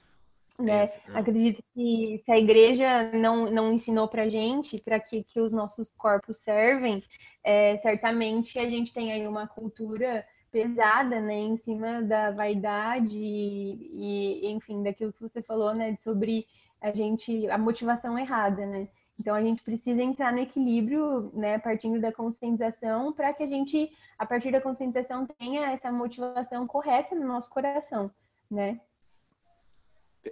Né? 0.59 0.85
É. 0.85 0.89
Acredito 1.15 1.63
que 1.75 2.21
se 2.25 2.31
a 2.31 2.39
igreja 2.39 3.11
não, 3.13 3.51
não 3.51 3.73
ensinou 3.73 4.07
para 4.07 4.29
gente 4.29 4.81
para 4.81 5.01
que, 5.01 5.25
que 5.25 5.41
os 5.41 5.53
nossos 5.53 5.91
corpos 5.91 6.37
servem, 6.39 7.03
é, 7.43 7.77
certamente 7.79 8.59
a 8.59 8.69
gente 8.69 8.93
tem 8.93 9.13
aí 9.13 9.27
uma 9.27 9.49
cultura 9.49 10.25
pesada, 10.55 11.21
né, 11.21 11.35
em 11.35 11.57
cima 11.57 12.01
da 12.01 12.31
vaidade 12.31 13.19
e, 13.19 14.47
enfim, 14.47 14.85
daquilo 14.85 15.13
que 15.13 15.21
você 15.21 15.43
falou, 15.43 15.75
né, 15.75 15.97
sobre 15.97 16.47
a 16.81 16.93
gente, 16.93 17.49
a 17.51 17.59
motivação 17.59 18.17
errada, 18.17 18.65
né? 18.65 18.89
Então 19.19 19.35
a 19.35 19.43
gente 19.43 19.65
precisa 19.65 20.01
entrar 20.01 20.33
no 20.33 20.39
equilíbrio, 20.39 21.33
né, 21.35 21.59
partindo 21.59 22.01
da 22.01 22.13
conscientização, 22.13 23.13
para 23.13 23.35
que 23.35 23.43
a 23.43 23.47
gente, 23.47 23.91
a 24.17 24.25
partir 24.25 24.53
da 24.53 24.61
conscientização, 24.61 25.27
tenha 25.27 25.73
essa 25.73 25.91
motivação 25.91 26.69
correta 26.69 27.17
no 27.17 27.27
nosso 27.27 27.51
coração, 27.51 28.09
né? 28.49 28.81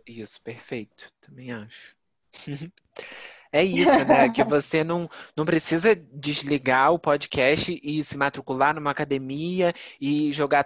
Isso, 0.07 0.41
perfeito. 0.41 1.13
Também 1.21 1.51
acho. 1.51 1.97
É 3.55 3.63
isso, 3.63 4.03
né? 4.07 4.29
Que 4.33 4.43
você 4.43 4.83
não, 4.83 5.09
não 5.37 5.45
precisa 5.45 5.95
desligar 5.95 6.91
o 6.93 6.99
podcast 6.99 7.79
e 7.83 8.03
se 8.03 8.17
matricular 8.17 8.75
numa 8.75 8.91
academia 8.91 9.75
e 10.01 10.33
jogar 10.33 10.65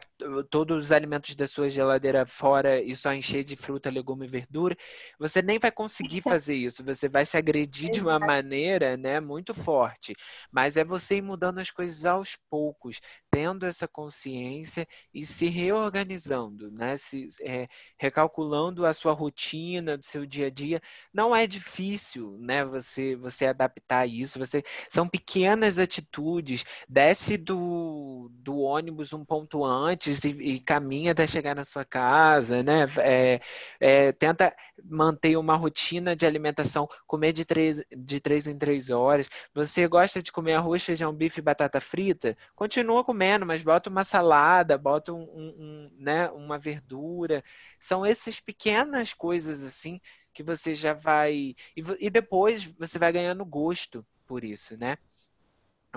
todos 0.48 0.84
os 0.84 0.92
alimentos 0.92 1.34
da 1.34 1.48
sua 1.48 1.68
geladeira 1.68 2.24
fora 2.24 2.80
e 2.80 2.94
só 2.94 3.12
encher 3.12 3.42
de 3.42 3.56
fruta, 3.56 3.90
legume 3.90 4.26
e 4.26 4.28
verdura. 4.28 4.76
Você 5.18 5.42
nem 5.42 5.58
vai 5.58 5.72
conseguir 5.72 6.20
fazer 6.22 6.54
isso. 6.54 6.84
Você 6.84 7.08
vai 7.08 7.26
se 7.26 7.36
agredir 7.36 7.90
de 7.90 8.00
uma 8.00 8.20
maneira, 8.20 8.96
né, 8.96 9.18
muito 9.18 9.52
forte. 9.52 10.14
Mas 10.52 10.76
é 10.76 10.84
você 10.84 11.16
ir 11.16 11.22
mudando 11.22 11.58
as 11.58 11.72
coisas 11.72 12.04
aos 12.04 12.36
poucos, 12.48 13.00
tendo 13.30 13.66
essa 13.66 13.88
consciência 13.88 14.86
e 15.12 15.24
se 15.26 15.48
reorganizando, 15.48 16.70
né? 16.70 16.96
Se, 16.96 17.26
é, 17.42 17.66
recalculando 17.98 18.86
a 18.86 18.94
sua 18.94 19.12
rotina 19.12 19.96
do 19.98 20.06
seu 20.06 20.24
dia 20.24 20.46
a 20.46 20.50
dia. 20.50 20.80
Não 21.12 21.34
é 21.34 21.46
difícil, 21.48 22.36
né? 22.38 22.64
Você 22.80 23.16
você 23.16 23.46
adaptar 23.46 24.06
isso. 24.06 24.38
Você 24.38 24.62
são 24.88 25.08
pequenas 25.08 25.78
atitudes. 25.78 26.64
Desce 26.88 27.36
do, 27.36 28.28
do 28.32 28.58
ônibus 28.58 29.12
um 29.12 29.24
ponto 29.24 29.64
antes 29.64 30.24
e, 30.24 30.28
e 30.28 30.60
caminha 30.60 31.12
até 31.12 31.26
chegar 31.26 31.54
na 31.54 31.64
sua 31.64 31.84
casa, 31.84 32.62
né? 32.62 32.86
É, 32.98 33.40
é, 33.80 34.12
tenta 34.12 34.54
manter 34.84 35.36
uma 35.36 35.56
rotina 35.56 36.14
de 36.14 36.26
alimentação, 36.26 36.88
comer 37.06 37.32
de 37.32 37.44
três, 37.44 37.82
de 37.96 38.20
três 38.20 38.46
em 38.46 38.56
três 38.58 38.90
horas. 38.90 39.28
Você 39.54 39.86
gosta 39.88 40.22
de 40.22 40.32
comer 40.32 40.54
arroz, 40.54 40.82
feijão, 40.84 41.12
bife 41.12 41.40
e 41.40 41.42
batata 41.42 41.80
frita? 41.80 42.36
Continua 42.54 43.04
comendo, 43.04 43.46
mas 43.46 43.62
bota 43.62 43.90
uma 43.90 44.04
salada, 44.04 44.76
bota 44.78 45.12
um, 45.12 45.22
um, 45.22 45.54
um 45.58 45.90
né, 45.98 46.28
uma 46.30 46.58
verdura. 46.58 47.42
São 47.80 48.04
essas 48.04 48.40
pequenas 48.40 49.12
coisas 49.12 49.62
assim 49.62 50.00
que 50.36 50.42
você 50.42 50.74
já 50.74 50.92
vai. 50.92 51.56
E, 51.74 51.82
e 51.98 52.10
depois 52.10 52.62
você 52.74 52.98
vai 52.98 53.10
ganhando 53.10 53.44
gosto 53.44 54.06
por 54.26 54.44
isso, 54.44 54.76
né? 54.76 54.98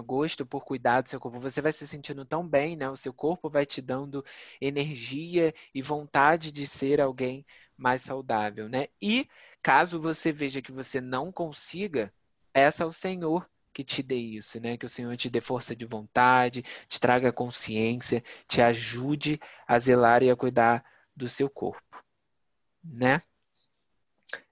gosto 0.02 0.46
por 0.46 0.64
cuidar 0.64 1.02
do 1.02 1.10
seu 1.10 1.20
corpo, 1.20 1.42
você 1.42 1.62
vai 1.62 1.74
se 1.74 1.86
sentindo 1.86 2.24
tão 2.24 2.48
bem, 2.48 2.78
né? 2.78 2.90
O 2.90 2.96
seu 2.96 3.14
corpo 3.14 3.50
vai 3.50 3.66
te 3.66 3.82
dando 3.82 4.24
energia 4.62 5.54
e 5.76 5.82
vontade 5.82 6.54
de 6.54 6.66
ser 6.66 7.02
alguém 7.02 7.46
mais 7.78 8.02
saudável, 8.04 8.70
né? 8.70 8.88
E 9.02 9.28
caso 9.62 10.00
você 10.00 10.32
veja 10.32 10.62
que 10.62 10.72
você 10.72 11.02
não 11.02 11.34
consiga, 11.34 12.14
peça 12.54 12.86
ao 12.86 12.94
Senhor 12.94 13.50
que 13.74 13.84
te 13.84 14.02
dê 14.02 14.16
isso, 14.16 14.58
né? 14.62 14.78
Que 14.78 14.86
o 14.86 14.90
Senhor 14.90 15.18
te 15.18 15.30
dê 15.30 15.42
força 15.42 15.76
de 15.76 15.86
vontade, 15.86 16.64
te 16.88 16.98
traga 17.00 17.34
consciência, 17.34 18.24
te 18.48 18.62
ajude 18.62 19.38
a 19.68 19.78
zelar 19.80 20.24
e 20.24 20.30
a 20.30 20.36
cuidar 20.36 20.82
do 21.16 21.28
seu 21.28 21.50
corpo, 21.50 22.02
né? 22.84 23.22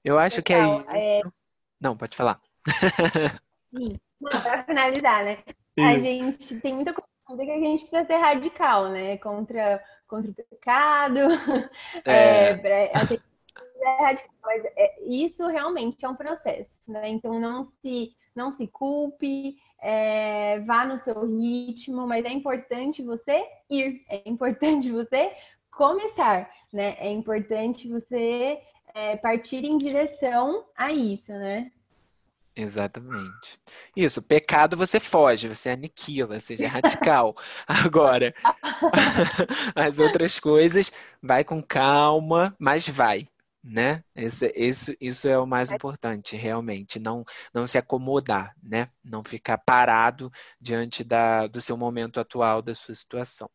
Eu 0.04 0.18
acho 0.18 0.42
que 0.42 0.54
é 0.54 0.60
isso. 0.60 0.86
É... 0.96 1.22
Não, 1.80 1.96
pode 1.96 2.16
falar. 2.16 2.42
Sim, 3.76 4.00
para 4.20 4.64
finalizar, 4.64 5.24
né? 5.24 5.38
Isso. 5.76 5.88
A 5.88 6.00
gente 6.00 6.62
tem 6.62 6.74
muita 6.74 6.94
coisa 6.94 7.46
que 7.46 7.52
a 7.52 7.60
gente 7.60 7.82
precisa 7.82 8.04
ser 8.06 8.18
radical, 8.18 8.90
né? 8.90 9.18
Contra, 9.18 9.84
contra 10.08 10.32
o 10.32 10.34
pecado. 10.34 11.20
É. 12.06 12.52
é, 12.52 12.92
é 13.82 14.02
radical, 14.02 14.36
mas 14.44 14.66
é, 14.66 15.04
isso 15.06 15.46
realmente 15.48 16.06
é 16.06 16.10
um 16.10 16.16
processo, 16.16 16.92
né? 16.92 17.10
Então 17.10 17.40
não 17.40 17.64
se, 17.64 18.16
não 18.36 18.50
se 18.52 18.68
culpe, 18.68 19.56
é, 19.80 20.60
vá 20.62 20.86
no 20.86 20.98
seu 20.98 21.26
ritmo, 21.26 22.08
mas 22.08 22.26
é 22.26 22.30
importante 22.30 23.04
você 23.04 23.46
ir, 23.70 24.04
é 24.10 24.28
importante 24.28 24.92
você 24.92 25.32
começar, 25.72 26.50
né? 26.74 26.96
É 27.00 27.12
importante 27.12 27.88
você 27.88 28.60
é, 28.98 29.16
partir 29.16 29.64
em 29.64 29.78
direção 29.78 30.66
a 30.76 30.92
isso, 30.92 31.32
né? 31.32 31.72
Exatamente. 32.56 33.60
Isso, 33.96 34.24
pecado 34.24 34.76
você 34.76 35.00
foge, 35.00 35.48
você 35.48 35.70
aniquila, 35.70 36.40
seja 36.40 36.66
radical. 36.68 37.36
Agora, 37.68 38.34
as 39.76 40.00
outras 40.00 40.40
coisas, 40.40 40.92
vai 41.22 41.44
com 41.44 41.62
calma, 41.62 42.56
mas 42.58 42.90
vai, 42.90 43.28
né? 43.64 44.04
Esse, 44.16 44.52
esse, 44.56 44.98
isso 45.00 45.28
é 45.28 45.38
o 45.38 45.46
mais 45.46 45.72
importante, 45.72 46.36
realmente. 46.36 46.98
Não, 46.98 47.24
não 47.54 47.68
se 47.68 47.78
acomodar, 47.78 48.56
né? 48.64 48.90
Não 49.04 49.24
ficar 49.24 49.60
parado 49.60 50.32
diante 50.60 51.04
da, 51.04 51.46
do 51.46 51.62
seu 51.62 51.78
momento 51.78 52.20
atual, 52.20 52.64
da 52.64 52.74
sua 52.74 52.96
situação. 52.96 53.48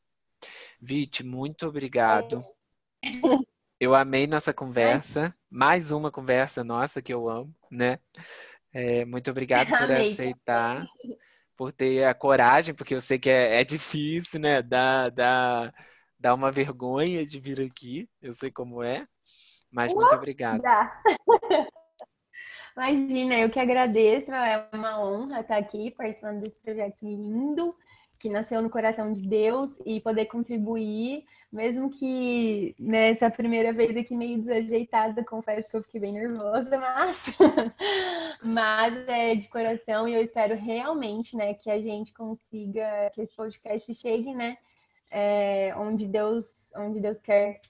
Vite, 0.80 1.24
muito 1.24 1.66
obrigado. 1.66 2.45
É. 3.05 3.09
Eu 3.83 3.97
amei 3.97 4.28
nossa 4.28 4.55
conversa, 4.55 5.35
mais 5.51 5.91
uma 5.91 6.09
conversa 6.09 6.62
nossa 6.62 7.03
que 7.03 7.12
eu 7.12 7.28
amo, 7.28 7.53
né? 7.68 7.99
É, 8.72 9.05
muito 9.05 9.28
obrigado 9.28 9.66
por 9.70 9.91
amei. 9.91 10.12
aceitar, 10.12 10.87
por 11.57 11.72
ter 11.72 12.05
a 12.05 12.14
coragem, 12.14 12.76
porque 12.76 12.95
eu 12.95 13.01
sei 13.01 13.18
que 13.18 13.28
é, 13.28 13.61
é 13.61 13.64
difícil, 13.64 14.39
né? 14.39 14.62
Dá, 14.62 15.07
dá, 15.07 15.74
dá 16.16 16.33
uma 16.33 16.53
vergonha 16.53 17.26
de 17.26 17.41
vir 17.41 17.61
aqui, 17.61 18.09
eu 18.22 18.33
sei 18.33 18.53
como 18.53 18.85
é, 18.85 19.05
mas 19.68 19.93
muito 19.93 20.14
obrigado. 20.14 20.62
Imagina, 22.76 23.35
eu 23.41 23.51
que 23.51 23.59
agradeço, 23.59 24.30
é 24.30 24.68
uma 24.72 25.05
honra 25.05 25.41
estar 25.41 25.57
aqui 25.57 25.91
participando 25.91 26.41
desse 26.41 26.61
projeto 26.61 26.99
lindo 27.03 27.74
que 28.23 28.29
nasceu 28.29 28.62
no 28.62 28.70
coração 28.70 29.12
de 29.12 29.20
Deus 29.20 29.77
e 29.85 30.01
poder 30.01 30.27
contribuir, 30.27 31.25
mesmo 31.53 31.91
que 31.91 32.73
nessa 32.79 33.29
primeira 33.29 33.73
vez 33.73 33.97
aqui 33.97 34.16
meio 34.16 34.41
desajeitada, 34.41 35.25
confesso 35.25 35.68
que 35.68 35.77
eu 35.77 35.83
fiquei 35.83 36.01
bem 36.01 36.12
nervosa, 36.12 36.70
mas 36.79 37.27
mas 38.41 39.09
é 39.09 39.35
de 39.35 39.49
coração 39.49 40.07
e 40.07 40.14
eu 40.14 40.23
espero 40.23 40.55
realmente, 40.55 41.37
né, 41.37 41.53
que 41.55 41.68
a 41.68 41.83
gente 41.83 42.12
consiga 42.12 43.11
que 43.12 43.23
esse 43.23 43.35
podcast 43.35 43.93
chegue, 43.93 44.33
né, 44.33 44.57
é, 45.11 45.75
onde 45.77 46.07
Deus 46.07 46.73
onde 46.77 47.01
Deus 47.01 47.20
quer 47.20 47.61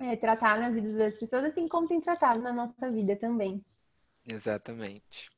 é, 0.00 0.16
tratar 0.16 0.58
na 0.58 0.70
vida 0.70 0.90
das 0.94 1.18
pessoas, 1.18 1.44
assim 1.44 1.68
como 1.68 1.86
tem 1.86 2.00
tratado 2.00 2.40
na 2.40 2.52
nossa 2.52 2.90
vida 2.90 3.14
também. 3.14 3.62
Exatamente. 4.26 5.31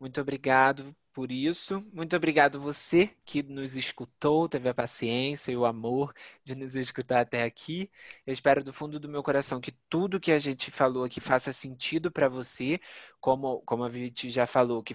Muito 0.00 0.20
obrigado 0.20 0.94
por 1.12 1.32
isso. 1.32 1.84
Muito 1.92 2.14
obrigado 2.16 2.60
você 2.60 3.10
que 3.24 3.42
nos 3.42 3.74
escutou, 3.76 4.48
teve 4.48 4.68
a 4.68 4.74
paciência 4.74 5.50
e 5.50 5.56
o 5.56 5.64
amor 5.66 6.14
de 6.44 6.54
nos 6.54 6.76
escutar 6.76 7.20
até 7.20 7.42
aqui. 7.42 7.90
Eu 8.24 8.32
espero 8.32 8.62
do 8.62 8.72
fundo 8.72 9.00
do 9.00 9.08
meu 9.08 9.22
coração 9.22 9.60
que 9.60 9.72
tudo 9.88 10.20
que 10.20 10.30
a 10.30 10.38
gente 10.38 10.70
falou 10.70 11.04
aqui 11.04 11.20
faça 11.20 11.52
sentido 11.52 12.12
para 12.12 12.28
você, 12.28 12.80
como, 13.20 13.60
como 13.62 13.84
a 13.84 13.90
gente 13.90 14.30
já 14.30 14.46
falou, 14.46 14.82
que 14.82 14.94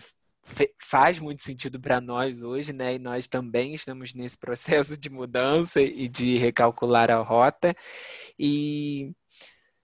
faz 0.79 1.19
muito 1.19 1.41
sentido 1.41 1.79
para 1.79 2.01
nós 2.01 2.41
hoje, 2.43 2.73
né? 2.73 2.95
E 2.95 2.99
nós 2.99 3.27
também 3.27 3.73
estamos 3.73 4.13
nesse 4.13 4.37
processo 4.39 4.97
de 4.97 5.09
mudança 5.09 5.81
e 5.81 6.07
de 6.07 6.37
recalcular 6.37 7.11
a 7.11 7.17
rota. 7.17 7.75
E 8.39 9.11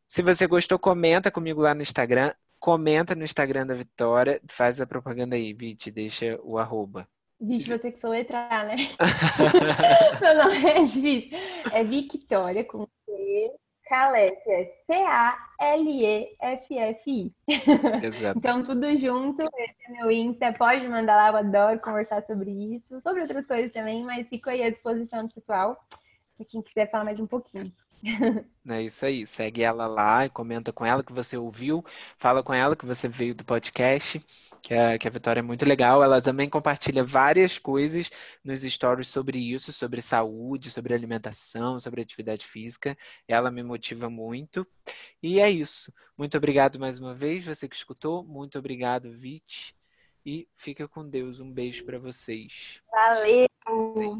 se 0.08 0.22
você 0.22 0.48
gostou, 0.48 0.80
comenta 0.80 1.32
comigo 1.32 1.62
lá 1.62 1.74
no 1.76 1.82
Instagram, 1.82 2.34
Comenta 2.60 3.16
no 3.16 3.24
Instagram 3.24 3.66
da 3.66 3.74
Vitória, 3.74 4.42
faz 4.50 4.82
a 4.82 4.86
propaganda 4.86 5.36
aí, 5.36 5.54
Vit, 5.54 5.90
deixa 5.90 6.40
o 6.44 6.58
arroba. 6.58 7.08
Vixe, 7.42 7.70
vou 7.70 7.80
ter 7.80 7.92
que 7.92 8.00
soletrar, 8.00 8.68
né? 8.68 8.76
Meu 10.20 10.36
nome 10.36 10.58
é 10.70 10.84
difícil. 10.84 11.38
É 11.72 11.86
Victoria 11.86 12.66
com 12.66 12.86
C, 13.06 13.56
Calef, 13.88 14.38
é 14.46 14.66
C-A-L-E-F-F-I. 14.86 15.34
Então, 18.36 18.62
tudo 18.62 18.94
junto, 18.98 19.42
esse 19.42 19.76
é 19.88 19.92
meu 19.92 20.12
Insta, 20.12 20.52
pode 20.52 20.86
mandar 20.88 21.16
lá, 21.16 21.30
eu 21.30 21.38
adoro 21.38 21.80
conversar 21.80 22.22
sobre 22.24 22.52
isso, 22.52 23.00
sobre 23.00 23.22
outras 23.22 23.46
coisas 23.46 23.72
também, 23.72 24.04
mas 24.04 24.28
fico 24.28 24.50
aí 24.50 24.62
à 24.62 24.70
disposição 24.70 25.26
do 25.26 25.34
pessoal, 25.34 25.82
para 26.36 26.46
quem 26.46 26.62
quiser 26.62 26.92
falar 26.92 27.06
mais 27.06 27.22
um 27.22 27.28
pouquinho. 27.28 27.74
É 28.70 28.82
isso 28.84 29.06
aí. 29.06 29.26
Segue 29.26 29.64
ela 29.64 29.88
lá 29.88 30.26
e 30.26 30.30
comenta 30.30 30.72
com 30.72 30.86
ela 30.86 31.04
que 31.04 31.12
você 31.12 31.36
ouviu. 31.38 31.84
Fala 32.18 32.44
com 32.44 32.54
ela 32.54 32.76
que 32.76 32.86
você 32.86 33.08
veio 33.08 33.34
do 33.34 33.44
podcast, 33.44 34.24
que 34.62 34.74
a, 34.74 34.98
que 34.98 35.08
a 35.08 35.12
Vitória 35.12 35.40
é 35.40 35.44
muito 35.44 35.66
legal. 35.66 36.04
Ela 36.04 36.22
também 36.22 36.48
compartilha 36.48 37.04
várias 37.04 37.58
coisas 37.58 38.12
nos 38.44 38.62
stories 38.62 39.08
sobre 39.08 39.40
isso, 39.40 39.74
sobre 39.74 40.02
saúde, 40.02 40.70
sobre 40.70 40.94
alimentação, 40.94 41.80
sobre 41.80 42.02
atividade 42.02 42.46
física. 42.46 42.98
Ela 43.28 43.50
me 43.50 43.64
motiva 43.64 44.10
muito. 44.10 44.68
E 45.22 45.40
é 45.40 45.50
isso. 45.50 45.92
Muito 46.18 46.38
obrigado 46.38 46.80
mais 46.80 47.00
uma 47.00 47.14
vez, 47.14 47.46
você 47.46 47.68
que 47.68 47.76
escutou. 47.76 48.24
Muito 48.24 48.60
obrigado, 48.60 49.12
Vit. 49.12 49.76
E 50.26 50.48
fica 50.56 50.88
com 50.88 51.08
Deus. 51.08 51.40
Um 51.40 51.52
beijo 51.52 51.84
para 51.86 51.98
vocês. 51.98 52.82
Valeu! 52.92 54.20